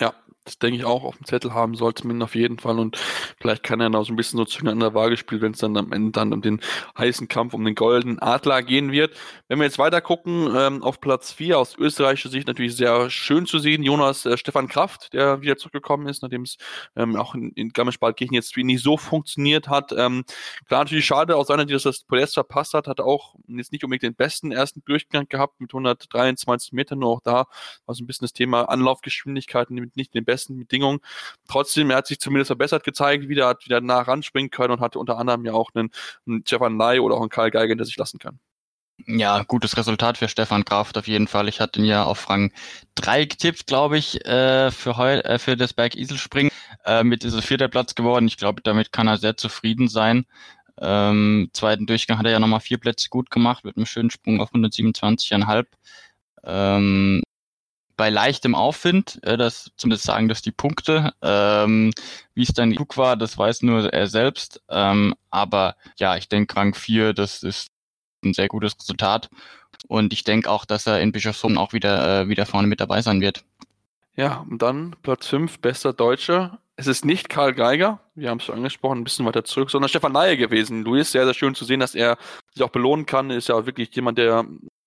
Ja, 0.00 0.14
das 0.46 0.58
denke 0.58 0.78
ich 0.78 0.84
auch 0.84 1.02
auf 1.02 1.16
dem 1.16 1.26
Zettel 1.26 1.52
haben 1.52 1.74
sollte 1.74 2.06
man 2.06 2.22
auf 2.22 2.36
jeden 2.36 2.58
Fall 2.58 2.78
und 2.78 2.96
vielleicht 3.40 3.64
kann 3.64 3.80
er 3.80 3.88
noch 3.88 4.04
so 4.04 4.12
ein 4.12 4.16
bisschen 4.16 4.36
so 4.36 4.44
Zünger 4.44 4.70
an 4.70 4.80
der 4.80 4.94
Waage 4.94 5.16
spielen, 5.16 5.42
wenn 5.42 5.52
es 5.52 5.58
dann 5.58 5.76
am 5.76 5.92
Ende 5.92 6.12
dann 6.12 6.32
um 6.32 6.40
den 6.40 6.60
heißen 6.96 7.26
Kampf 7.26 7.52
um 7.52 7.64
den 7.64 7.74
goldenen 7.74 8.20
Adler 8.20 8.62
gehen 8.62 8.92
wird. 8.92 9.16
Wenn 9.48 9.58
wir 9.58 9.64
jetzt 9.64 9.78
weiter 9.78 10.00
gucken, 10.00 10.54
ähm, 10.56 10.82
auf 10.84 11.00
Platz 11.00 11.32
4 11.32 11.58
aus 11.58 11.76
österreichischer 11.76 12.28
Sicht 12.28 12.46
natürlich 12.46 12.76
sehr 12.76 13.10
schön 13.10 13.46
zu 13.46 13.58
sehen, 13.58 13.82
Jonas 13.82 14.24
äh, 14.24 14.38
Stefan 14.38 14.68
Kraft, 14.68 15.12
der 15.12 15.42
wieder 15.42 15.56
zurückgekommen 15.56 16.06
ist, 16.06 16.22
nachdem 16.22 16.42
es 16.42 16.58
ähm, 16.94 17.16
auch 17.16 17.34
in, 17.34 17.50
in 17.50 17.70
Garmisch-Partenkirchen 17.70 18.34
jetzt 18.34 18.56
nicht 18.56 18.82
so 18.82 18.96
funktioniert 18.96 19.68
hat. 19.68 19.92
Ähm, 19.92 20.24
klar, 20.68 20.84
natürlich 20.84 21.06
schade 21.06 21.36
aus 21.36 21.48
seiner 21.48 21.62
Sicht, 21.62 21.74
dass 21.74 21.82
das 21.82 22.04
Podest 22.04 22.34
verpasst 22.34 22.72
hat, 22.72 22.86
hat 22.86 23.00
auch 23.00 23.34
jetzt 23.48 23.72
nicht 23.72 23.82
unbedingt 23.82 24.04
den 24.04 24.14
besten 24.14 24.52
ersten 24.52 24.84
Durchgang 24.84 25.28
gehabt 25.28 25.60
mit 25.60 25.70
123 25.72 26.72
Metern, 26.72 27.00
nur 27.00 27.10
auch 27.10 27.20
da 27.20 27.46
war 27.84 27.94
so 27.94 28.04
ein 28.04 28.06
bisschen 28.06 28.24
das 28.24 28.32
Thema 28.32 28.68
Anlaufgeschwindigkeiten 28.68 29.90
nicht 29.96 30.14
den 30.14 30.24
besten 30.24 30.35
Bedingungen. 30.44 31.00
Trotzdem, 31.48 31.90
er 31.90 31.98
hat 31.98 32.06
sich 32.06 32.20
zumindest 32.20 32.48
verbessert 32.48 32.84
gezeigt, 32.84 33.28
wieder 33.28 33.48
hat 33.48 33.64
wieder 33.64 33.80
nah 33.80 34.00
ranspringen 34.00 34.50
können 34.50 34.74
und 34.74 34.80
hatte 34.80 34.98
unter 34.98 35.18
anderem 35.18 35.44
ja 35.44 35.52
auch 35.52 35.70
einen, 35.74 35.90
einen 36.26 36.44
Stefan 36.46 36.76
Ney 36.76 37.00
oder 37.00 37.16
auch 37.16 37.20
einen 37.20 37.30
Karl 37.30 37.50
Geigen, 37.50 37.78
der 37.78 37.86
sich 37.86 37.96
lassen 37.96 38.18
kann. 38.18 38.38
Ja, 39.06 39.42
gutes 39.42 39.76
Resultat 39.76 40.16
für 40.18 40.28
Stefan 40.28 40.64
Kraft 40.64 40.96
auf 40.96 41.06
jeden 41.06 41.28
Fall. 41.28 41.48
Ich 41.48 41.60
hatte 41.60 41.80
ihn 41.80 41.84
ja 41.84 42.04
auf 42.04 42.30
Rang 42.30 42.50
3 42.94 43.26
getippt, 43.26 43.66
glaube 43.66 43.98
ich, 43.98 44.24
äh, 44.24 44.70
für, 44.70 44.96
heu 44.96 45.18
äh, 45.18 45.38
für 45.38 45.56
das 45.56 45.74
Berg 45.74 45.94
Iselspringen. 45.96 46.50
Äh, 46.84 47.04
mit 47.04 47.24
es 47.24 47.34
vierter 47.44 47.68
Platz 47.68 47.94
geworden. 47.94 48.26
Ich 48.26 48.36
glaube, 48.36 48.62
damit 48.62 48.92
kann 48.92 49.08
er 49.08 49.18
sehr 49.18 49.36
zufrieden 49.36 49.88
sein. 49.88 50.24
Ähm, 50.80 51.50
zweiten 51.52 51.86
Durchgang 51.86 52.18
hat 52.18 52.26
er 52.26 52.32
ja 52.32 52.40
nochmal 52.40 52.60
vier 52.60 52.78
Plätze 52.78 53.08
gut 53.08 53.30
gemacht 53.30 53.64
mit 53.64 53.76
einem 53.76 53.86
schönen 53.86 54.10
Sprung 54.10 54.40
auf 54.40 54.52
127,5. 54.54 55.66
Ähm, 56.44 57.22
bei 57.96 58.10
leichtem 58.10 58.54
Aufwind, 58.54 59.18
äh, 59.22 59.36
das 59.36 59.70
zumindest 59.76 60.04
sagen 60.04 60.28
das 60.28 60.42
die 60.42 60.52
Punkte. 60.52 61.12
Ähm, 61.22 61.92
Wie 62.34 62.42
es 62.42 62.52
dann 62.52 62.74
klug 62.74 62.96
war, 62.96 63.16
das 63.16 63.38
weiß 63.38 63.62
nur 63.62 63.92
er 63.92 64.06
selbst. 64.06 64.62
Ähm, 64.68 65.14
aber 65.30 65.76
ja, 65.96 66.16
ich 66.16 66.28
denke, 66.28 66.56
Rang 66.56 66.74
4, 66.74 67.14
das 67.14 67.42
ist 67.42 67.68
ein 68.24 68.34
sehr 68.34 68.48
gutes 68.48 68.78
Resultat. 68.78 69.30
Und 69.88 70.12
ich 70.12 70.24
denke 70.24 70.50
auch, 70.50 70.64
dass 70.64 70.86
er 70.86 71.00
in 71.00 71.12
Bischofshofen 71.12 71.58
auch 71.58 71.72
wieder, 71.72 72.22
äh, 72.22 72.28
wieder 72.28 72.46
vorne 72.46 72.68
mit 72.68 72.80
dabei 72.80 73.02
sein 73.02 73.20
wird. 73.20 73.44
Ja, 74.16 74.44
und 74.48 74.62
dann 74.62 74.96
Platz 75.02 75.26
5, 75.26 75.60
bester 75.60 75.92
Deutscher. 75.92 76.58
Es 76.76 76.86
ist 76.86 77.04
nicht 77.04 77.28
Karl 77.28 77.54
Geiger, 77.54 78.00
wir 78.14 78.28
haben 78.28 78.38
es 78.38 78.44
schon 78.44 78.56
angesprochen, 78.56 78.98
ein 78.98 79.04
bisschen 79.04 79.24
weiter 79.24 79.44
zurück, 79.44 79.70
sondern 79.70 79.88
Stefan 79.88 80.12
Neier 80.12 80.36
gewesen. 80.36 80.82
Luis, 80.82 81.12
sehr, 81.12 81.24
sehr 81.24 81.32
schön 81.34 81.54
zu 81.54 81.64
sehen, 81.64 81.80
dass 81.80 81.94
er 81.94 82.18
sich 82.52 82.62
auch 82.62 82.70
belohnen 82.70 83.06
kann. 83.06 83.30
Ist 83.30 83.48
ja 83.48 83.64
wirklich 83.64 83.94
jemand, 83.94 84.18
der 84.18 84.44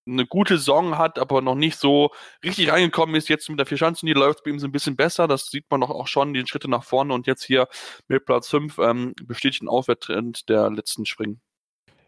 eine 0.09 0.25
gute 0.25 0.57
Saison 0.57 0.97
hat, 0.97 1.19
aber 1.19 1.41
noch 1.41 1.55
nicht 1.55 1.77
so 1.77 2.11
richtig 2.43 2.71
reingekommen 2.71 3.15
ist. 3.15 3.29
Jetzt 3.29 3.49
mit 3.49 3.59
der 3.59 3.65
Vierschanzen, 3.65 4.07
die 4.07 4.13
läuft 4.13 4.43
bei 4.43 4.51
ihm 4.51 4.59
so 4.59 4.67
ein 4.67 4.71
bisschen 4.71 4.95
besser. 4.95 5.27
Das 5.27 5.49
sieht 5.49 5.65
man 5.69 5.81
doch 5.81 5.89
auch 5.89 6.07
schon, 6.07 6.33
die 6.33 6.45
Schritte 6.45 6.69
nach 6.69 6.83
vorne. 6.83 7.13
Und 7.13 7.27
jetzt 7.27 7.43
hier 7.43 7.67
mit 8.07 8.25
Platz 8.25 8.49
5 8.49 8.77
ähm, 8.79 9.13
bestätigt 9.23 9.63
ein 9.63 9.67
Aufwärtstrend 9.67 10.49
der 10.49 10.69
letzten 10.69 11.05
Springen. 11.05 11.41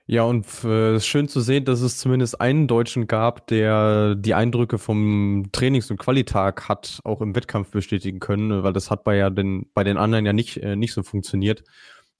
Ja, 0.07 0.23
und 0.23 0.45
äh, 0.65 0.99
schön 0.99 1.29
zu 1.29 1.39
sehen, 1.39 1.63
dass 1.63 1.79
es 1.79 1.97
zumindest 1.97 2.41
einen 2.41 2.67
Deutschen 2.67 3.07
gab, 3.07 3.47
der 3.47 4.15
die 4.15 4.33
Eindrücke 4.33 4.77
vom 4.77 5.49
Trainings- 5.53 5.89
und 5.89 5.97
Qualitag 5.99 6.67
hat 6.67 6.99
auch 7.05 7.21
im 7.21 7.33
Wettkampf 7.35 7.71
bestätigen 7.71 8.19
können, 8.19 8.63
weil 8.63 8.73
das 8.73 8.91
hat 8.91 9.05
bei 9.05 9.15
ja 9.15 9.29
den, 9.29 9.69
bei 9.73 9.85
den 9.85 9.97
anderen 9.97 10.25
ja 10.25 10.33
nicht, 10.33 10.57
äh, 10.57 10.75
nicht 10.75 10.93
so 10.93 11.03
funktioniert. 11.03 11.63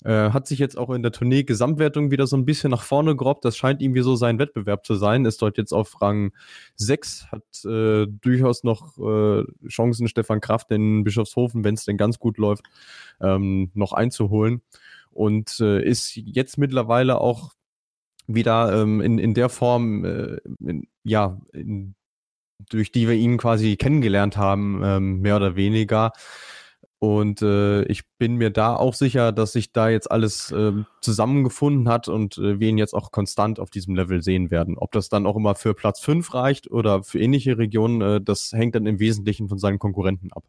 Äh, 0.04 0.32
hat 0.32 0.48
sich 0.48 0.58
jetzt 0.58 0.78
auch 0.78 0.90
in 0.90 1.04
der 1.04 1.12
Tournee-Gesamtwertung 1.12 2.10
wieder 2.10 2.26
so 2.26 2.36
ein 2.36 2.46
bisschen 2.46 2.72
nach 2.72 2.82
vorne 2.82 3.16
gerobbt. 3.16 3.46
Das 3.46 3.56
scheint 3.56 3.82
irgendwie 3.82 4.02
so 4.02 4.16
sein 4.16 4.40
Wettbewerb 4.40 4.86
zu 4.86 4.96
sein. 4.96 5.26
Ist 5.26 5.42
dort 5.42 5.58
jetzt 5.58 5.74
auf 5.74 6.02
Rang 6.02 6.32
6, 6.76 7.28
hat 7.32 7.44
äh, 7.66 8.08
durchaus 8.08 8.64
noch 8.64 8.98
äh, 8.98 9.44
Chancen, 9.68 10.08
Stefan 10.08 10.42
Kraft 10.42 10.72
in 10.72 11.04
Bischofshofen, 11.04 11.64
wenn 11.64 11.76
es 11.76 11.86
denn 11.86 11.98
ganz 11.98 12.18
gut 12.18 12.38
läuft, 12.38 12.66
ähm, 13.22 13.70
noch 13.76 13.94
einzuholen. 13.94 14.62
Und 15.12 15.60
äh, 15.60 15.84
ist 15.84 16.16
jetzt 16.16 16.58
mittlerweile 16.58 17.20
auch 17.20 17.52
wieder 18.28 18.82
ähm, 18.82 19.02
in, 19.02 19.20
in 19.20 19.34
der 19.34 19.50
Form, 19.50 20.06
äh, 20.06 20.38
in, 20.60 20.88
ja, 21.04 21.40
in, 21.54 21.96
durch 22.70 22.92
die 22.92 23.08
wir 23.08 23.16
ihn 23.16 23.38
quasi 23.38 23.76
kennengelernt 23.76 24.38
haben, 24.38 24.82
ähm, 24.84 25.20
mehr 25.20 25.36
oder 25.36 25.56
weniger. 25.56 26.14
Und 27.04 27.42
äh, 27.42 27.82
ich 27.86 28.04
bin 28.20 28.36
mir 28.36 28.52
da 28.52 28.76
auch 28.76 28.94
sicher, 28.94 29.32
dass 29.32 29.54
sich 29.54 29.72
da 29.72 29.90
jetzt 29.90 30.12
alles 30.12 30.52
äh, 30.52 30.72
zusammengefunden 31.02 31.90
hat 31.90 32.08
und 32.08 32.38
äh, 32.38 32.60
wir 32.60 32.70
ihn 32.70 32.78
jetzt 32.78 32.94
auch 32.94 33.12
konstant 33.12 33.60
auf 33.60 33.72
diesem 33.72 33.96
Level 33.96 34.22
sehen 34.22 34.52
werden. 34.52 34.78
Ob 34.78 34.92
das 34.92 35.10
dann 35.10 35.26
auch 35.26 35.36
immer 35.36 35.56
für 35.56 35.74
Platz 35.74 36.00
5 36.02 36.32
reicht 36.36 36.70
oder 36.70 37.02
für 37.02 37.20
ähnliche 37.20 37.58
Regionen, 37.58 38.02
äh, 38.02 38.22
das 38.22 38.52
hängt 38.52 38.76
dann 38.76 38.86
im 38.86 39.00
Wesentlichen 39.00 39.50
von 39.50 39.58
seinen 39.58 39.80
Konkurrenten 39.80 40.32
ab. 40.32 40.44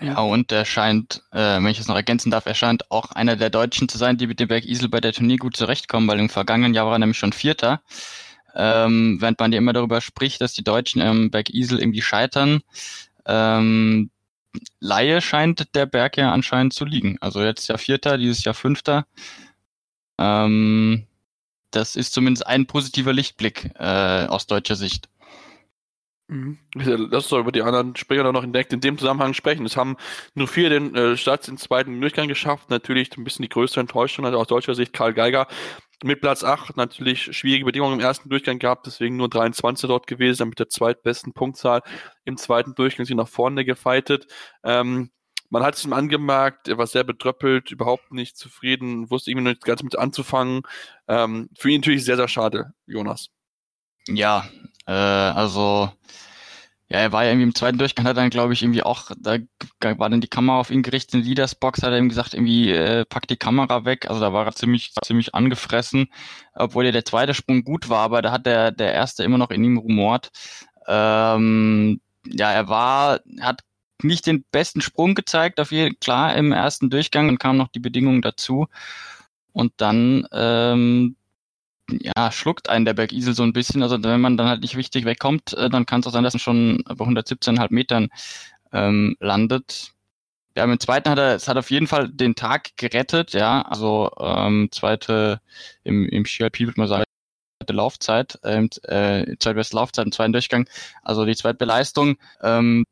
Ja, 0.00 0.22
und 0.22 0.50
er 0.52 0.64
scheint, 0.64 1.22
äh, 1.32 1.56
wenn 1.56 1.66
ich 1.66 1.80
es 1.80 1.86
noch 1.86 1.96
ergänzen 1.96 2.30
darf, 2.30 2.46
er 2.46 2.54
scheint 2.54 2.90
auch 2.90 3.10
einer 3.10 3.36
der 3.36 3.50
Deutschen 3.50 3.86
zu 3.86 3.98
sein, 3.98 4.16
die 4.16 4.26
mit 4.26 4.40
dem 4.40 4.48
Berg 4.48 4.64
Isel 4.64 4.88
bei 4.88 5.02
der 5.02 5.12
Tournee 5.12 5.36
gut 5.36 5.54
zurechtkommen, 5.54 6.08
weil 6.08 6.18
im 6.18 6.30
vergangenen 6.30 6.72
Jahr 6.72 6.86
war 6.86 6.94
er 6.94 6.98
nämlich 6.98 7.18
schon 7.18 7.34
Vierter. 7.34 7.82
Ähm, 8.54 9.18
während 9.20 9.38
man 9.38 9.52
ja 9.52 9.58
immer 9.58 9.74
darüber 9.74 10.00
spricht, 10.00 10.40
dass 10.40 10.54
die 10.54 10.64
Deutschen 10.64 11.02
im 11.02 11.30
Berg 11.30 11.50
Isel 11.50 11.78
irgendwie 11.78 12.00
scheitern, 12.00 12.62
ähm, 13.26 14.10
Laie 14.80 15.20
scheint 15.20 15.74
der 15.74 15.86
Berg 15.86 16.16
ja 16.16 16.32
anscheinend 16.32 16.72
zu 16.72 16.84
liegen. 16.84 17.16
Also 17.20 17.42
jetzt 17.42 17.68
ja 17.68 17.78
Vierter, 17.78 18.18
dieses 18.18 18.44
Jahr 18.44 18.54
Fünfter. 18.54 19.06
Ähm, 20.18 21.06
das 21.70 21.96
ist 21.96 22.12
zumindest 22.12 22.46
ein 22.46 22.66
positiver 22.66 23.12
Lichtblick 23.12 23.70
äh, 23.78 24.26
aus 24.26 24.46
deutscher 24.46 24.76
Sicht. 24.76 25.08
Mhm. 26.28 26.58
Lass 26.74 27.24
uns 27.24 27.28
doch 27.28 27.38
über 27.38 27.52
die 27.52 27.62
anderen 27.62 27.96
Springer 27.96 28.32
noch 28.32 28.44
entdeckt 28.44 28.72
in 28.72 28.80
dem 28.80 28.96
Zusammenhang 28.96 29.34
sprechen. 29.34 29.66
Es 29.66 29.76
haben 29.76 29.96
nur 30.34 30.48
vier 30.48 30.70
den 30.70 30.94
äh, 30.94 31.16
Start 31.18 31.46
im 31.48 31.58
zweiten 31.58 32.00
Durchgang 32.00 32.28
geschafft. 32.28 32.70
Natürlich 32.70 33.14
ein 33.16 33.24
bisschen 33.24 33.42
die 33.42 33.50
größte 33.50 33.80
Enttäuschung 33.80 34.24
also 34.24 34.38
aus 34.38 34.46
deutscher 34.46 34.74
Sicht 34.74 34.94
Karl 34.94 35.12
Geiger 35.12 35.46
mit 36.04 36.20
Platz 36.20 36.44
8 36.44 36.76
natürlich 36.76 37.36
schwierige 37.36 37.64
Bedingungen 37.64 37.94
im 37.94 38.04
ersten 38.04 38.28
Durchgang 38.28 38.58
gehabt, 38.58 38.86
deswegen 38.86 39.16
nur 39.16 39.30
23 39.30 39.88
dort 39.88 40.06
gewesen, 40.06 40.50
mit 40.50 40.58
der 40.58 40.68
zweitbesten 40.68 41.32
Punktzahl 41.32 41.82
im 42.24 42.36
zweiten 42.36 42.74
Durchgang 42.74 43.06
sie 43.06 43.14
nach 43.14 43.28
vorne 43.28 43.64
gefeitet. 43.64 44.26
Ähm, 44.62 45.10
man 45.48 45.62
hat 45.62 45.76
es 45.76 45.84
ihm 45.84 45.92
angemerkt, 45.94 46.68
er 46.68 46.78
war 46.78 46.86
sehr 46.86 47.04
betröppelt, 47.04 47.70
überhaupt 47.70 48.12
nicht 48.12 48.36
zufrieden, 48.36 49.10
wusste 49.10 49.30
irgendwie 49.30 49.44
noch 49.44 49.50
nicht 49.52 49.64
ganz 49.64 49.82
mit 49.82 49.96
anzufangen. 49.96 50.62
Ähm, 51.08 51.48
für 51.56 51.70
ihn 51.70 51.80
natürlich 51.80 52.04
sehr, 52.04 52.16
sehr 52.16 52.28
schade, 52.28 52.72
Jonas. 52.86 53.28
Ja, 54.06 54.48
äh, 54.86 54.92
also 54.92 55.90
ja, 56.88 56.98
er 56.98 57.12
war 57.12 57.24
ja 57.24 57.30
irgendwie 57.30 57.48
im 57.48 57.54
zweiten 57.54 57.78
Durchgang, 57.78 58.06
hat 58.06 58.16
dann, 58.18 58.30
glaube 58.30 58.52
ich, 58.52 58.62
irgendwie 58.62 58.82
auch, 58.82 59.10
da 59.18 59.38
war 59.84 60.10
dann 60.10 60.20
die 60.20 60.28
Kamera 60.28 60.58
auf 60.58 60.70
ihn 60.70 60.82
gerichtet, 60.82 61.14
in 61.14 61.22
Leaders 61.22 61.54
Box 61.54 61.82
hat 61.82 61.92
er 61.92 61.98
ihm 61.98 62.08
gesagt, 62.08 62.34
irgendwie, 62.34 62.70
äh, 62.70 63.04
pack 63.04 63.26
die 63.28 63.36
Kamera 63.36 63.84
weg. 63.84 64.08
Also 64.08 64.20
da 64.20 64.32
war 64.32 64.46
er 64.46 64.54
ziemlich, 64.54 64.92
ziemlich 65.04 65.34
angefressen, 65.34 66.08
obwohl 66.54 66.86
ja 66.86 66.92
der 66.92 67.04
zweite 67.04 67.34
Sprung 67.34 67.64
gut 67.64 67.88
war, 67.88 68.00
aber 68.00 68.22
da 68.22 68.32
hat 68.32 68.46
der, 68.46 68.72
der 68.72 68.92
erste 68.92 69.24
immer 69.24 69.38
noch 69.38 69.50
in 69.50 69.64
ihm 69.64 69.78
rumort. 69.78 70.30
Ähm, 70.86 72.00
ja, 72.26 72.52
er 72.52 72.68
war, 72.68 73.20
hat 73.40 73.60
nicht 74.02 74.26
den 74.26 74.44
besten 74.50 74.80
Sprung 74.80 75.14
gezeigt, 75.14 75.60
auf 75.60 75.72
jeden 75.72 75.98
klar 76.00 76.36
im 76.36 76.52
ersten 76.52 76.90
Durchgang, 76.90 77.26
dann 77.26 77.38
kamen 77.38 77.58
noch 77.58 77.68
die 77.68 77.80
Bedingungen 77.80 78.22
dazu. 78.22 78.66
Und 79.52 79.72
dann 79.76 80.26
ähm, 80.32 81.16
ja, 81.90 82.32
schluckt 82.32 82.68
einen 82.68 82.84
der 82.84 82.94
Bergisel 82.94 83.34
so 83.34 83.42
ein 83.42 83.52
bisschen. 83.52 83.82
Also 83.82 84.02
wenn 84.02 84.20
man 84.20 84.36
dann 84.36 84.48
halt 84.48 84.62
nicht 84.62 84.76
richtig 84.76 85.04
wegkommt, 85.04 85.52
äh, 85.54 85.68
dann 85.68 85.86
kann 85.86 86.00
es 86.00 86.06
auch 86.06 86.12
sein, 86.12 86.24
dass 86.24 86.34
man 86.34 86.40
schon 86.40 86.82
bei 86.86 87.04
117,5 87.04 87.68
Metern 87.70 88.08
ähm, 88.74 89.16
landet. 89.20 89.92
Ja, 90.56 90.64
im 90.64 90.78
zweiten 90.78 91.10
hat 91.10 91.18
er, 91.18 91.34
es 91.34 91.48
hat 91.48 91.56
auf 91.56 91.70
jeden 91.70 91.86
Fall 91.86 92.08
den 92.08 92.34
Tag 92.34 92.76
gerettet, 92.76 93.32
ja. 93.32 93.62
Also 93.62 94.12
ähm, 94.20 94.68
zweite 94.70 95.40
im, 95.84 96.08
im 96.08 96.24
GLP 96.24 96.60
würde 96.60 96.80
man 96.80 96.88
sagen, 96.88 97.04
zweite 97.60 97.72
Laufzeit, 97.72 98.38
ähm, 98.44 98.68
äh, 98.84 99.36
zweitbeste 99.38 99.76
Laufzeit 99.76 100.06
im 100.06 100.12
zweiten 100.12 100.32
Durchgang. 100.32 100.68
Also 101.02 101.24
die 101.24 101.36
zweite 101.36 101.64
Leistung 101.64 102.16
ähm, 102.42 102.84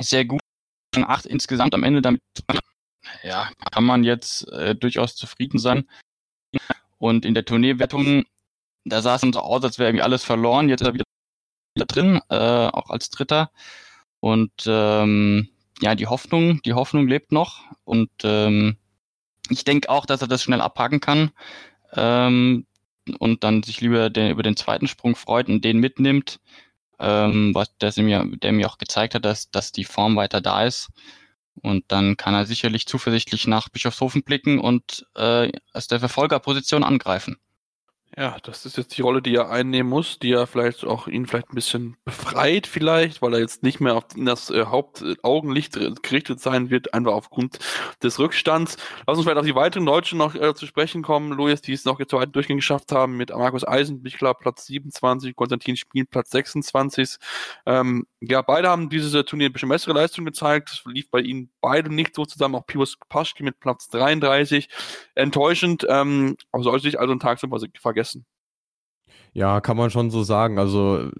sehr 0.00 0.24
gut. 0.24 0.40
Acht 0.96 1.26
insgesamt 1.26 1.74
am 1.74 1.82
Ende 1.82 2.02
damit 2.02 2.22
ja, 3.22 3.50
kann 3.72 3.84
man 3.84 4.04
jetzt 4.04 4.48
äh, 4.52 4.74
durchaus 4.74 5.14
zufrieden 5.16 5.58
sein. 5.58 5.88
Und 6.98 7.24
in 7.24 7.34
der 7.34 7.44
Tourneewertung, 7.44 8.24
da 8.84 9.02
sah 9.02 9.16
es 9.16 9.20
dann 9.20 9.32
so 9.32 9.40
aus, 9.40 9.62
als 9.64 9.78
wäre 9.78 9.90
irgendwie 9.90 10.04
alles 10.04 10.24
verloren. 10.24 10.68
Jetzt 10.68 10.80
ist 10.82 10.88
er 10.88 10.94
wieder 10.94 11.04
drin, 11.86 12.20
äh, 12.30 12.68
auch 12.68 12.90
als 12.90 13.10
Dritter. 13.10 13.50
Und 14.20 14.52
ähm, 14.66 15.48
ja, 15.80 15.94
die 15.94 16.06
Hoffnung, 16.06 16.60
die 16.62 16.74
Hoffnung 16.74 17.08
lebt 17.08 17.32
noch. 17.32 17.60
Und 17.84 18.10
ähm, 18.24 18.76
ich 19.50 19.64
denke 19.64 19.88
auch, 19.90 20.06
dass 20.06 20.22
er 20.22 20.28
das 20.28 20.42
schnell 20.42 20.60
abhaken 20.60 21.00
kann. 21.00 21.30
Ähm, 21.92 22.66
und 23.18 23.44
dann 23.44 23.62
sich 23.62 23.80
lieber 23.80 24.10
den, 24.10 24.30
über 24.30 24.42
den 24.42 24.56
zweiten 24.56 24.88
Sprung 24.88 25.14
freut 25.14 25.48
und 25.48 25.64
den 25.64 25.78
mitnimmt, 25.78 26.40
ähm, 26.98 27.54
was 27.54 27.76
der 27.78 27.92
mir, 28.02 28.26
der 28.42 28.52
mir 28.52 28.68
auch 28.68 28.78
gezeigt 28.78 29.14
hat, 29.14 29.24
dass, 29.24 29.50
dass 29.50 29.72
die 29.72 29.84
Form 29.84 30.16
weiter 30.16 30.40
da 30.40 30.64
ist. 30.64 30.88
Und 31.62 31.84
dann 31.88 32.16
kann 32.16 32.34
er 32.34 32.46
sicherlich 32.46 32.86
zuversichtlich 32.86 33.46
nach 33.46 33.68
Bischofshofen 33.68 34.22
blicken 34.22 34.58
und 34.58 35.06
äh, 35.14 35.50
aus 35.72 35.86
der 35.86 36.00
Verfolgerposition 36.00 36.84
angreifen. 36.84 37.38
Ja, 38.18 38.38
das 38.42 38.64
ist 38.64 38.78
jetzt 38.78 38.96
die 38.96 39.02
Rolle, 39.02 39.20
die 39.20 39.34
er 39.34 39.50
einnehmen 39.50 39.90
muss, 39.90 40.18
die 40.18 40.32
er 40.32 40.46
vielleicht 40.46 40.84
auch 40.84 41.06
ihn 41.06 41.26
vielleicht 41.26 41.50
ein 41.50 41.54
bisschen 41.54 41.98
befreit 42.06 42.66
vielleicht, 42.66 43.20
weil 43.20 43.34
er 43.34 43.40
jetzt 43.40 43.62
nicht 43.62 43.78
mehr 43.78 43.94
auf 43.94 44.04
das 44.16 44.48
äh, 44.48 44.64
Hauptaugenlicht 44.64 45.78
gerichtet 46.02 46.40
sein 46.40 46.70
wird, 46.70 46.94
einfach 46.94 47.12
aufgrund 47.12 47.58
des 48.02 48.18
Rückstands. 48.18 48.78
Lass 49.06 49.18
uns 49.18 49.26
vielleicht 49.26 49.38
auf 49.38 49.44
die 49.44 49.54
weiteren 49.54 49.84
Deutschen 49.84 50.16
noch 50.16 50.34
äh, 50.34 50.54
zu 50.54 50.64
sprechen 50.64 51.02
kommen, 51.02 51.32
Luis, 51.32 51.60
die 51.60 51.74
es 51.74 51.84
noch 51.84 52.00
jetzt 52.00 52.12
zweiten 52.12 52.32
Durchgang 52.32 52.56
geschafft 52.56 52.90
haben, 52.90 53.18
mit 53.18 53.28
Markus 53.36 53.68
Eisenbichler 53.68 54.32
Platz 54.32 54.64
27, 54.64 55.36
Konstantin 55.36 55.76
Spiel 55.76 56.06
Platz 56.06 56.30
26. 56.30 57.16
Ähm, 57.66 58.06
ja, 58.20 58.40
beide 58.40 58.70
haben 58.70 58.88
dieses 58.88 59.12
Turnier 59.26 59.50
ein 59.50 59.52
bisschen 59.52 59.68
bessere 59.68 59.92
Leistung 59.92 60.24
gezeigt. 60.24 60.70
Es 60.70 60.82
lief 60.86 61.10
bei 61.10 61.20
ihnen 61.20 61.50
beide 61.60 61.94
nicht 61.94 62.14
so 62.14 62.24
zusammen. 62.24 62.54
Auch 62.54 62.66
Pius 62.66 62.96
Paschke 63.10 63.44
mit 63.44 63.60
Platz 63.60 63.88
33. 63.88 64.70
Enttäuschend, 65.14 65.86
ähm, 65.90 66.38
aber 66.50 66.62
sollte 66.62 66.84
sich 66.84 66.98
also 66.98 67.12
ein 67.12 67.20
Tag 67.20 67.38
so 67.40 67.46
vergessen. 67.78 68.05
Ja, 69.32 69.60
kann 69.60 69.76
man 69.76 69.90
schon 69.90 70.10
so 70.10 70.22
sagen. 70.22 70.58
Also 70.58 71.10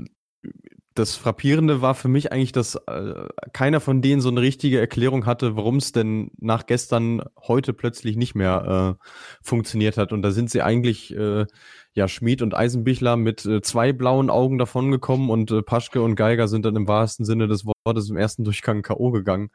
das 0.95 1.14
Frappierende 1.16 1.82
war 1.82 1.95
für 1.95 2.09
mich 2.09 2.32
eigentlich, 2.32 2.53
dass 2.53 2.74
äh, 2.87 3.26
keiner 3.53 3.80
von 3.80 4.01
denen 4.01 4.20
so 4.20 4.30
eine 4.30 4.41
richtige 4.41 4.80
Erklärung 4.80 5.26
hatte, 5.26 5.57
warum 5.57 5.76
es 5.76 5.93
denn 5.93 6.30
nach 6.39 6.66
gestern 6.66 7.22
heute 7.47 7.72
plötzlich 7.74 8.16
nicht 8.16 8.34
mehr 8.34 8.97
äh, 8.99 9.05
funktioniert 9.43 9.99
hat. 9.99 10.12
Und 10.12 10.22
da 10.22 10.30
sind 10.30 10.51
sie 10.51 10.62
eigentlich 10.62 11.14
äh, 11.14 11.47
ja, 11.93 12.09
Schmid 12.09 12.43
und 12.43 12.55
Eisenbichler 12.55 13.16
mit 13.16 13.45
äh, 13.45 13.61
zwei 13.61 13.93
blauen 13.93 14.30
Augen 14.30 14.59
davongekommen 14.59 15.30
und 15.30 15.51
äh, 15.51 15.62
Paschke 15.62 16.03
und 16.03 16.14
Geiger 16.14 16.49
sind 16.49 16.64
dann 16.64 16.76
im 16.76 16.89
wahrsten 16.89 17.24
Sinne 17.24 17.47
des 17.47 17.64
Wortes 17.66 18.11
im 18.11 18.16
ersten 18.16 18.45
Durchgang 18.45 18.82
K.O. 18.82 19.11
gegangen. 19.11 19.51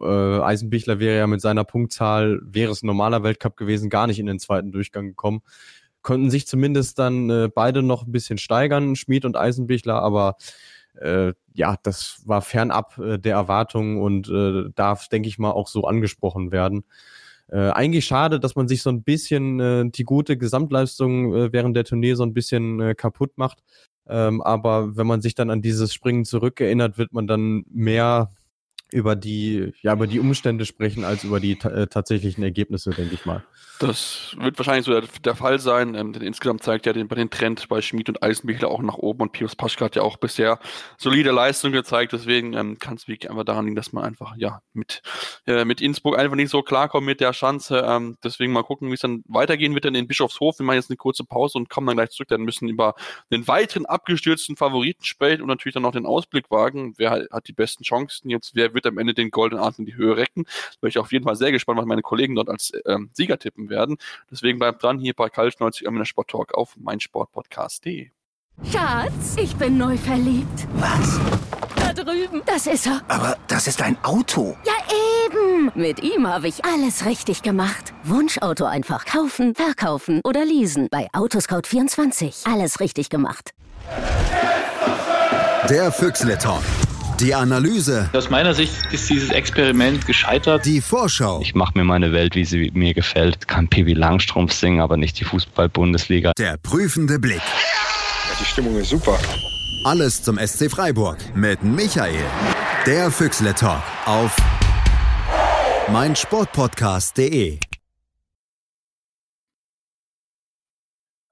Äh, 0.00 0.04
Eisenbichler 0.04 1.00
wäre 1.00 1.18
ja 1.18 1.26
mit 1.26 1.40
seiner 1.40 1.64
Punktzahl, 1.64 2.40
wäre 2.42 2.72
es 2.72 2.82
ein 2.82 2.86
normaler 2.86 3.22
Weltcup 3.22 3.56
gewesen, 3.56 3.90
gar 3.90 4.06
nicht 4.06 4.18
in 4.18 4.26
den 4.26 4.38
zweiten 4.38 4.72
Durchgang 4.72 5.08
gekommen. 5.08 5.42
Konnten 6.02 6.30
sich 6.30 6.46
zumindest 6.46 6.98
dann 6.98 7.28
äh, 7.30 7.48
beide 7.52 7.82
noch 7.82 8.06
ein 8.06 8.12
bisschen 8.12 8.38
steigern, 8.38 8.96
Schmid 8.96 9.24
und 9.24 9.36
Eisenbichler, 9.36 10.00
aber 10.00 10.36
äh, 11.00 11.32
ja, 11.54 11.76
das 11.82 12.22
war 12.24 12.42
fernab 12.42 12.98
äh, 12.98 13.18
der 13.18 13.34
Erwartungen 13.34 14.00
und 14.00 14.28
äh, 14.28 14.70
darf, 14.74 15.08
denke 15.08 15.28
ich 15.28 15.38
mal, 15.38 15.50
auch 15.50 15.68
so 15.68 15.84
angesprochen 15.84 16.52
werden. 16.52 16.84
Äh, 17.50 17.70
eigentlich 17.70 18.04
schade, 18.04 18.40
dass 18.40 18.56
man 18.56 18.68
sich 18.68 18.82
so 18.82 18.90
ein 18.90 19.02
bisschen 19.02 19.58
äh, 19.60 19.90
die 19.90 20.04
gute 20.04 20.36
Gesamtleistung 20.36 21.34
äh, 21.34 21.52
während 21.52 21.76
der 21.76 21.84
Tournee 21.84 22.14
so 22.14 22.22
ein 22.22 22.34
bisschen 22.34 22.80
äh, 22.80 22.94
kaputt 22.94 23.32
macht. 23.36 23.62
Ähm, 24.06 24.42
aber 24.42 24.96
wenn 24.96 25.06
man 25.06 25.22
sich 25.22 25.34
dann 25.34 25.50
an 25.50 25.62
dieses 25.62 25.94
Springen 25.94 26.24
zurückerinnert, 26.24 26.98
wird 26.98 27.12
man 27.12 27.26
dann 27.26 27.64
mehr 27.70 28.32
über 28.90 29.16
die, 29.16 29.72
ja, 29.82 29.92
über 29.92 30.06
die 30.06 30.20
Umstände 30.20 30.64
sprechen 30.64 31.04
als 31.04 31.24
über 31.24 31.40
die 31.40 31.58
äh, 31.60 31.86
tatsächlichen 31.86 32.42
Ergebnisse, 32.42 32.90
denke 32.90 33.14
ich 33.14 33.26
mal. 33.26 33.44
Das 33.80 34.34
wird 34.40 34.58
wahrscheinlich 34.58 34.86
so 34.86 34.92
der, 34.92 35.04
der 35.24 35.36
Fall 35.36 35.60
sein, 35.60 35.94
ähm, 35.94 36.12
denn 36.12 36.22
insgesamt 36.22 36.64
zeigt 36.64 36.86
ja 36.86 36.92
den, 36.92 37.08
den 37.08 37.30
Trend 37.30 37.68
bei 37.68 37.80
Schmid 37.80 38.08
und 38.08 38.22
Eisenbichler 38.22 38.68
auch 38.68 38.82
nach 38.82 38.96
oben. 38.96 39.22
Und 39.22 39.32
Pius 39.32 39.54
Paschke 39.54 39.84
hat 39.84 39.94
ja 39.94 40.02
auch 40.02 40.16
bisher 40.16 40.58
solide 40.96 41.30
Leistung 41.30 41.70
gezeigt, 41.70 42.12
deswegen 42.12 42.54
ähm, 42.54 42.78
kann 42.80 42.94
es 42.94 43.06
wirklich 43.06 43.30
einfach 43.30 43.44
daran 43.44 43.66
liegen, 43.66 43.76
dass 43.76 43.92
man 43.92 44.04
einfach, 44.04 44.34
ja, 44.36 44.62
mit, 44.72 45.02
äh, 45.46 45.64
mit 45.64 45.80
Innsbruck 45.80 46.18
einfach 46.18 46.34
nicht 46.34 46.50
so 46.50 46.62
klarkommt 46.62 47.06
mit 47.06 47.20
der 47.20 47.30
Chance, 47.30 47.84
ähm, 47.86 48.16
deswegen 48.24 48.52
mal 48.52 48.64
gucken, 48.64 48.88
wie 48.88 48.94
es 48.94 49.00
dann 49.00 49.22
weitergehen 49.28 49.74
wird. 49.74 49.84
Dann 49.84 49.94
in 49.94 50.08
Bischofshof, 50.08 50.58
wir 50.58 50.66
machen 50.66 50.76
jetzt 50.76 50.90
eine 50.90 50.96
kurze 50.96 51.24
Pause 51.24 51.58
und 51.58 51.70
kommen 51.70 51.86
dann 51.86 51.96
gleich 51.96 52.10
zurück, 52.10 52.28
dann 52.28 52.42
müssen 52.42 52.68
über 52.68 52.94
den 53.30 53.46
weiteren 53.46 53.86
abgestürzten 53.86 54.56
Favoriten 54.56 55.04
sprechen 55.04 55.42
und 55.42 55.48
natürlich 55.48 55.74
dann 55.74 55.84
noch 55.84 55.92
den 55.92 56.06
Ausblick 56.06 56.50
wagen, 56.50 56.94
wer 56.96 57.28
hat 57.30 57.46
die 57.46 57.52
besten 57.52 57.84
Chancen? 57.84 58.28
Jetzt, 58.30 58.56
wer 58.56 58.74
wird 58.74 58.77
am 58.86 58.98
Ende 58.98 59.14
den 59.14 59.30
goldenen 59.30 59.64
Arzt 59.64 59.78
in 59.78 59.86
die 59.86 59.96
Höhe 59.96 60.16
recken, 60.16 60.44
da 60.44 60.76
bin 60.80 60.88
ich 60.88 60.98
auf 60.98 61.12
jeden 61.12 61.24
Fall 61.24 61.36
sehr 61.36 61.52
gespannt, 61.52 61.78
was 61.78 61.86
meine 61.86 62.02
Kollegen 62.02 62.34
dort 62.34 62.48
als 62.48 62.72
ähm, 62.86 63.10
Sieger 63.12 63.38
tippen 63.38 63.68
werden. 63.68 63.96
Deswegen 64.30 64.58
bleibt 64.58 64.82
dran 64.82 64.98
hier 64.98 65.14
bei 65.14 65.28
Kalt 65.28 65.58
90 65.60 65.86
der 65.88 66.04
Sport 66.04 66.28
Talk 66.30 66.54
auf 66.54 66.76
meinsportpodcast.de. 66.76 68.10
Schatz, 68.64 69.36
ich 69.40 69.54
bin 69.56 69.78
neu 69.78 69.96
verliebt. 69.96 70.66
Was? 70.74 71.20
Da 71.76 71.92
drüben. 71.92 72.42
Das 72.44 72.66
ist 72.66 72.86
er. 72.86 73.02
Aber 73.08 73.36
das 73.46 73.66
ist 73.66 73.80
ein 73.82 73.96
Auto. 74.02 74.56
Ja, 74.64 74.72
eben. 75.26 75.70
Mit 75.74 76.02
ihm 76.02 76.26
habe 76.26 76.48
ich 76.48 76.64
alles 76.64 77.06
richtig 77.06 77.42
gemacht. 77.42 77.92
Wunschauto 78.02 78.64
einfach 78.64 79.04
kaufen, 79.04 79.54
verkaufen 79.54 80.20
oder 80.24 80.44
leasen. 80.44 80.88
Bei 80.90 81.08
Autoscout24. 81.12 82.52
Alles 82.52 82.80
richtig 82.80 83.10
gemacht. 83.10 83.52
Der 85.68 85.92
Füchsle 85.92 86.36
Talk. 86.38 86.62
Die 87.20 87.34
Analyse. 87.34 88.08
Aus 88.12 88.30
meiner 88.30 88.54
Sicht 88.54 88.72
ist 88.92 89.10
dieses 89.10 89.30
Experiment 89.30 90.06
gescheitert. 90.06 90.64
Die 90.64 90.80
Vorschau. 90.80 91.40
Ich 91.42 91.54
mache 91.54 91.72
mir 91.76 91.82
meine 91.84 92.12
Welt, 92.12 92.36
wie 92.36 92.44
sie 92.44 92.70
mir 92.74 92.94
gefällt. 92.94 93.48
Kann 93.48 93.66
Piwi 93.66 93.94
Langstrumpf 93.94 94.52
singen, 94.52 94.80
aber 94.80 94.96
nicht 94.96 95.18
die 95.18 95.24
Fußball-Bundesliga. 95.24 96.32
Der 96.38 96.56
prüfende 96.58 97.18
Blick. 97.18 97.38
Ja, 97.40 98.36
die 98.40 98.44
Stimmung 98.44 98.76
ist 98.76 98.90
super. 98.90 99.18
Alles 99.84 100.22
zum 100.22 100.38
SC 100.38 100.70
Freiburg 100.70 101.18
mit 101.34 101.62
Michael. 101.64 102.24
Der 102.86 103.10
Füchsle 103.10 103.52
Talk 103.54 103.82
auf 104.06 104.36
meinsportpodcast.de. 105.90 107.58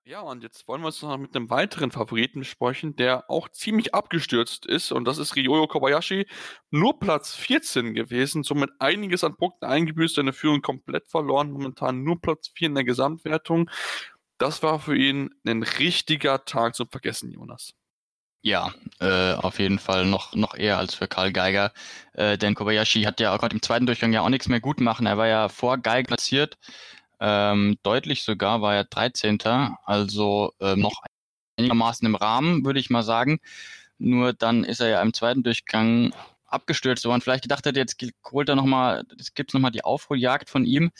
Ja, 0.08 0.20
und 0.20 0.44
jetzt 0.44 0.68
wollen 0.68 0.82
wir 0.82 0.86
uns 0.86 1.02
noch 1.02 1.18
mit 1.18 1.34
einem 1.34 1.50
weiteren 1.50 1.90
Favoriten 1.90 2.38
besprechen, 2.38 2.94
der 2.94 3.28
auch 3.28 3.48
ziemlich 3.48 3.92
abgestürzt 3.92 4.64
ist. 4.64 4.92
Und 4.92 5.04
das 5.04 5.18
ist 5.18 5.34
Ryoyo 5.34 5.66
Kobayashi. 5.66 6.28
Nur 6.70 7.00
Platz 7.00 7.34
14 7.34 7.92
gewesen, 7.92 8.44
somit 8.44 8.70
einiges 8.78 9.24
an 9.24 9.36
Punkten 9.36 9.64
eingebüßt, 9.64 10.14
seine 10.14 10.32
Führung 10.32 10.62
komplett 10.62 11.08
verloren. 11.08 11.50
Momentan 11.50 12.04
nur 12.04 12.20
Platz 12.20 12.52
4 12.54 12.68
in 12.68 12.74
der 12.76 12.84
Gesamtwertung. 12.84 13.68
Das 14.38 14.62
war 14.62 14.78
für 14.78 14.96
ihn 14.96 15.30
ein 15.44 15.64
richtiger 15.64 16.44
Tag 16.44 16.76
zum 16.76 16.88
Vergessen, 16.88 17.32
Jonas. 17.32 17.72
Ja, 18.42 18.72
äh, 19.00 19.32
auf 19.32 19.58
jeden 19.58 19.80
Fall 19.80 20.06
noch, 20.06 20.36
noch 20.36 20.54
eher 20.54 20.78
als 20.78 20.94
für 20.94 21.08
Karl 21.08 21.32
Geiger. 21.32 21.72
Äh, 22.12 22.38
denn 22.38 22.54
Kobayashi 22.54 23.02
hat 23.02 23.18
ja 23.18 23.34
auch 23.34 23.40
gerade 23.40 23.56
im 23.56 23.62
zweiten 23.62 23.86
Durchgang 23.86 24.12
ja 24.12 24.20
auch 24.20 24.28
nichts 24.28 24.46
mehr 24.46 24.60
gut 24.60 24.80
machen. 24.80 25.06
Er 25.06 25.18
war 25.18 25.26
ja 25.26 25.48
vor 25.48 25.78
Geiger 25.78 26.06
platziert 26.06 26.56
ähm, 27.20 27.78
deutlich 27.82 28.22
sogar 28.22 28.62
war 28.62 28.74
er 28.74 28.84
13. 28.84 29.38
Also 29.84 30.52
äh, 30.60 30.76
noch 30.76 31.02
einigermaßen 31.56 32.06
im 32.06 32.14
Rahmen, 32.14 32.64
würde 32.64 32.80
ich 32.80 32.90
mal 32.90 33.02
sagen. 33.02 33.40
Nur 33.98 34.32
dann 34.32 34.64
ist 34.64 34.80
er 34.80 34.88
ja 34.88 35.02
im 35.02 35.14
zweiten 35.14 35.42
Durchgang 35.42 36.12
abgestürzt, 36.46 37.04
wo 37.04 37.08
man 37.08 37.20
vielleicht 37.20 37.42
gedacht 37.42 37.66
hätte, 37.66 37.80
jetzt 37.80 37.96
holt 38.30 38.48
er 38.48 38.56
nochmal, 38.56 39.04
es 39.18 39.34
gibt 39.34 39.54
nochmal 39.54 39.70
die 39.70 39.84
Aufholjagd 39.84 40.50
von 40.50 40.64
ihm. 40.64 40.90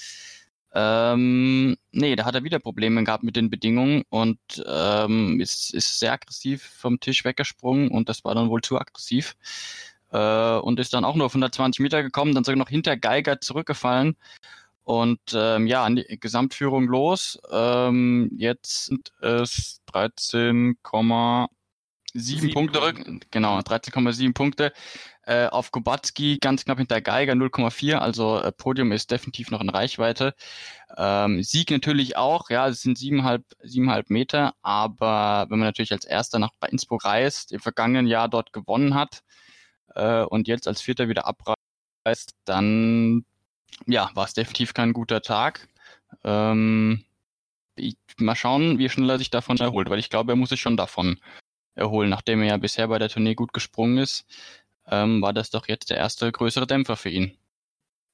Ähm, 0.74 1.76
nee, 1.92 2.16
da 2.16 2.24
hat 2.24 2.34
er 2.34 2.44
wieder 2.44 2.58
Probleme 2.58 3.02
gehabt 3.04 3.22
mit 3.22 3.36
den 3.36 3.48
Bedingungen 3.48 4.02
und 4.10 4.38
ähm, 4.66 5.40
ist, 5.40 5.72
ist 5.72 5.98
sehr 5.98 6.12
aggressiv 6.12 6.62
vom 6.62 7.00
Tisch 7.00 7.24
weggesprungen 7.24 7.90
und 7.90 8.08
das 8.08 8.24
war 8.24 8.34
dann 8.34 8.50
wohl 8.50 8.60
zu 8.62 8.78
aggressiv. 8.78 9.36
Äh, 10.12 10.58
und 10.58 10.78
ist 10.80 10.92
dann 10.92 11.04
auch 11.04 11.16
nur 11.16 11.26
auf 11.26 11.32
120 11.32 11.80
Meter 11.80 12.02
gekommen, 12.02 12.34
dann 12.34 12.44
sogar 12.44 12.58
noch 12.58 12.68
hinter 12.68 12.96
Geiger 12.96 13.40
zurückgefallen 13.40 14.16
und 14.86 15.20
ähm, 15.34 15.66
ja, 15.66 15.84
an 15.84 15.96
die 15.96 16.20
Gesamtführung 16.20 16.86
los. 16.86 17.40
Ähm, 17.50 18.30
jetzt 18.36 18.86
sind 18.86 19.10
es 19.20 19.80
13,7 19.92 22.52
Punkte. 22.52 22.94
Genau, 23.32 23.58
13,7 23.58 24.32
Punkte. 24.32 24.72
Äh, 25.22 25.48
auf 25.48 25.72
Kubacki 25.72 26.38
ganz 26.40 26.64
knapp 26.64 26.78
hinter 26.78 27.00
Geiger 27.00 27.32
0,4. 27.32 27.96
Also 27.96 28.38
äh, 28.38 28.52
Podium 28.52 28.92
ist 28.92 29.10
definitiv 29.10 29.50
noch 29.50 29.60
in 29.60 29.70
Reichweite. 29.70 30.34
Ähm, 30.96 31.42
Sieg 31.42 31.72
natürlich 31.72 32.16
auch. 32.16 32.48
Ja, 32.48 32.68
es 32.68 32.82
sind 32.82 32.96
siebeneinhalb, 32.96 33.42
siebeneinhalb 33.64 34.08
Meter. 34.08 34.54
Aber 34.62 35.46
wenn 35.50 35.58
man 35.58 35.66
natürlich 35.66 35.90
als 35.90 36.04
Erster 36.04 36.38
nach 36.38 36.50
Innsbruck 36.70 37.04
reist, 37.04 37.50
im 37.50 37.58
vergangenen 37.58 38.06
Jahr 38.06 38.28
dort 38.28 38.52
gewonnen 38.52 38.94
hat 38.94 39.24
äh, 39.96 40.22
und 40.22 40.46
jetzt 40.46 40.68
als 40.68 40.80
Vierter 40.80 41.08
wieder 41.08 41.26
abreist, 41.26 42.36
dann 42.44 43.24
ja, 43.86 44.10
war 44.14 44.24
es 44.24 44.34
definitiv 44.34 44.74
kein 44.74 44.92
guter 44.92 45.22
Tag. 45.22 45.68
Ähm, 46.24 47.04
ich, 47.76 47.96
mal 48.18 48.34
schauen, 48.36 48.78
wie 48.78 48.88
schnell 48.88 49.10
er 49.10 49.18
sich 49.18 49.30
davon 49.30 49.58
erholt, 49.58 49.90
weil 49.90 49.98
ich 49.98 50.10
glaube, 50.10 50.32
er 50.32 50.36
muss 50.36 50.50
sich 50.50 50.60
schon 50.60 50.76
davon 50.76 51.20
erholen. 51.74 52.10
Nachdem 52.10 52.40
er 52.42 52.48
ja 52.48 52.56
bisher 52.56 52.88
bei 52.88 52.98
der 52.98 53.08
Tournee 53.08 53.34
gut 53.34 53.52
gesprungen 53.52 53.98
ist, 53.98 54.26
ähm, 54.86 55.22
war 55.22 55.32
das 55.32 55.50
doch 55.50 55.68
jetzt 55.68 55.90
der 55.90 55.98
erste 55.98 56.30
größere 56.32 56.66
Dämpfer 56.66 56.96
für 56.96 57.10
ihn. 57.10 57.36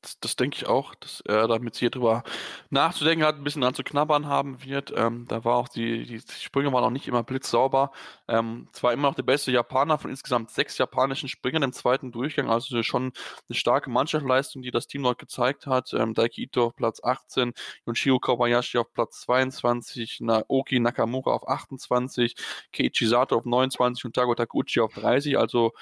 Das, 0.03 0.19
das 0.21 0.37
denke 0.37 0.57
ich 0.57 0.67
auch, 0.67 0.95
dass 0.97 1.21
er 1.23 1.49
damit 1.49 1.77
hier 1.77 1.91
drüber 1.91 2.25
nachzudenken 2.71 3.25
hat, 3.25 3.37
ein 3.37 3.45
bisschen 3.45 3.63
dran 3.63 3.75
zu 3.75 3.85
knabbern 3.85 4.27
haben 4.27 4.63
wird. 4.65 4.93
Ähm, 4.97 5.27
da 5.29 5.45
war 5.45 5.57
auch 5.57 5.69
die, 5.69 6.05
die 6.05 6.21
Sprünge 6.21 6.73
waren 6.73 6.85
auch 6.85 6.91
nicht 6.91 7.09
immer 7.09 7.23
blitzsauber. 7.23 7.93
Ähm, 8.29 8.69
zwar 8.73 8.93
immer 8.93 9.09
noch 9.09 9.15
der 9.15 9.23
beste 9.23 9.53
Japaner 9.53 9.99
von 9.99 10.11
insgesamt 10.11 10.51
sechs 10.51 10.77
japanischen 10.77 11.29
Springern 11.29 11.63
im 11.63 11.73
zweiten 11.73 12.11
Durchgang, 12.13 12.51
also 12.51 12.83
schon 12.83 13.13
eine 13.49 13.57
starke 13.57 13.91
Mannschaftsleistung, 13.91 14.63
die 14.63 14.73
das 14.73 14.89
Team 14.89 15.05
dort 15.05 15.19
gezeigt 15.19 15.67
hat. 15.67 15.93
Ähm, 15.95 16.15
Daiki 16.15 16.43
Ito 16.43 16.67
auf 16.67 16.77
Platz 16.77 17.03
18, 17.03 17.53
Yonshiro 17.87 18.19
Kobayashi 18.19 18.79
auf 18.79 18.93
Platz 18.93 19.21
22, 19.23 20.19
Naoki 20.21 20.81
Nakamura 20.81 21.33
auf 21.33 21.49
28, 21.49 22.35
Keiichi 22.73 23.07
Sato 23.07 23.37
auf 23.37 23.45
29 23.45 24.05
und 24.05 24.15
Tago 24.15 24.35
Taguchi 24.35 24.81
auf 24.81 24.93
30, 24.95 25.39
also 25.39 25.73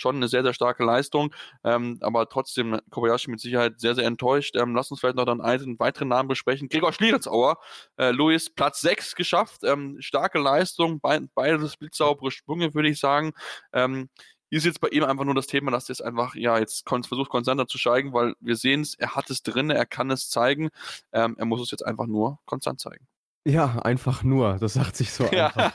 schon 0.00 0.16
eine 0.16 0.28
sehr, 0.28 0.42
sehr 0.42 0.54
starke 0.54 0.84
Leistung. 0.84 1.34
Ähm, 1.64 1.98
aber 2.00 2.28
trotzdem 2.28 2.78
Kobayashi 2.90 3.30
mit 3.30 3.40
Sicherheit 3.40 3.80
sehr, 3.80 3.94
sehr 3.94 4.06
enttäuscht. 4.06 4.56
Ähm, 4.56 4.74
lass 4.74 4.90
uns 4.90 5.00
vielleicht 5.00 5.16
noch 5.16 5.24
dann 5.24 5.40
einen 5.40 5.78
weiteren 5.78 6.08
Namen 6.08 6.28
besprechen. 6.28 6.68
Gregor 6.68 6.92
Schlieretzauer, 6.92 7.58
äh, 7.96 8.10
Luis, 8.10 8.50
Platz 8.50 8.80
6 8.80 9.14
geschafft. 9.14 9.62
Ähm, 9.64 9.96
starke 10.00 10.38
Leistung, 10.38 11.00
be 11.00 11.28
beides 11.34 11.76
blitzsaubere 11.76 12.30
Sprünge, 12.30 12.74
würde 12.74 12.88
ich 12.88 12.98
sagen. 12.98 13.32
Ähm, 13.72 14.08
ist 14.50 14.64
jetzt 14.64 14.80
bei 14.80 14.88
ihm 14.88 15.04
einfach 15.04 15.24
nur 15.24 15.34
das 15.34 15.46
Thema, 15.46 15.70
dass 15.70 15.88
er 15.88 15.92
es 15.92 16.00
einfach, 16.00 16.34
ja, 16.34 16.58
jetzt 16.58 16.88
versucht 16.88 17.30
konstanter 17.30 17.68
zu 17.68 17.78
steigen, 17.78 18.12
weil 18.12 18.34
wir 18.40 18.56
sehen 18.56 18.80
es, 18.80 18.94
er 18.94 19.14
hat 19.14 19.30
es 19.30 19.42
drin, 19.42 19.70
er 19.70 19.86
kann 19.86 20.10
es 20.10 20.28
zeigen. 20.28 20.70
Ähm, 21.12 21.36
er 21.38 21.44
muss 21.44 21.60
es 21.60 21.70
jetzt 21.70 21.86
einfach 21.86 22.06
nur 22.06 22.40
konstant 22.46 22.80
zeigen. 22.80 23.06
Ja, 23.46 23.78
einfach 23.78 24.22
nur. 24.22 24.58
Das 24.58 24.74
sagt 24.74 24.96
sich 24.96 25.12
so 25.12 25.24
einfach. 25.30 25.72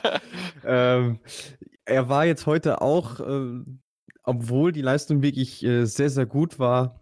ähm, 0.64 1.20
er 1.84 2.08
war 2.08 2.26
jetzt 2.26 2.46
heute 2.46 2.80
auch 2.80 3.20
äh, 3.20 3.64
obwohl 4.26 4.72
die 4.72 4.82
Leistung 4.82 5.22
wirklich 5.22 5.64
äh, 5.64 5.86
sehr, 5.86 6.10
sehr 6.10 6.26
gut 6.26 6.58
war, 6.58 7.00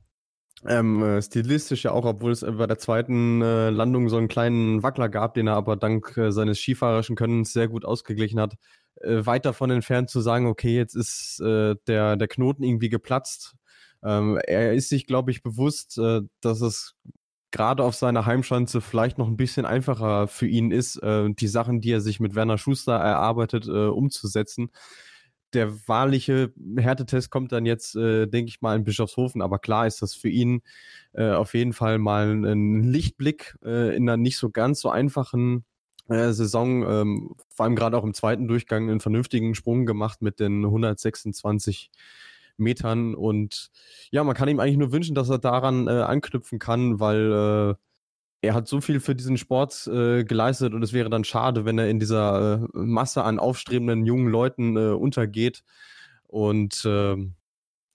ähm, 0.67 1.03
äh, 1.03 1.21
stilistisch 1.21 1.85
ja 1.85 1.93
auch, 1.93 2.05
obwohl 2.05 2.33
es 2.33 2.41
bei 2.41 2.67
der 2.67 2.79
zweiten 2.79 3.43
äh, 3.43 3.71
Landung 3.71 4.09
so 4.09 4.17
einen 4.17 4.29
kleinen 4.29 4.83
Wackler 4.83 5.09
gab, 5.09 5.35
den 5.35 5.47
er 5.47 5.57
aber 5.57 5.77
dank 5.77 6.17
äh, 6.17 6.31
seines 6.31 6.59
skifahrerischen 6.59 7.17
Könnens 7.17 7.53
sehr 7.53 7.69
gut 7.69 7.85
ausgeglichen 7.85 8.41
hat, 8.41 8.55
äh, 9.01 9.27
weit 9.27 9.47
davon 9.47 9.71
entfernt 9.71 10.11
zu 10.11 10.21
sagen, 10.21 10.47
okay, 10.47 10.77
jetzt 10.77 10.95
ist 10.95 11.41
äh, 11.41 11.75
der, 11.87 12.17
der 12.17 12.29
Knoten 12.29 12.63
irgendwie 12.63 12.89
geplatzt. 12.89 13.57
Ähm, 14.03 14.39
er 14.47 14.75
ist 14.75 14.91
sich, 14.91 15.07
glaube 15.07 15.31
ich, 15.31 15.43
bewusst, 15.43 15.99
äh, 15.99 16.21
dass 16.41 16.61
es 16.61 16.95
gerade 17.51 17.83
auf 17.83 17.95
seiner 17.95 18.27
Heimschanze 18.27 18.81
vielleicht 18.81 19.19
noch 19.19 19.29
ein 19.29 19.37
bisschen 19.37 19.65
einfacher 19.67 20.27
für 20.27 20.49
ihn 20.49 20.73
ist, 20.73 21.01
die 21.05 21.47
Sachen, 21.47 21.81
die 21.81 21.93
er 21.93 22.01
sich 22.01 22.19
mit 22.19 22.35
Werner 22.35 22.59
Schuster 22.59 22.95
erarbeitet, 22.95 23.69
umzusetzen 23.69 24.71
der 25.55 25.89
wahrliche 25.89 26.53
Härtetest 26.77 27.31
kommt 27.31 27.53
dann 27.53 27.67
jetzt, 27.67 27.97
äh, 27.97 28.27
denke 28.27 28.49
ich 28.49 28.61
mal, 28.61 28.77
in 28.77 28.85
Bischofshofen. 28.85 29.43
Aber 29.43 29.59
klar 29.59 29.87
ist 29.87 30.03
das 30.03 30.15
für 30.15 30.29
ihn 30.29 30.63
äh, 31.13 31.31
auf 31.31 31.55
jeden 31.55 31.73
Fall 31.73 31.99
mal 31.99 32.45
ein 32.45 32.83
Lichtblick 32.83 33.57
äh, 33.65 33.97
in 33.97 34.09
einer 34.09 34.17
nicht 34.17 34.39
so 34.39 34.51
ganz 34.51 34.81
so 34.81 34.91
einfachen 34.91 35.65
äh, 36.09 36.33
Saison. 36.33 36.83
Ähm, 36.89 37.37
vor 37.49 37.65
allem 37.65 37.77
gerade 37.77 37.97
auch 37.97 38.05
im 38.05 38.15
zweiten 38.15 38.49
Durchgang 38.49 38.91
einen 38.91 39.01
vernünftigen 39.01 39.55
Sprung 39.55 39.87
gemacht 39.87 40.23
mit 40.23 40.41
den 40.41 40.65
126 40.65 41.91
Metern. 42.57 43.15
Und 43.15 43.71
ja, 44.11 44.25
man 44.25 44.35
kann 44.35 44.49
ihm 44.49 44.61
eigentlich 44.61 44.77
nur 44.77 44.93
wünschen, 44.93 45.15
dass 45.15 45.29
er 45.29 45.39
daran 45.39 45.89
äh, 45.89 45.91
anknüpfen 45.91 46.59
kann, 46.59 47.01
weil 47.01 47.33
äh, 47.33 47.75
er 48.45 48.55
hat 48.55 48.69
so 48.69 48.81
viel 48.81 49.01
für 49.01 49.15
diesen 49.15 49.37
Sport 49.37 49.87
äh, 49.87 50.25
geleistet 50.25 50.75
und 50.75 50.83
es 50.83 50.93
wäre 50.93 51.11
dann 51.11 51.25
schade, 51.25 51.65
wenn 51.65 51.79
er 51.79 51.89
in 51.89 51.99
dieser 51.99 52.63
äh, 52.63 52.79
Masse 52.79 53.25
an 53.25 53.39
aufstrebenden 53.39 54.05
jungen 54.05 54.29
Leuten 54.29 54.77
äh, 54.77 54.91
untergeht. 54.91 55.63
Und 56.27 56.85
äh, 56.85 57.17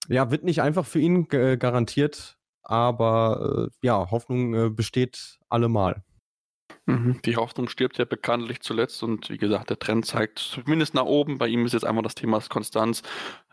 ja, 0.07 0.31
wird 0.31 0.43
nicht 0.43 0.61
einfach 0.61 0.85
für 0.85 0.99
ihn 0.99 1.27
garantiert, 1.27 2.37
aber 2.63 3.67
äh, 3.67 3.85
ja, 3.85 4.11
Hoffnung 4.11 4.53
äh, 4.53 4.69
besteht 4.69 5.39
allemal. 5.49 6.03
Mhm. 6.89 7.21
Die 7.23 7.35
Hoffnung 7.35 7.69
stirbt 7.69 7.99
ja 7.99 8.05
bekanntlich 8.05 8.61
zuletzt 8.61 9.03
und 9.03 9.29
wie 9.29 9.37
gesagt, 9.37 9.69
der 9.69 9.77
Trend 9.77 10.07
zeigt 10.07 10.39
zumindest 10.39 10.95
nach 10.95 11.05
oben. 11.05 11.37
Bei 11.37 11.47
ihm 11.47 11.65
ist 11.65 11.73
jetzt 11.73 11.85
einfach 11.85 12.01
das 12.01 12.15
Thema 12.15 12.41
Konstanz. 12.49 13.03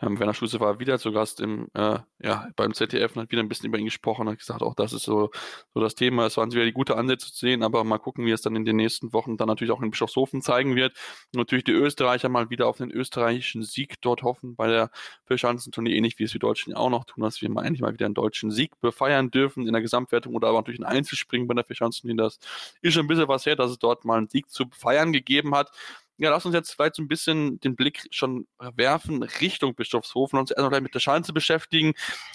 Ähm, 0.03 0.19
Werner 0.19 0.35
Schulze 0.35 0.61
war 0.61 0.79
wieder 0.79 0.99
zu 0.99 1.11
Gast 1.11 1.41
im, 1.41 1.69
äh, 1.75 1.99
ja, 2.19 2.49
beim 2.55 2.75
ZDF 2.75 3.17
und 3.17 3.23
hat 3.23 3.31
wieder 3.31 3.43
ein 3.43 3.49
bisschen 3.49 3.69
über 3.69 3.79
ihn 3.79 3.87
gesprochen 3.87 4.23
und 4.23 4.33
hat 4.33 4.39
gesagt, 4.39 4.63
auch 4.63 4.75
das 4.75 4.93
ist 4.93 5.05
so, 5.05 5.31
so 5.73 5.81
das 5.81 5.95
Thema. 5.95 6.27
Es 6.27 6.37
waren 6.37 6.53
wieder 6.53 6.65
die 6.67 6.73
gute 6.73 6.97
Ansätze 6.97 7.33
zu 7.33 7.39
sehen, 7.39 7.63
aber 7.63 7.83
mal 7.85 7.99
gucken, 7.99 8.27
wie 8.27 8.31
es 8.31 8.43
dann 8.43 8.57
in 8.57 8.67
den 8.67 8.77
nächsten 8.77 9.13
Wochen 9.15 9.39
dann 9.39 9.49
natürlich 9.49 9.73
auch 9.73 9.81
in 9.81 9.91
Bischofshofen 9.91 10.43
zeigen 10.43 10.77
wird. 10.77 10.93
Und 11.33 11.39
natürlich 11.39 11.65
die 11.65 11.73
Österreicher 11.73 12.29
mal 12.29 12.51
wieder 12.51 12.67
auf 12.67 12.77
den 12.77 12.91
österreichischen 12.91 13.63
Sieg 13.63 14.01
dort 14.03 14.23
hoffen 14.23 14.55
bei 14.55 14.67
der 14.67 14.91
Verschanzentournee, 15.25 15.97
ähnlich 15.97 16.19
wie 16.19 16.25
es 16.25 16.33
die 16.33 16.39
Deutschen 16.39 16.75
auch 16.75 16.91
noch 16.91 17.05
tun, 17.05 17.25
dass 17.25 17.41
wir 17.41 17.51
mal 17.51 17.65
endlich 17.65 17.81
mal 17.81 17.95
wieder 17.95 18.07
einen 18.07 18.15
deutschen 18.15 18.51
Sieg 18.51 18.79
befeiern 18.81 19.31
dürfen 19.31 19.67
in 19.67 19.73
der 19.73 19.83
Gesamtwertung 19.83 20.35
oder 20.35 20.49
aber 20.49 20.59
natürlich 20.59 20.81
ein 20.81 20.85
Einzelspringen 20.85 21.49
bei 21.49 21.55
der 21.55 21.65
Verschanzentournee. 21.65 22.23
Das 22.23 22.39
ist 22.83 22.95
schon 22.95 23.05
ein 23.05 23.09
bisschen 23.09 23.29
was 23.29 23.47
her, 23.47 23.57
dass 23.57 23.71
es 23.71 23.79
dort 23.79 24.05
mal 24.05 24.19
einen 24.19 24.29
Sieg 24.29 24.51
zu 24.51 24.67
feiern 24.73 25.13
gegeben 25.13 25.55
hat. 25.55 25.71
Ja, 26.19 26.31
lass 26.31 26.47
uns 26.47 26.55
jetzt 26.55 26.73
vielleicht 26.73 26.95
so 26.95 27.03
ein 27.03 27.09
bisschen 27.09 27.61
den 27.61 27.77
Blick 27.77 28.07
schon 28.11 28.47
werfen 28.59 29.23
Richtung 29.23 29.75
Bischofshofen 29.75 30.39
und 30.39 30.45
uns 30.45 30.51
erstmal 30.51 30.81
mit 30.81 30.95
der 30.95 31.01
Schanze 31.01 31.35
beschäftigen, 31.35 31.93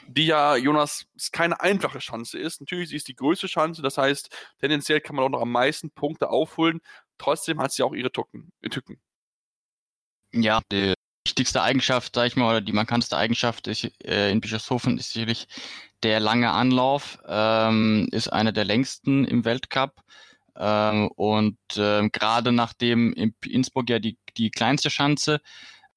die 0.08 0.28
ja, 0.28 0.56
Jonas, 0.56 1.08
keine 1.32 1.60
einfache 1.62 2.00
Schanze 2.00 2.38
ist. 2.38 2.62
Natürlich 2.62 2.90
sie 2.90 2.96
ist 2.96 3.08
die 3.08 3.16
größte 3.16 3.48
Schanze, 3.48 3.82
das 3.82 3.98
heißt, 3.98 4.30
tendenziell 4.60 5.02
kann 5.02 5.16
man 5.16 5.26
auch 5.26 5.30
noch 5.30 5.42
am 5.42 5.52
meisten 5.52 5.90
Punkte 5.90 6.30
aufholen. 6.30 6.80
Trotzdem 7.18 7.60
hat 7.60 7.72
sie 7.72 7.84
auch 7.84 7.94
ihre 7.94 8.12
Tücken. 8.12 8.52
Tücken. 8.70 9.02
Ja, 10.34 10.62
die 10.72 10.94
wichtigste 11.26 11.62
Eigenschaft, 11.62 12.16
sag 12.16 12.28
ich 12.28 12.36
mal, 12.36 12.50
oder 12.50 12.62
die 12.62 12.74
markanteste 12.74 13.18
Eigenschaft 13.18 13.68
ist, 13.68 13.84
äh, 14.04 14.32
in 14.32 14.42
Bischofshofen 14.42 14.98
ist 14.98 15.14
sicherlich 15.14 15.48
der 16.04 16.20
lange 16.20 16.52
Anlauf, 16.52 17.20
ähm, 17.28 18.08
ist 18.12 18.32
einer 18.32 18.52
der 18.52 18.66
längsten 18.66 19.26
im 19.26 19.46
Weltcup. 19.46 20.02
Ähm, 20.56 21.10
und 21.16 21.58
ähm, 21.78 22.12
gerade 22.12 22.52
nachdem 22.52 23.14
in 23.14 23.34
Innsbruck 23.46 23.90
ja 23.90 24.00
die, 24.00 24.18
die 24.38 24.52
kleinste 24.52 24.90
Schanze 24.90 25.42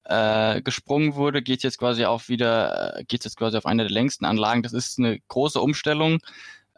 äh, 0.05 0.61
gesprungen 0.61 1.15
wurde, 1.15 1.41
geht 1.41 1.63
jetzt 1.63 1.77
quasi 1.77 2.05
auch 2.05 2.27
wieder, 2.29 2.99
äh, 2.99 3.03
geht 3.05 3.23
jetzt 3.25 3.37
quasi 3.37 3.57
auf 3.57 3.65
eine 3.65 3.83
der 3.83 3.91
längsten 3.91 4.25
Anlagen. 4.25 4.63
Das 4.63 4.73
ist 4.73 4.99
eine 4.99 5.19
große 5.27 5.59
Umstellung. 5.59 6.19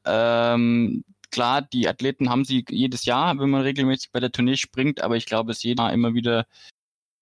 Ähm, 0.06 1.04
klar, 1.32 1.62
die 1.62 1.88
Athleten 1.88 2.30
haben 2.30 2.46
sie 2.46 2.66
jedes 2.70 3.06
Jahr, 3.06 3.38
wenn 3.40 3.50
man 3.50 3.62
regelmäßig 3.62 4.12
bei 4.12 4.20
der 4.20 4.32
Tournee 4.32 4.58
springt, 4.58 5.02
aber 5.02 5.18
ich 5.18 5.26
glaube, 5.26 5.52
es 5.52 5.58
ist 5.58 5.64
jedes 5.64 5.84
Jahr 5.84 5.94
immer 5.94 6.14
wieder 6.14 6.46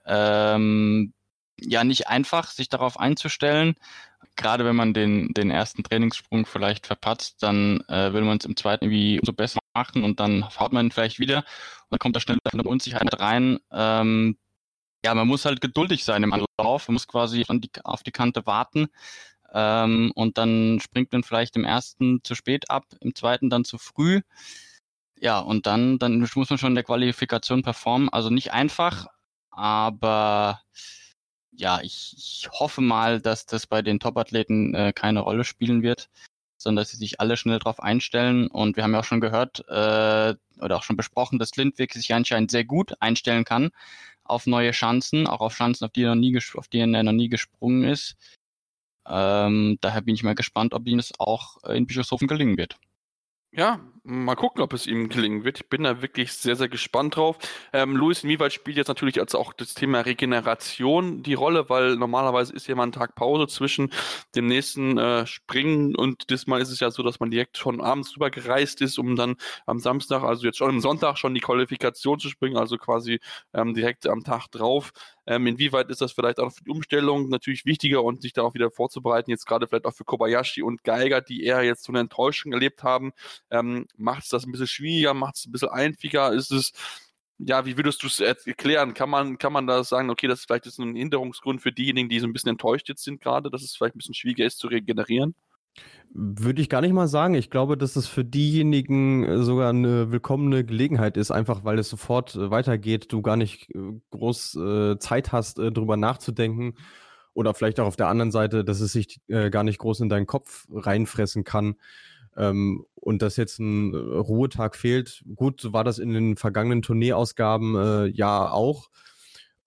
ähm, 0.06 1.14
ja 1.60 1.84
nicht 1.84 2.08
einfach, 2.08 2.52
sich 2.52 2.70
darauf 2.70 3.00
einzustellen. 3.00 3.76
Gerade 4.36 4.66
wenn 4.66 4.76
man 4.76 4.94
den, 4.94 5.34
den 5.34 5.52
ersten 5.52 5.84
Trainingssprung 5.84 6.46
vielleicht 6.46 6.88
verpatzt, 6.88 7.42
dann 7.44 7.82
äh, 7.88 8.14
will 8.14 8.24
man 8.24 8.38
es 8.38 8.46
im 8.46 8.56
zweiten 8.56 8.86
irgendwie 8.86 9.20
umso 9.20 9.34
besser 9.34 9.60
machen 9.74 10.04
und 10.04 10.20
dann 10.20 10.48
haut 10.60 10.74
man 10.74 10.92
vielleicht 10.92 11.20
wieder 11.20 11.40
und 11.40 11.92
dann 11.92 12.00
kommt 12.00 12.16
da 12.16 12.20
schnell 12.20 12.38
eine 12.52 12.64
Unsicherheit 12.64 13.20
rein. 13.20 13.60
Ähm, 13.72 14.38
ja, 15.04 15.14
man 15.14 15.28
muss 15.28 15.46
halt 15.46 15.62
geduldig 15.62 16.04
sein 16.04 16.24
im 16.24 16.34
Anlauf, 16.34 16.88
man 16.88 16.94
muss 16.94 17.08
quasi 17.08 17.46
die, 17.48 17.70
auf 17.84 18.04
die 18.04 18.12
Kante 18.12 18.46
warten 18.46 18.88
ähm, 19.54 20.12
und 20.16 20.38
dann 20.38 20.80
springt 20.82 21.12
man 21.14 21.24
vielleicht 21.24 21.56
im 21.56 21.64
ersten 21.64 22.24
zu 22.24 22.36
spät 22.36 22.70
ab, 22.70 22.86
im 23.00 23.16
zweiten 23.16 23.50
dann 23.50 23.66
zu 23.66 23.78
früh. 23.78 24.22
Ja, 25.20 25.40
und 25.40 25.66
dann, 25.66 25.98
dann 25.98 26.20
muss 26.36 26.50
man 26.50 26.60
schon 26.60 26.72
in 26.72 26.76
der 26.76 26.84
Qualifikation 26.84 27.64
performen. 27.64 28.10
Also 28.10 28.30
nicht 28.30 28.52
einfach, 28.52 29.08
aber 29.50 30.62
ja, 31.58 31.82
ich, 31.82 32.14
ich 32.18 32.50
hoffe 32.52 32.82
mal, 32.82 33.22
dass 33.22 33.46
das 33.46 33.68
bei 33.68 33.82
den 33.82 34.00
Top-Athleten 34.00 34.74
äh, 34.74 34.94
keine 34.94 35.22
Rolle 35.22 35.44
spielen 35.44 35.82
wird, 35.82 36.10
sondern 36.58 36.82
dass 36.82 36.92
sie 36.92 36.98
sich 36.98 37.20
alle 37.20 37.38
schnell 37.38 37.60
darauf 37.60 37.80
einstellen. 37.82 38.48
Und 38.48 38.76
wir 38.76 38.84
haben 38.84 38.94
ja 38.94 39.00
auch 39.00 39.06
schon 39.06 39.22
gehört 39.22 39.60
äh, 39.68 40.36
oder 40.62 40.78
auch 40.78 40.84
schon 40.84 40.98
besprochen, 40.98 41.40
dass 41.40 41.56
Lindwig 41.56 41.94
sich 41.94 42.14
anscheinend 42.14 42.52
sehr 42.52 42.66
gut 42.66 42.94
einstellen 43.02 43.46
kann 43.46 43.72
auf 44.24 44.48
neue 44.48 44.72
Chancen, 44.72 45.28
auch 45.28 45.40
auf 45.40 45.54
Chancen, 45.54 45.86
auf 45.86 45.92
die 45.92 46.04
er 46.04 46.16
noch 46.16 46.22
nie, 46.22 46.38
auf 46.56 46.68
die 46.68 46.80
er 46.80 46.88
noch 46.88 47.12
nie 47.12 47.30
gesprungen 47.30 47.84
ist. 47.84 48.16
Ähm, 49.08 49.78
daher 49.82 50.02
bin 50.02 50.16
ich 50.16 50.24
mal 50.24 50.36
gespannt, 50.36 50.74
ob 50.74 50.88
ihnen 50.88 50.98
das 50.98 51.14
auch 51.20 51.64
in 51.66 51.86
Bischofshofen 51.86 52.28
gelingen 52.28 52.58
wird. 52.58 52.78
Ja, 53.52 53.80
mal 54.06 54.36
gucken, 54.36 54.62
ob 54.62 54.74
es 54.74 54.86
ihm 54.86 55.10
gelingen 55.10 55.44
wird. 55.44 55.60
Ich 55.60 55.70
bin 55.70 55.84
da 55.84 56.02
wirklich 56.02 56.32
sehr, 56.34 56.56
sehr 56.56 56.70
gespannt 56.70 57.16
drauf. 57.16 57.38
Ähm, 57.74 57.96
Luis, 57.96 58.24
inwieweit 58.24 58.54
spielt 58.54 58.78
jetzt 58.78 58.88
natürlich 58.88 59.20
als 59.20 59.34
auch 59.34 59.52
das 59.52 59.74
Thema 59.74 60.02
Regeneration 60.02 61.24
die 61.24 61.34
Rolle, 61.34 61.70
weil 61.70 61.96
normalerweise 61.96 62.54
ist 62.54 62.68
ja 62.68 62.76
mal 62.76 62.84
ein 62.84 62.92
Tag 62.92 63.16
Pause 63.16 63.48
zwischen 63.48 63.92
dem 64.36 64.46
nächsten 64.46 64.98
äh, 64.98 65.26
Springen 65.26 65.96
und 65.96 66.30
diesmal 66.30 66.62
ist 66.62 66.70
es 66.70 66.80
ja 66.80 66.92
so, 66.92 67.02
dass 67.02 67.20
man 67.20 67.32
direkt 67.32 67.58
schon 67.58 67.82
abends 67.82 68.12
drüber 68.12 68.30
gereist 68.30 68.82
ist, 68.82 69.00
um 69.00 69.16
dann 69.16 69.36
am 69.66 69.80
Samstag, 69.80 70.24
also 70.24 70.46
jetzt 70.46 70.58
schon 70.58 70.70
am 70.70 70.82
Sonntag 70.82 71.18
schon 71.18 71.34
die 71.34 71.42
Qualifikation 71.42 72.20
zu 72.20 72.30
springen, 72.30 72.58
also 72.58 72.78
quasi 72.78 73.20
ähm, 73.54 73.74
direkt 73.74 74.08
am 74.08 74.24
Tag 74.24 74.48
drauf. 74.52 74.92
Ähm, 75.28 75.48
inwieweit 75.48 75.90
ist 75.90 76.02
das 76.02 76.12
vielleicht 76.12 76.40
auch 76.40 76.52
für 76.52 76.64
die 76.64 76.70
Umstellung 76.70 77.30
natürlich 77.30 77.66
wichtiger 77.66 78.04
und 78.04 78.22
sich 78.22 78.34
darauf 78.34 78.54
wieder 78.54 78.70
vorzubereiten, 78.70 79.32
jetzt 79.32 79.48
gerade 79.48 79.68
vielleicht 79.68 79.86
auch 79.86 79.94
für 79.94 80.04
Kobayashi 80.04 80.62
und 80.62 80.84
Geiger, 80.84 81.22
die 81.22 81.44
eher 81.44 81.64
jetzt 81.64 81.84
so 81.84 81.92
eine 81.92 82.02
Enttäuschung 82.02 82.54
erlebt 82.54 82.84
haben, 82.84 83.12
ähm, 83.50 83.88
macht 83.98 84.24
es 84.24 84.30
das 84.30 84.46
ein 84.46 84.52
bisschen 84.52 84.68
schwieriger, 84.68 85.14
macht 85.14 85.36
es 85.38 85.46
ein 85.46 85.52
bisschen 85.52 85.70
einfacher, 85.70 86.34
ist 86.34 86.52
es 86.52 86.72
ja, 87.38 87.66
wie 87.66 87.78
würdest 87.78 88.02
du 88.02 88.08
es 88.08 88.20
erklären? 88.20 88.94
Kann 88.94 89.10
man, 89.10 89.38
kann 89.38 89.52
man 89.52 89.68
da 89.68 89.84
sagen, 89.84 90.10
okay, 90.10 90.28
das 90.28 90.40
ist 90.40 90.46
vielleicht 90.46 90.66
jetzt 90.66 90.80
ein 90.80 90.96
Hinderungsgrund 90.96 91.62
für 91.62 91.72
diejenigen, 91.72 92.08
die 92.08 92.20
so 92.20 92.28
ein 92.28 92.34
bisschen 92.34 92.52
enttäuscht 92.52 92.88
jetzt 92.88 93.04
sind 93.04 93.22
gerade, 93.22 93.50
dass 93.50 93.62
es 93.62 93.76
vielleicht 93.76 93.96
ein 93.96 93.98
bisschen 93.98 94.14
schwieriger 94.14 94.46
ist 94.46 94.58
zu 94.58 94.68
regenerieren? 94.68 95.36
Würde 96.14 96.62
ich 96.62 96.70
gar 96.70 96.80
nicht 96.80 96.94
mal 96.94 97.10
sagen. 97.10 97.34
Ich 97.34 97.50
glaube, 97.50 97.78
dass 97.78 97.98
es 97.98 98.08
für 98.08 98.24
diejenigen 98.24 99.26
äh, 99.26 99.44
sogar 99.44 99.70
eine 99.70 100.12
willkommene 100.12 100.64
Gelegenheit 100.64 101.18
ist, 101.18 101.32
einfach 101.32 101.66
weil 101.66 101.78
es 101.78 101.90
sofort 101.90 102.36
äh, 102.36 102.52
weitergeht, 102.52 103.12
du 103.12 103.22
gar 103.22 103.36
nicht 103.36 103.70
äh, 103.76 103.80
groß 104.12 104.58
Zeit 105.00 105.32
hast, 105.34 105.58
drüber 105.58 105.98
nachzudenken. 105.98 106.76
Oder 107.34 107.54
vielleicht 107.54 107.82
auch 107.82 107.88
auf 107.88 107.98
der 107.98 108.08
anderen 108.08 108.32
Seite, 108.32 108.64
dass 108.64 108.80
es 108.80 108.94
sich 108.94 109.20
gar 109.28 109.66
nicht 109.66 109.78
groß 109.78 110.00
in 110.00 110.08
deinen 110.08 110.26
Kopf 110.26 110.68
reinfressen 110.72 111.44
kann. 111.44 111.76
Ähm, 112.38 112.86
und 112.96 113.22
dass 113.22 113.38
jetzt 113.38 113.60
ein 113.60 113.94
Ruhetag 113.94 114.76
fehlt. 114.76 115.24
Gut, 115.36 115.62
so 115.62 115.74
war 115.74 115.84
das 115.84 116.00
in 116.00 116.12
den 116.12 116.38
vergangenen 116.38 116.82
Tourneeausgaben 116.82 117.76
äh, 117.76 118.06
ja 118.08 118.52
auch. 118.52 118.90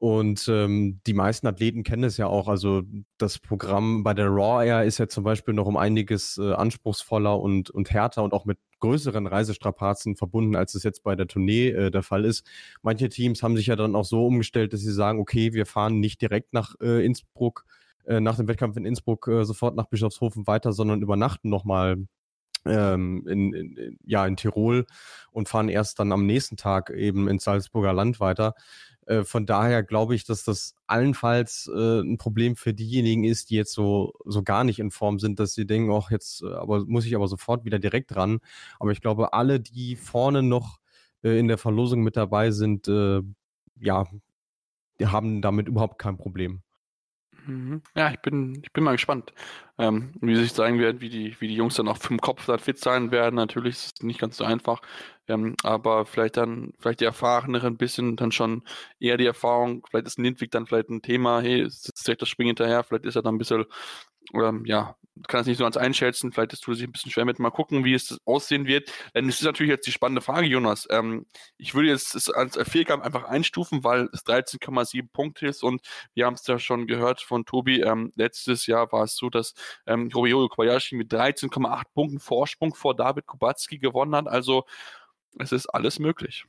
Und 0.01 0.47
ähm, 0.49 1.01
die 1.09 1.13
meisten 1.13 1.49
Athleten 1.49 1.83
kennen 1.83 2.05
es 2.05 2.19
ja 2.19 2.29
auch. 2.29 2.47
Also 2.47 2.83
das 3.19 3.41
Programm 3.41 4.05
bei 4.05 4.15
der 4.15 4.29
Raw 4.29 4.65
Air 4.65 4.85
ist 4.85 4.99
ja 4.99 5.09
zum 5.09 5.25
Beispiel 5.25 5.55
noch 5.55 5.67
um 5.67 5.77
einiges 5.77 6.39
äh, 6.39 6.53
anspruchsvoller 6.53 7.41
und, 7.41 7.71
und 7.71 7.91
härter 7.91 8.23
und 8.23 8.33
auch 8.33 8.45
mit 8.45 8.59
größeren 8.79 9.27
Reisestrapazen 9.27 10.15
verbunden, 10.15 10.55
als 10.55 10.77
es 10.77 10.85
jetzt 10.85 11.03
bei 11.03 11.17
der 11.17 11.27
Tournee 11.27 11.71
äh, 11.71 11.91
der 11.91 12.05
Fall 12.05 12.25
ist. 12.25 12.47
Manche 12.83 13.09
Teams 13.09 13.43
haben 13.43 13.57
sich 13.57 13.67
ja 13.67 13.75
dann 13.75 13.97
auch 13.97 14.05
so 14.05 14.25
umgestellt, 14.25 14.73
dass 14.73 14.81
sie 14.81 14.93
sagen, 14.93 15.19
okay, 15.19 15.53
wir 15.53 15.67
fahren 15.67 15.99
nicht 15.99 16.23
direkt 16.23 16.53
nach 16.53 16.77
äh, 16.81 17.05
Innsbruck, 17.05 17.65
äh, 18.07 18.21
nach 18.21 18.37
dem 18.37 18.47
Wettkampf 18.47 18.77
in 18.77 18.85
Innsbruck 18.85 19.27
äh, 19.27 19.45
sofort 19.45 19.75
nach 19.75 19.87
Bischofshofen 19.87 20.47
weiter, 20.47 20.73
sondern 20.73 21.03
übernachten 21.03 21.49
nochmal 21.49 21.97
ähm, 22.65 23.27
in, 23.29 23.53
in, 23.53 23.99
ja, 24.05 24.27
in 24.27 24.37
Tirol 24.37 24.87
und 25.31 25.49
fahren 25.49 25.69
erst 25.69 25.99
dann 25.99 26.13
am 26.13 26.27
nächsten 26.27 26.57
Tag 26.57 26.91
eben 26.91 27.29
ins 27.29 27.45
Salzburger 27.45 27.93
Land 27.93 28.21
weiter. 28.21 28.55
Äh, 29.07 29.25
von 29.25 29.47
daher 29.47 29.83
glaube 29.83 30.15
ich, 30.15 30.25
dass 30.25 30.45
das 30.45 30.75
allenfalls 30.87 31.71
äh, 31.75 32.01
ein 32.01 32.19
Problem 32.19 32.57
für 32.57 32.75
diejenigen 32.75 33.25
ist, 33.25 33.51
die 33.51 33.57
jetzt 33.57 33.73
so, 33.73 34.13
so 34.27 34.43
gar 34.43 34.65
nicht 34.65 34.79
in 34.79 34.91
Form 34.91 35.19
sind, 35.19 35.41
dass 35.41 35.55
sie 35.55 35.67
denken, 35.67 35.91
auch 35.91 36.11
jetzt, 36.11 36.43
äh, 36.43 36.53
aber 36.53 36.85
muss 36.85 37.07
ich 37.07 37.17
aber 37.17 37.27
sofort 37.27 37.65
wieder 37.65 37.79
direkt 37.79 38.15
ran. 38.17 38.41
Aber 38.79 38.93
ich 38.93 39.01
glaube, 39.01 39.33
alle, 39.33 39.61
die 39.61 39.97
vorne 39.97 40.43
noch 40.43 40.79
äh, 41.23 41.39
in 41.39 41.49
der 41.49 41.59
Verlosung 41.59 42.03
mit 42.03 42.17
dabei 42.17 42.51
sind, 42.51 42.87
äh, 42.89 43.23
ja, 43.81 44.07
haben 45.03 45.43
damit 45.43 45.69
überhaupt 45.69 45.99
kein 45.99 46.19
Problem. 46.19 46.63
Mhm. 47.47 47.83
Ja, 47.97 48.11
ich 48.11 48.19
bin, 48.21 48.61
ich 48.65 48.73
bin 48.73 48.85
mal 48.85 48.93
gespannt, 48.93 49.33
ähm, 49.79 50.13
wie 50.21 50.35
sich 50.37 50.53
zeigen 50.53 50.79
wird, 50.79 51.01
wie 51.01 51.09
die, 51.09 51.41
wie 51.41 51.49
die 51.49 51.55
Jungs 51.55 51.77
dann 51.77 51.89
auch 51.89 51.97
vom 51.99 52.19
Kopf 52.21 52.45
da 52.47 52.59
fit 52.59 52.79
sein 52.79 53.11
werden. 53.11 53.37
Natürlich 53.37 53.77
ist 53.77 53.97
es 53.99 54.03
nicht 54.03 54.21
ganz 54.21 54.37
so 54.37 54.45
einfach, 54.45 54.81
ähm, 55.29 55.55
aber 55.63 56.05
vielleicht 56.05 56.37
dann, 56.37 56.73
vielleicht 56.79 57.01
die 57.01 57.05
Erfahreneren 57.05 57.75
ein 57.75 57.77
bisschen 57.79 58.17
dann 58.17 58.33
schon 58.33 58.63
eher 58.99 59.17
die 59.17 59.27
Erfahrung, 59.27 59.87
vielleicht 59.89 60.07
ist 60.09 60.19
Lindwig 60.19 60.51
dann 60.51 60.67
vielleicht 60.67 60.91
ein 60.91 61.01
Thema, 61.03 61.41
hey, 61.41 61.65
sitzt 61.71 62.07
direkt 62.07 62.23
das 62.23 62.29
Springen 62.29 62.49
hinterher, 62.49 62.83
vielleicht 62.85 63.05
ist 63.07 63.17
er 63.17 63.23
dann 63.23 63.37
ein 63.37 63.39
bisschen, 63.39 63.65
ähm, 64.35 64.65
ja, 64.67 64.97
kann 65.27 65.41
es 65.41 65.47
nicht 65.47 65.59
so 65.59 65.65
ganz 65.65 65.77
einschätzen, 65.77 66.33
vielleicht 66.33 66.53
ist 66.53 66.67
du 66.67 66.75
sich 66.75 66.87
ein 66.87 66.93
bisschen 66.93 67.11
schwer 67.11 67.25
mit, 67.25 67.39
mal 67.39 67.51
gucken, 67.51 67.85
wie 67.85 67.95
es 67.95 68.19
aussehen 68.25 68.67
wird. 68.67 68.93
Denn 69.15 69.29
es 69.29 69.41
ist 69.41 69.45
natürlich 69.45 69.71
jetzt 69.71 69.87
die 69.87 69.93
spannende 69.93 70.23
Frage, 70.23 70.47
Jonas. 70.47 70.87
Ähm, 70.91 71.27
ich 71.57 71.75
würde 71.75 71.89
jetzt 71.89 72.15
es 72.15 72.31
als 72.31 72.57
Fehlkampf 72.69 73.05
einfach 73.05 73.25
einstufen, 73.25 73.85
weil 73.85 74.09
es 74.13 74.25
13,7 74.25 75.09
Punkte 75.13 75.47
ist 75.47 75.63
und 75.63 75.83
wir 76.15 76.27
haben 76.27 76.35
es 76.35 76.47
ja 76.47 76.59
schon 76.59 76.87
gehört 76.87 77.21
von 77.21 77.45
Tobi, 77.45 77.81
ähm, 77.81 78.13
letztes 78.15 78.67
Jahr 78.67 78.91
war 78.93 79.05
es 79.05 79.17
so, 79.17 79.31
dass 79.31 79.55
ähm, 79.87 80.11
Kobayashi 80.11 80.97
mit 80.97 81.13
13,8 81.13 81.83
Punkten 81.95 82.21
Vorsprung 82.21 82.75
vor 82.75 82.95
David 82.95 83.27
Kubacki 83.27 83.79
gewonnen 83.79 84.15
hat. 84.15 84.29
Also 84.29 84.65
es 85.39 85.53
ist 85.53 85.67
alles 85.67 85.99
möglich. 85.99 86.45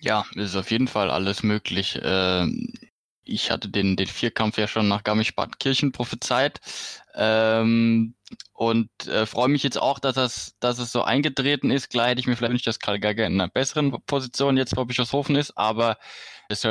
Ja, 0.00 0.24
es 0.36 0.50
ist 0.50 0.56
auf 0.56 0.70
jeden 0.70 0.88
Fall 0.88 1.10
alles 1.10 1.42
möglich. 1.42 1.98
Ähm, 2.02 2.72
ich 3.28 3.50
hatte 3.50 3.68
den, 3.68 3.96
den 3.96 4.06
Vierkampf 4.06 4.58
ja 4.58 4.66
schon 4.66 4.88
nach 4.88 5.04
Garmisch-Partenkirchen 5.04 5.92
prophezeit 5.92 6.60
ähm, 7.14 8.14
und 8.52 8.90
äh, 9.06 9.26
freue 9.26 9.48
mich 9.48 9.62
jetzt 9.62 9.80
auch, 9.80 9.98
dass 9.98 10.14
das, 10.14 10.56
dass 10.60 10.78
es 10.78 10.92
so 10.92 11.02
eingetreten 11.02 11.70
ist. 11.70 11.90
Klar 11.90 12.08
hätte 12.08 12.20
ich 12.20 12.26
mir 12.26 12.36
vielleicht 12.36 12.54
nicht, 12.54 12.66
dass 12.66 12.78
Karl 12.78 13.00
Geiger 13.00 13.26
in 13.26 13.34
einer 13.34 13.48
besseren 13.48 13.92
Position 14.06 14.56
jetzt 14.56 14.74
vor 14.74 14.86
Bischofshofen 14.86 15.36
ist, 15.36 15.56
aber 15.56 15.98
es 16.48 16.66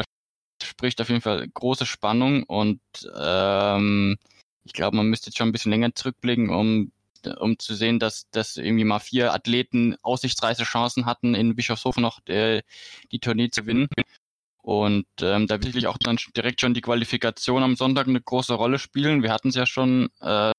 spricht 0.63 1.01
auf 1.01 1.09
jeden 1.09 1.21
Fall 1.21 1.47
große 1.47 1.85
Spannung 1.85 2.43
und 2.43 2.81
ähm, 3.17 4.17
ich 4.63 4.73
glaube, 4.73 4.97
man 4.97 5.07
müsste 5.07 5.29
jetzt 5.29 5.37
schon 5.37 5.49
ein 5.49 5.53
bisschen 5.53 5.71
länger 5.71 5.93
zurückblicken, 5.95 6.49
um 6.49 6.91
um 7.39 7.59
zu 7.59 7.75
sehen, 7.75 7.99
dass, 7.99 8.29
dass 8.29 8.57
irgendwie 8.57 8.83
mal 8.85 8.99
vier 8.99 9.33
Athleten 9.33 9.97
aussichtsreiche 10.01 10.63
Chancen 10.63 11.05
hatten, 11.05 11.35
in 11.35 11.55
Bischofshofen 11.55 12.01
noch 12.01 12.19
der, 12.21 12.63
die 13.11 13.19
Tournee 13.19 13.49
zu 13.49 13.61
gewinnen. 13.61 13.87
Und 14.67 15.05
ähm, 15.21 15.47
da 15.47 15.55
wird 15.55 15.63
sicherlich 15.63 15.87
auch 15.87 15.97
dann 15.97 16.17
direkt 16.35 16.59
schon 16.59 16.73
die 16.73 16.81
Qualifikation 16.81 17.63
am 17.63 17.77
Sonntag 17.77 18.05
eine 18.05 18.19
große 18.19 18.53
Rolle 18.53 18.79
spielen. 18.79 19.23
Wir 19.23 19.31
hatten 19.31 19.47
es 19.47 19.55
ja 19.55 19.65
schon 19.65 20.09
äh, 20.19 20.51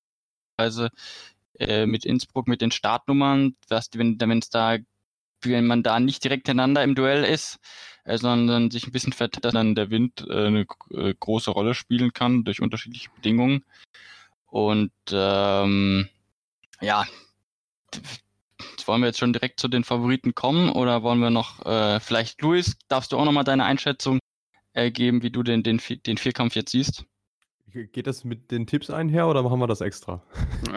also, 0.57 0.87
äh, 1.59 1.85
mit 1.85 2.05
Innsbruck 2.05 2.47
mit 2.47 2.61
den 2.61 2.71
Startnummern, 2.71 3.55
dass 3.67 3.91
wenn 3.93 4.17
es 4.39 4.49
da 4.49 4.77
wenn 5.43 5.67
man 5.67 5.83
da 5.83 5.99
nicht 5.99 6.23
direkt 6.23 6.47
hintereinander 6.47 6.83
im 6.83 6.95
Duell 6.95 7.23
ist, 7.23 7.59
äh, 8.03 8.17
sondern 8.17 8.71
sich 8.71 8.87
ein 8.87 8.91
bisschen 8.91 9.13
verteilt, 9.13 9.45
dass 9.45 9.53
dann 9.53 9.75
der 9.75 9.91
Wind 9.91 10.25
äh, 10.27 10.47
eine 10.47 10.65
äh, 10.89 11.13
große 11.13 11.51
Rolle 11.51 11.75
spielen 11.75 12.11
kann 12.11 12.43
durch 12.43 12.61
unterschiedliche 12.63 13.11
Bedingungen. 13.11 13.63
Und 14.47 14.91
ähm, 15.11 16.09
ja, 16.81 17.05
wollen 18.89 19.01
wir 19.01 19.07
jetzt 19.07 19.19
schon 19.19 19.33
direkt 19.33 19.59
zu 19.59 19.67
den 19.67 19.83
Favoriten 19.83 20.33
kommen 20.33 20.69
oder 20.69 21.03
wollen 21.03 21.19
wir 21.19 21.29
noch, 21.29 21.63
äh, 21.65 21.99
vielleicht 21.99 22.41
Luis, 22.41 22.75
darfst 22.87 23.11
du 23.11 23.17
auch 23.17 23.25
nochmal 23.25 23.43
deine 23.43 23.63
Einschätzung 23.63 24.19
äh, 24.73 24.89
geben, 24.89 25.21
wie 25.21 25.29
du 25.29 25.43
den, 25.43 25.61
den, 25.61 25.79
den 26.05 26.17
Vierkampf 26.17 26.55
jetzt 26.55 26.71
siehst? 26.71 27.05
Geht 27.71 28.07
das 28.07 28.23
mit 28.23 28.49
den 28.49 28.65
Tipps 28.65 28.89
einher 28.89 29.27
oder 29.27 29.43
machen 29.43 29.59
wir 29.59 29.67
das 29.67 29.81
extra? 29.81 30.23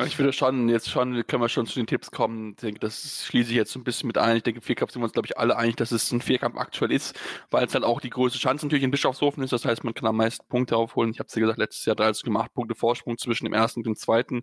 Ich 0.07 0.19
würde 0.19 0.35
schon, 0.35 0.69
jetzt 0.69 0.91
schon, 0.91 1.27
können 1.27 1.43
wir 1.43 1.49
schon 1.49 1.65
zu 1.65 1.77
den 1.77 1.87
Tipps 1.87 2.11
kommen. 2.11 2.51
Ich 2.51 2.57
denke, 2.57 2.81
das 2.81 3.25
schließe 3.25 3.51
ich 3.51 3.57
jetzt 3.57 3.73
so 3.73 3.81
ein 3.81 3.85
bisschen 3.85 4.09
mit 4.09 4.19
ein. 4.19 4.37
Ich 4.37 4.43
denke, 4.43 4.61
Vierkampf 4.61 4.93
sind 4.93 5.01
wir 5.01 5.05
uns, 5.05 5.15
glaube 5.15 5.27
ich, 5.27 5.39
alle 5.39 5.57
einig, 5.57 5.77
dass 5.77 5.91
es 5.91 6.13
ein 6.13 6.21
Vierkampf 6.21 6.59
aktuell 6.59 6.93
ist, 6.93 7.19
weil 7.51 7.65
es 7.65 7.73
dann 7.73 7.83
auch 7.83 8.03
die 8.03 8.11
größte 8.11 8.39
Chance 8.39 8.67
natürlich 8.67 8.85
in 8.85 8.91
Bischofshofen 8.91 9.43
ist. 9.43 9.55
Das 9.55 9.65
heißt, 9.65 9.85
man 9.85 9.95
kann 9.95 10.07
am 10.07 10.17
meisten 10.17 10.47
Punkte 10.49 10.77
aufholen. 10.77 11.13
Ich 11.13 11.19
habe 11.19 11.29
es 11.29 11.35
ja 11.35 11.41
gesagt, 11.41 11.59
letztes 11.59 11.87
Jahr 11.87 11.97
30,8 11.97 12.49
Punkte 12.53 12.75
Vorsprung 12.75 13.17
zwischen 13.17 13.47
dem 13.47 13.55
ersten 13.55 13.81
und 13.81 13.87
dem 13.87 13.97
zweiten. 13.97 14.43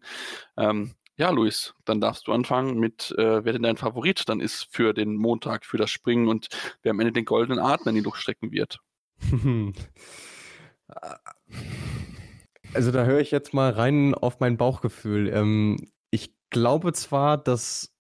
Ähm, 0.57 0.95
ja, 1.19 1.29
Luis, 1.31 1.75
dann 1.83 1.99
darfst 1.99 2.27
du 2.27 2.31
anfangen 2.31 2.79
mit, 2.79 3.13
äh, 3.17 3.43
wer 3.43 3.51
denn 3.51 3.63
dein 3.63 3.75
Favorit 3.75 4.29
dann 4.29 4.39
ist 4.39 4.67
für 4.71 4.93
den 4.93 5.15
Montag, 5.15 5.65
für 5.65 5.77
das 5.77 5.91
Springen 5.91 6.29
und 6.29 6.47
wer 6.81 6.91
am 6.91 6.99
Ende 7.01 7.11
den 7.11 7.25
goldenen 7.25 7.59
Adler 7.59 7.89
in 7.89 7.95
die 7.95 8.01
Luft 8.01 8.21
strecken 8.21 8.51
wird. 8.51 8.79
Also 12.73 12.91
da 12.91 13.03
höre 13.03 13.19
ich 13.19 13.31
jetzt 13.31 13.53
mal 13.53 13.71
rein 13.71 14.13
auf 14.13 14.39
mein 14.39 14.57
Bauchgefühl. 14.57 15.29
Ähm, 15.29 15.91
ich 16.11 16.35
glaube 16.51 16.93
zwar, 16.93 17.37
dass 17.37 17.91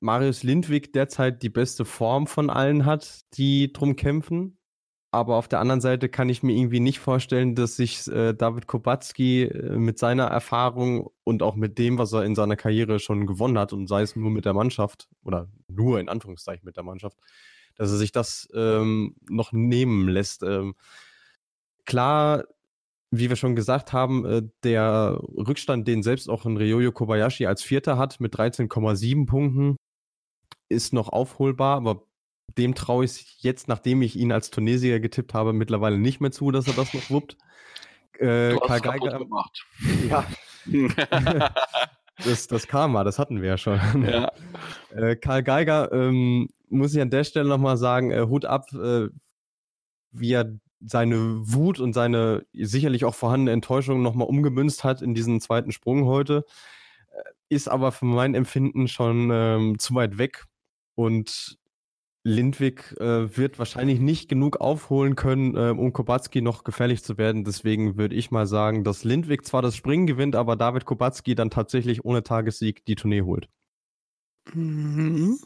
Marius 0.00 0.42
Lindwig 0.42 0.92
derzeit 0.92 1.42
die 1.42 1.48
beste 1.48 1.84
Form 1.84 2.26
von 2.26 2.50
allen 2.50 2.84
hat, 2.84 3.20
die 3.34 3.72
drum 3.72 3.94
kämpfen. 3.94 4.58
Aber 5.14 5.36
auf 5.36 5.46
der 5.46 5.60
anderen 5.60 5.82
Seite 5.82 6.08
kann 6.08 6.30
ich 6.30 6.42
mir 6.42 6.54
irgendwie 6.56 6.80
nicht 6.80 6.98
vorstellen, 6.98 7.54
dass 7.54 7.76
sich 7.76 8.08
äh, 8.08 8.32
David 8.32 8.66
Kubacki 8.66 9.42
äh, 9.42 9.76
mit 9.76 9.98
seiner 9.98 10.24
Erfahrung 10.24 11.10
und 11.22 11.42
auch 11.42 11.54
mit 11.54 11.76
dem, 11.78 11.98
was 11.98 12.14
er 12.14 12.24
in 12.24 12.34
seiner 12.34 12.56
Karriere 12.56 12.98
schon 12.98 13.26
gewonnen 13.26 13.58
hat, 13.58 13.74
und 13.74 13.88
sei 13.88 14.00
es 14.00 14.16
nur 14.16 14.30
mit 14.30 14.46
der 14.46 14.54
Mannschaft 14.54 15.10
oder 15.22 15.48
nur 15.68 16.00
in 16.00 16.08
Anführungszeichen 16.08 16.64
mit 16.64 16.78
der 16.78 16.82
Mannschaft, 16.82 17.18
dass 17.76 17.90
er 17.90 17.98
sich 17.98 18.10
das 18.10 18.48
ähm, 18.54 19.14
noch 19.28 19.52
nehmen 19.52 20.08
lässt. 20.08 20.42
Ähm, 20.44 20.74
klar, 21.84 22.44
wie 23.10 23.28
wir 23.28 23.36
schon 23.36 23.54
gesagt 23.54 23.92
haben, 23.92 24.24
äh, 24.24 24.42
der 24.64 25.20
Rückstand, 25.20 25.86
den 25.86 26.02
selbst 26.02 26.30
auch 26.30 26.46
ein 26.46 26.56
Ryoyo 26.56 26.90
Kobayashi 26.90 27.44
als 27.44 27.62
Vierter 27.62 27.98
hat 27.98 28.18
mit 28.18 28.34
13,7 28.34 29.26
Punkten, 29.26 29.76
ist 30.70 30.94
noch 30.94 31.10
aufholbar, 31.10 31.76
aber 31.76 32.06
dem 32.58 32.74
traue 32.74 33.04
ich 33.04 33.42
jetzt, 33.42 33.68
nachdem 33.68 34.02
ich 34.02 34.16
ihn 34.16 34.32
als 34.32 34.50
Tunesier 34.50 35.00
getippt 35.00 35.34
habe, 35.34 35.52
mittlerweile 35.52 35.98
nicht 35.98 36.20
mehr 36.20 36.30
zu, 36.30 36.50
dass 36.50 36.66
er 36.66 36.74
das 36.74 36.94
noch 36.94 37.10
wuppt. 37.10 37.36
Äh, 38.18 38.56
Karl 38.56 38.80
Geiger 38.80 39.18
gemacht. 39.18 39.66
Ja. 40.08 40.24
das, 42.24 42.46
das 42.46 42.68
Karma, 42.68 43.02
das 43.02 43.18
hatten 43.18 43.42
wir 43.42 43.48
ja 43.48 43.58
schon. 43.58 43.80
Ja. 44.06 44.30
Äh, 44.94 45.16
Karl 45.16 45.42
Geiger 45.42 45.90
ähm, 45.90 46.48
muss 46.68 46.94
ich 46.94 47.00
an 47.00 47.10
der 47.10 47.24
Stelle 47.24 47.48
nochmal 47.48 47.76
sagen, 47.76 48.12
äh, 48.12 48.26
Hut 48.28 48.44
ab, 48.44 48.72
äh, 48.72 49.08
wie 50.12 50.32
er 50.32 50.52
seine 50.84 51.40
Wut 51.40 51.80
und 51.80 51.92
seine 51.92 52.44
sicherlich 52.52 53.04
auch 53.04 53.14
vorhandene 53.14 53.52
Enttäuschung 53.52 54.02
nochmal 54.02 54.28
umgemünzt 54.28 54.84
hat 54.84 55.02
in 55.02 55.14
diesen 55.14 55.40
zweiten 55.40 55.72
Sprung 55.72 56.04
heute. 56.04 56.44
Äh, 57.10 57.22
ist 57.48 57.68
aber 57.68 57.92
für 57.92 58.04
mein 58.04 58.34
Empfinden 58.34 58.88
schon 58.88 59.30
ähm, 59.32 59.78
zu 59.78 59.94
weit 59.94 60.18
weg. 60.18 60.44
Und 60.94 61.58
Lindwig 62.24 62.94
äh, 63.00 63.36
wird 63.36 63.58
wahrscheinlich 63.58 63.98
nicht 63.98 64.28
genug 64.28 64.60
aufholen 64.60 65.16
können, 65.16 65.56
äh, 65.56 65.70
um 65.70 65.92
Kubacki 65.92 66.40
noch 66.40 66.62
gefährlich 66.62 67.02
zu 67.02 67.18
werden. 67.18 67.44
Deswegen 67.44 67.96
würde 67.96 68.14
ich 68.14 68.30
mal 68.30 68.46
sagen, 68.46 68.84
dass 68.84 69.02
Lindwig 69.02 69.44
zwar 69.44 69.62
das 69.62 69.76
Springen 69.76 70.06
gewinnt, 70.06 70.36
aber 70.36 70.56
David 70.56 70.84
Kubacki 70.84 71.34
dann 71.34 71.50
tatsächlich 71.50 72.04
ohne 72.04 72.22
Tagessieg 72.22 72.84
die 72.84 72.94
Tournee 72.94 73.22
holt. 73.22 73.48
Mhm. 74.52 75.38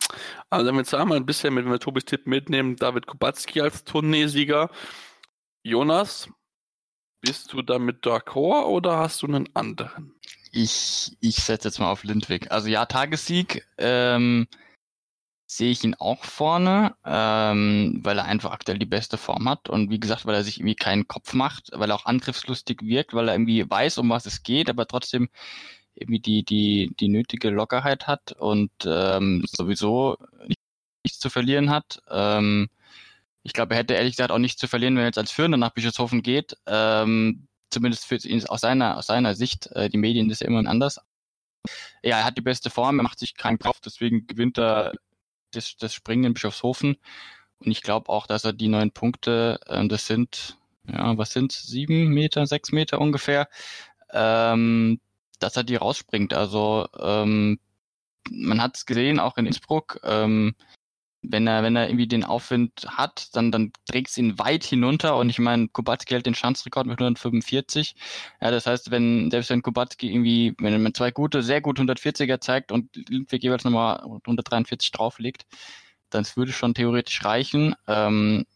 Also 0.51 0.67
wenn 0.67 0.75
wir 0.75 0.81
jetzt 0.81 0.95
einmal 0.95 1.17
ein 1.17 1.27
bisschen 1.27 1.55
mit, 1.55 1.65
wenn 1.65 1.73
wir 1.73 1.79
Tobis 1.79 2.05
Tipp 2.05 2.27
mitnehmen, 2.27 2.77
David 2.77 3.07
Kubacki 3.07 3.61
als 3.61 3.85
Tourneesieger. 3.85 4.71
Jonas, 5.63 6.29
bist 7.21 7.53
du 7.53 7.63
damit 7.63 8.05
d'accord 8.05 8.67
oder 8.67 8.99
hast 8.99 9.23
du 9.23 9.27
einen 9.27 9.49
anderen? 9.55 10.15
Ich, 10.53 11.17
ich 11.21 11.37
setze 11.37 11.69
jetzt 11.69 11.79
mal 11.79 11.91
auf 11.91 12.05
Lindwig. 12.05 12.51
Also 12.51 12.69
ja, 12.69 12.87
Tagessieg 12.87 13.67
ähm, 13.79 14.47
sehe 15.47 15.71
ich 15.71 15.85
ihn 15.85 15.95
auch 15.95 16.25
vorne, 16.25 16.95
ähm, 17.05 18.01
weil 18.03 18.19
er 18.19 18.25
einfach 18.25 18.51
aktuell 18.51 18.79
die 18.79 18.87
beste 18.87 19.17
Form 19.17 19.49
hat 19.49 19.69
und 19.69 19.91
wie 19.91 20.01
gesagt, 20.01 20.27
weil 20.27 20.35
er 20.35 20.45
sich 20.45 20.59
irgendwie 20.59 20.75
keinen 20.75 21.07
Kopf 21.09 21.35
macht, 21.35 21.71
weil 21.73 21.91
er 21.91 21.97
auch 21.97 22.07
angriffslustig 22.07 22.83
wirkt, 22.83 23.15
weil 23.15 23.29
er 23.29 23.35
irgendwie 23.35 23.69
weiß, 23.69 23.99
um 23.99 24.11
was 24.11 24.27
es 24.27 24.43
geht, 24.43 24.69
aber 24.69 24.87
trotzdem 24.87 25.29
irgendwie 25.95 26.21
die, 26.21 26.45
die, 26.45 26.95
die 26.99 27.09
nötige 27.09 27.51
Lockerheit 27.51 28.07
hat 28.07 28.33
und 28.33 28.71
ähm, 28.87 29.45
sowieso 29.49 30.17
nichts 31.05 31.21
zu 31.21 31.31
verlieren 31.31 31.71
hat. 31.71 32.03
Ähm, 32.11 32.69
ich 33.43 33.53
glaube, 33.53 33.75
er 33.75 33.81
hätte 33.81 33.95
ehrlich 33.95 34.15
gesagt 34.17 34.33
auch 34.33 34.39
nichts 34.39 34.61
zu 34.61 34.69
verlieren, 34.69 34.97
wenn 34.97 35.05
er 35.05 35.07
jetzt 35.07 35.19
als 35.19 35.31
Führender 35.31 35.59
nach 35.59 35.71
Bischofshofen 35.71 36.23
geht. 36.23 36.57
Ähm, 36.67 37.47
zumindest 37.71 38.07
für 38.07 38.17
ihn 38.17 38.45
aus 38.47 38.61
seiner, 38.63 38.99
aus 38.99 39.07
seiner 39.07 39.35
Sicht. 39.35 39.69
Äh, 39.73 39.89
die 39.89 39.99
Medien 39.99 40.31
ist 40.31 40.41
ja 40.41 40.49
immer 40.49 40.69
anders. 40.69 41.01
Ja, 42.03 42.19
er 42.19 42.25
hat 42.25 42.37
die 42.37 42.43
beste 42.43 42.71
Form, 42.71 42.99
er 42.99 43.03
macht 43.05 43.19
sich 43.19 43.37
keinen 43.37 43.59
Kopf, 43.59 43.81
deswegen 43.85 44.27
gewinnt 44.27 44.59
er 44.59 44.93
das, 45.57 45.77
das 45.77 45.95
Springen 45.95 46.25
in 46.25 46.35
Bischofshofen. 46.35 46.97
Und 47.59 47.71
ich 47.71 47.83
glaube 47.83 48.09
auch, 48.11 48.27
dass 48.27 48.45
er 48.45 48.53
die 48.53 48.69
neun 48.69 48.91
Punkte, 48.91 49.59
äh, 49.67 49.87
das 49.89 50.07
sind, 50.07 50.59
ja, 50.89 51.17
was 51.17 51.33
sind 51.33 51.53
sieben 51.53 52.09
Meter, 52.09 52.47
sechs 52.47 52.73
Meter 52.73 53.01
ungefähr, 53.01 53.49
ähm, 54.13 55.01
dass 55.39 55.57
er 55.57 55.65
die 55.65 55.77
rausspringt. 55.77 56.35
Also 56.35 56.87
ähm, 56.99 57.59
man 58.31 58.61
hat 58.61 58.77
es 58.77 58.87
gesehen, 58.87 59.21
auch 59.21 59.37
in 59.37 59.47
Innsbruck, 59.47 60.01
ähm, 60.05 60.55
wenn 61.23 61.47
er, 61.47 61.63
wenn 61.63 61.77
er 61.77 61.89
irgendwie 61.89 62.07
den 62.07 62.25
Aufwind 62.25 62.87
hat, 62.89 63.35
dann, 63.35 63.51
dann 63.51 63.73
trägt 63.89 64.11
es 64.11 64.19
ihn 64.19 64.39
weit 64.39 64.65
hinunter 64.65 65.17
und 65.17 65.29
ich 65.29 65.39
meine, 65.39 65.69
Kubacki 65.69 66.13
hält 66.13 66.27
den 66.27 66.35
Schanzrekord 66.35 66.87
mit 66.87 67.01
145. 67.01 67.95
Ja, 68.41 68.51
das 68.51 68.67
heißt, 68.67 68.91
wenn, 68.91 69.31
selbst 69.31 69.51
wenn 69.51 69.63
Kubacki 69.63 70.11
irgendwie, 70.11 70.55
wenn 70.59 70.85
er 70.85 70.95
zwei 70.95 71.11
gute, 71.11 71.43
sehr 71.43 71.61
gute 71.61 71.83
140er 71.83 72.41
zeigt 72.41 72.73
und 72.73 72.95
Lindwig 73.09 73.43
jeweils 73.43 73.65
nochmal 73.65 74.01
143 74.01 74.93
drauflegt, 74.93 75.47
dann 76.11 76.27
würde 76.35 76.53
schon 76.53 76.75
theoretisch 76.75 77.25
reichen. 77.25 77.75
Ähm, 77.89 78.47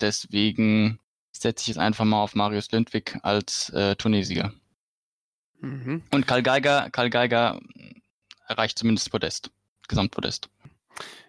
deswegen 0.00 0.98
setze 1.32 1.64
ich 1.64 1.76
es 1.76 1.78
einfach 1.78 2.04
mal 2.04 2.22
auf 2.22 2.34
Marius 2.34 2.70
Lindwig 2.70 3.18
als 3.22 3.70
äh, 3.70 3.96
Tunesier. 3.96 4.52
Mhm. 5.60 6.02
Und 6.10 6.26
Karl 6.26 6.42
Geiger, 6.42 6.90
Karl 6.90 7.10
Geiger 7.10 7.60
erreicht 8.48 8.78
zumindest 8.78 9.10
Podest, 9.10 9.50
Gesamtpodest. 9.88 10.48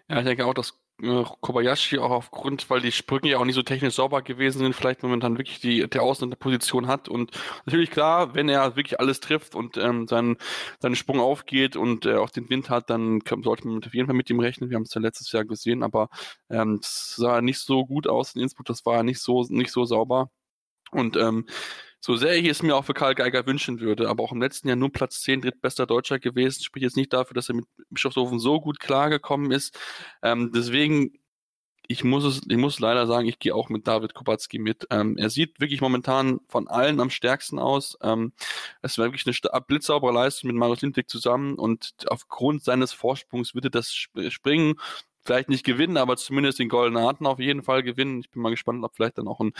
Ja, 0.08 0.18
ich 0.18 0.24
denke 0.24 0.46
auch, 0.46 0.54
dass 0.54 0.78
äh, 1.02 1.24
Kobayashi 1.40 1.98
auch 1.98 2.10
aufgrund, 2.10 2.70
weil 2.70 2.80
die 2.80 2.92
Sprünge 2.92 3.30
ja 3.30 3.38
auch 3.38 3.44
nicht 3.44 3.54
so 3.56 3.62
technisch 3.62 3.94
sauber 3.94 4.22
gewesen 4.22 4.58
sind, 4.60 4.74
vielleicht 4.76 5.02
momentan 5.02 5.38
wirklich 5.38 5.60
die 5.60 5.88
der 5.88 6.02
Außen 6.02 6.28
der 6.30 6.36
Position 6.36 6.86
hat 6.86 7.08
und 7.08 7.32
natürlich 7.66 7.90
klar, 7.90 8.34
wenn 8.34 8.48
er 8.48 8.76
wirklich 8.76 9.00
alles 9.00 9.20
trifft 9.20 9.54
und 9.54 9.76
ähm, 9.76 10.06
sein 10.08 10.36
seinen 10.80 10.94
Sprung 10.96 11.20
aufgeht 11.20 11.76
und 11.76 12.06
äh, 12.06 12.14
auch 12.16 12.30
den 12.30 12.48
Wind 12.50 12.70
hat, 12.70 12.90
dann 12.90 13.20
sollte 13.42 13.66
man 13.68 13.82
auf 13.84 13.94
jeden 13.94 14.06
Fall 14.06 14.14
mit 14.16 14.30
ihm 14.30 14.40
rechnen. 14.40 14.70
Wir 14.70 14.76
haben 14.76 14.84
es 14.84 14.94
ja 14.94 15.00
letztes 15.00 15.32
Jahr 15.32 15.44
gesehen, 15.44 15.82
aber 15.82 16.08
ähm, 16.50 16.78
sah 16.82 17.40
nicht 17.40 17.58
so 17.60 17.86
gut 17.86 18.06
aus 18.06 18.34
in 18.34 18.42
Innsbruck, 18.42 18.66
das 18.66 18.86
war 18.86 19.02
nicht 19.02 19.20
so 19.20 19.44
nicht 19.48 19.72
so 19.72 19.84
sauber 19.84 20.30
und 20.92 21.16
ähm, 21.16 21.46
so 22.04 22.16
sehr 22.16 22.36
ich 22.36 22.44
es 22.44 22.62
mir 22.62 22.76
auch 22.76 22.84
für 22.84 22.92
Karl 22.92 23.14
Geiger 23.14 23.46
wünschen 23.46 23.80
würde, 23.80 24.10
aber 24.10 24.22
auch 24.22 24.32
im 24.32 24.42
letzten 24.42 24.68
Jahr 24.68 24.76
nur 24.76 24.92
Platz 24.92 25.22
10 25.22 25.40
drittbester 25.40 25.86
Deutscher 25.86 26.18
gewesen, 26.18 26.62
spricht 26.62 26.82
jetzt 26.82 26.98
nicht 26.98 27.14
dafür, 27.14 27.32
dass 27.34 27.48
er 27.48 27.54
mit 27.54 27.64
Bischofshofen 27.88 28.38
so 28.38 28.60
gut 28.60 28.78
klargekommen 28.78 29.50
ist. 29.50 29.78
Ähm, 30.22 30.52
deswegen, 30.54 31.12
ich 31.88 32.04
muss 32.04 32.24
es, 32.24 32.42
ich 32.46 32.58
muss 32.58 32.78
leider 32.78 33.06
sagen, 33.06 33.26
ich 33.26 33.38
gehe 33.38 33.54
auch 33.54 33.70
mit 33.70 33.86
David 33.86 34.12
Kubacki 34.12 34.58
mit. 34.58 34.86
Ähm, 34.90 35.16
er 35.16 35.30
sieht 35.30 35.60
wirklich 35.60 35.80
momentan 35.80 36.40
von 36.46 36.68
allen 36.68 37.00
am 37.00 37.08
stärksten 37.08 37.58
aus. 37.58 37.96
Ähm, 38.02 38.34
es 38.82 38.98
war 38.98 39.06
wirklich 39.06 39.24
eine 39.26 39.60
blitzsaubere 39.62 40.12
Leistung 40.12 40.48
mit 40.48 40.56
Marius 40.58 40.82
Lindwig 40.82 41.08
zusammen 41.08 41.54
und 41.54 41.94
aufgrund 42.08 42.64
seines 42.64 42.92
Vorsprungs 42.92 43.54
würde 43.54 43.70
das 43.70 43.90
Springen 44.28 44.74
vielleicht 45.24 45.48
nicht 45.48 45.64
gewinnen, 45.64 45.96
aber 45.96 46.16
zumindest 46.16 46.58
den 46.58 46.68
Goldenen 46.68 47.04
Arten 47.04 47.26
auf 47.26 47.38
jeden 47.38 47.62
Fall 47.62 47.82
gewinnen. 47.82 48.20
Ich 48.20 48.30
bin 48.30 48.42
mal 48.42 48.50
gespannt, 48.50 48.84
ob 48.84 48.94
vielleicht 48.94 49.18
dann 49.18 49.28
auch 49.28 49.40
ein, 49.40 49.52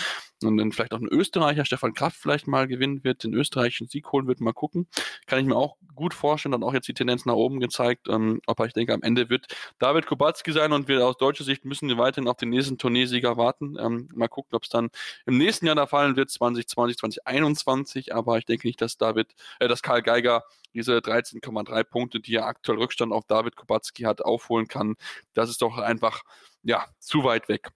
ein 0.43 0.73
vielleicht 0.73 0.93
auch 0.93 1.01
ein 1.01 1.09
Österreicher, 1.09 1.65
Stefan 1.65 1.95
Kraft 1.95 2.17
vielleicht 2.17 2.47
mal 2.47 2.69
gewinnen 2.69 3.05
wird, 3.05 3.25
den 3.25 3.35
österreichischen 3.35 3.89
Sieg 3.89 4.13
holen 4.13 4.27
wird, 4.27 4.41
mal 4.41 4.53
gucken. 4.53 4.87
Kann 5.27 5.39
ich 5.39 5.47
mir 5.47 5.57
auch 5.57 5.77
gut 5.95 6.15
vorstellen, 6.15 6.53
dann 6.53 6.63
auch 6.63 6.75
jetzt 6.75 6.89
die 6.89 6.95
Tendenz 6.95 7.25
nach 7.25 7.35
oben 7.35 7.61
gezeigt. 7.61 8.09
Ähm, 8.09 8.41
aber 8.47 8.67
ich 8.67 8.73
denke, 8.73 8.93
am 8.93 9.03
Ende 9.03 9.31
wird 9.31 9.47
David 9.79 10.07
Kubacki 10.07 10.53
sein 10.53 10.73
und 10.73 10.89
wir 10.89 11.07
aus 11.07 11.17
deutscher 11.17 11.45
Sicht 11.45 11.65
müssen 11.65 11.89
wir 11.89 11.99
weiterhin 11.99 12.29
auf 12.29 12.37
den 12.37 12.51
nächsten 12.51 12.79
Turniersieger 12.79 13.37
warten. 13.37 13.77
Ähm, 13.79 14.09
mal 14.15 14.29
gucken, 14.29 14.55
ob 14.55 14.65
es 14.65 14.69
dann 14.69 14.91
im 15.27 15.39
nächsten 15.39 15.67
Jahr 15.67 15.77
da 15.77 15.87
fallen 15.87 16.17
wird, 16.17 16.31
2020, 16.31 16.99
2021. 16.99 18.15
Aber 18.15 18.39
ich 18.39 18.45
denke 18.45 18.67
nicht, 18.67 18.81
dass 18.81 18.97
David, 18.97 19.35
äh, 19.61 19.69
dass 19.69 19.83
Karl 19.83 20.03
Geiger 20.03 20.45
diese 20.75 21.01
13,3 21.01 21.85
Punkte, 21.85 22.21
die 22.21 22.35
er 22.37 22.47
aktuell 22.47 22.79
Rückstand 22.79 23.13
auf 23.13 23.25
David 23.27 23.57
Kubacki 23.57 24.05
hat, 24.05 24.23
aufholen 24.23 24.69
kann. 24.69 24.97
Das 25.33 25.51
ist 25.51 25.63
doch 25.63 25.79
einfach, 25.79 26.23
ja, 26.63 26.87
zu 26.99 27.25
weit 27.25 27.49
weg. 27.49 27.71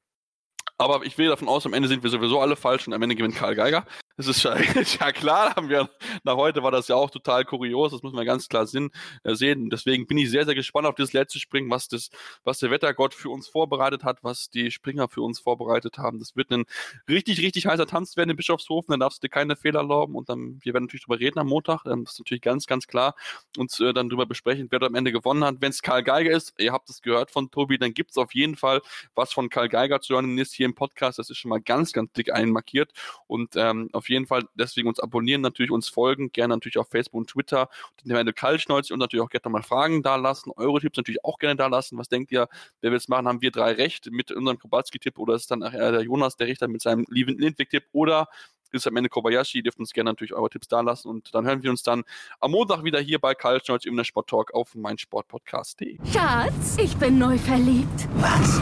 Aber 0.81 1.05
ich 1.05 1.18
will 1.18 1.26
davon 1.26 1.49
aus, 1.49 1.66
am 1.66 1.74
Ende 1.74 1.89
sind 1.89 2.05
wir 2.05 2.11
sowieso 2.11 2.41
alle 2.41 2.55
falsch 2.55 2.87
und 2.87 2.95
am 2.95 3.03
Ende 3.03 3.16
gewinnt 3.16 3.35
Karl 3.35 3.57
Geiger. 3.57 3.85
Das 4.16 4.29
ist 4.29 4.45
ja, 4.45 4.57
ja 5.01 5.12
klar, 5.12 5.57
haben 5.57 5.68
wir, 5.68 5.91
nach 6.22 6.37
heute 6.37 6.62
war 6.62 6.70
das 6.70 6.87
ja 6.87 6.95
auch 6.95 7.11
total 7.11 7.45
kurios, 7.45 7.91
das 7.91 8.03
muss 8.03 8.12
man 8.12 8.24
ganz 8.24 8.49
klar 8.49 8.62
äh, 8.62 9.35
sehen. 9.35 9.70
Deswegen 9.70 10.07
bin 10.07 10.18
ich 10.18 10.31
sehr, 10.31 10.45
sehr 10.45 10.55
gespannt 10.55 10.87
auf 10.87 10.95
das 10.95 11.12
letzte 11.12 11.41
Springen, 11.41 11.68
was 11.68 11.89
das, 11.89 12.11
was 12.45 12.61
der 12.61 12.70
Wettergott 12.70 13.12
für 13.12 13.29
uns 13.29 13.49
vorbereitet 13.49 14.05
hat, 14.05 14.22
was 14.22 14.51
die 14.51 14.70
Springer 14.70 15.09
für 15.09 15.22
uns 15.22 15.41
vorbereitet 15.41 15.99
haben. 15.99 16.20
Das 16.20 16.37
wird 16.37 16.53
ein 16.53 16.64
richtig, 17.09 17.41
richtig 17.41 17.66
heißer 17.66 17.87
Tanz 17.87 18.16
werden 18.16 18.31
in 18.31 18.37
Bischofshofen, 18.37 18.93
dann 18.93 19.01
darfst 19.01 19.20
du 19.20 19.26
dir 19.26 19.31
keine 19.31 19.57
Fehler 19.57 19.81
erlauben 19.81 20.14
und 20.14 20.29
dann, 20.29 20.61
wir 20.62 20.74
werden 20.74 20.85
natürlich 20.85 21.07
darüber 21.07 21.20
reden 21.20 21.41
am 21.41 21.49
Montag, 21.49 21.83
das 21.85 21.99
ist 21.99 22.18
natürlich 22.20 22.43
ganz, 22.43 22.66
ganz 22.66 22.87
klar, 22.87 23.16
uns 23.57 23.81
äh, 23.81 23.93
dann 23.93 24.09
darüber 24.09 24.26
besprechen, 24.26 24.68
wer 24.70 24.79
da 24.79 24.87
am 24.87 24.95
Ende 24.95 25.11
gewonnen 25.11 25.43
hat. 25.43 25.57
Wenn 25.61 25.70
es 25.70 25.83
Karl 25.83 26.05
Geiger 26.05 26.31
ist, 26.31 26.55
ihr 26.59 26.72
habt 26.72 26.89
es 26.89 27.03
gehört 27.03 27.33
von 27.33 27.51
Tobi, 27.51 27.79
dann 27.79 27.95
gibt 27.95 28.12
es 28.12 28.16
auf 28.16 28.33
jeden 28.33 28.57
Fall 28.57 28.81
was 29.16 29.33
von 29.33 29.49
Karl 29.49 29.68
Geiger 29.68 30.01
zu 30.01 30.14
hören 30.14 30.39
ist 30.39 30.55
hier 30.55 30.67
im 30.68 30.74
Podcast, 30.74 31.18
das 31.18 31.30
ist 31.30 31.38
schon 31.38 31.48
mal 31.48 31.60
ganz, 31.60 31.92
ganz 31.92 32.12
dick 32.12 32.32
einmarkiert 32.32 32.92
und 33.26 33.56
ähm, 33.56 33.88
auf 33.92 34.08
jeden 34.08 34.26
Fall 34.26 34.44
deswegen 34.54 34.88
uns 34.88 35.00
abonnieren, 35.00 35.40
natürlich 35.40 35.70
uns 35.70 35.88
folgen, 35.88 36.32
gerne 36.32 36.54
natürlich 36.54 36.78
auf 36.78 36.88
Facebook 36.88 37.18
und 37.18 37.30
Twitter, 37.30 37.68
den 38.04 38.16
Ende 38.16 38.32
Kaltschnäuz 38.32 38.90
und 38.90 38.98
natürlich 38.98 39.24
auch 39.24 39.30
gerne 39.30 39.52
mal 39.52 39.62
Fragen 39.62 40.02
da 40.02 40.16
lassen, 40.16 40.50
eure 40.56 40.80
Tipps 40.80 40.96
natürlich 40.96 41.24
auch 41.24 41.38
gerne 41.38 41.56
da 41.56 41.66
lassen. 41.66 41.98
Was 41.98 42.08
denkt 42.08 42.30
ihr, 42.32 42.48
wer 42.80 42.90
will 42.90 42.98
es 42.98 43.08
machen? 43.08 43.26
Haben 43.28 43.42
wir 43.42 43.50
drei 43.50 43.72
recht 43.72 44.10
mit 44.10 44.30
unserem 44.30 44.58
Kobalski-Tipp 44.58 45.18
oder 45.18 45.34
ist 45.34 45.42
es 45.42 45.48
dann 45.48 45.60
nachher 45.60 45.92
der 45.92 46.02
Jonas, 46.02 46.36
der 46.36 46.46
Richter 46.46 46.68
mit 46.68 46.82
seinem 46.82 47.04
Lindwig-Tipp 47.08 47.84
oder 47.92 48.28
ist 48.72 48.86
am 48.86 48.96
Ende 48.96 49.08
Kobayashi. 49.08 49.58
Ihr 49.58 49.62
dürft 49.64 49.78
uns 49.78 49.92
gerne 49.92 50.10
natürlich 50.10 50.34
eure 50.34 50.50
Tipps 50.50 50.68
da 50.68 50.80
lassen 50.80 51.08
und 51.08 51.34
dann 51.34 51.46
hören 51.46 51.62
wir 51.62 51.70
uns 51.70 51.82
dann 51.82 52.04
am 52.40 52.50
Montag 52.50 52.84
wieder 52.84 53.00
hier 53.00 53.18
bei 53.18 53.34
Kaltschnäuz 53.34 53.84
im 53.84 54.02
Sport 54.04 54.28
Talk 54.28 54.54
auf 54.54 54.74
meinsportpodcast.de. 54.74 55.98
Schatz, 56.12 56.76
ich 56.78 56.96
bin 56.96 57.18
neu 57.18 57.38
verliebt. 57.38 58.08
Was? 58.16 58.60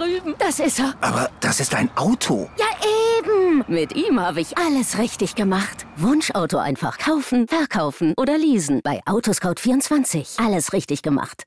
Drüben. 0.00 0.34
Das 0.38 0.58
ist 0.60 0.78
er. 0.78 0.94
Aber 1.02 1.30
das 1.40 1.60
ist 1.60 1.74
ein 1.74 1.90
Auto. 1.96 2.48
Ja, 2.56 2.66
eben. 3.18 3.64
Mit 3.68 3.94
ihm 3.94 4.18
habe 4.18 4.40
ich 4.40 4.56
alles 4.56 4.98
richtig 4.98 5.34
gemacht. 5.34 5.86
Wunschauto 5.96 6.56
einfach 6.56 6.96
kaufen, 6.98 7.46
verkaufen 7.46 8.14
oder 8.16 8.38
leasen. 8.38 8.80
Bei 8.82 9.02
Autoscout24. 9.04 10.42
Alles 10.44 10.72
richtig 10.72 11.02
gemacht. 11.02 11.44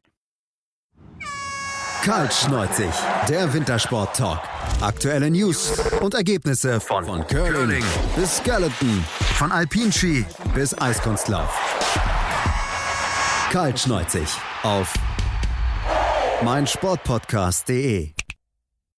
Kaltschneuzig, 2.04 2.92
der 3.30 3.54
Wintersport-Talk. 3.54 4.40
Aktuelle 4.82 5.32
News 5.32 5.72
und 6.02 6.14
Ergebnisse 6.14 6.80
von, 6.82 7.06
von 7.06 7.26
Curling, 7.26 7.54
Curling 7.54 7.86
bis 8.16 8.38
Skeleton, 8.38 9.04
von 9.36 9.52
Alpinski 9.52 10.26
bis 10.54 10.78
Eiskunstlauf. 10.80 11.58
Kaltschneuzig 13.52 14.28
auf 14.64 14.94
meinsportpodcast.de. 16.44 18.12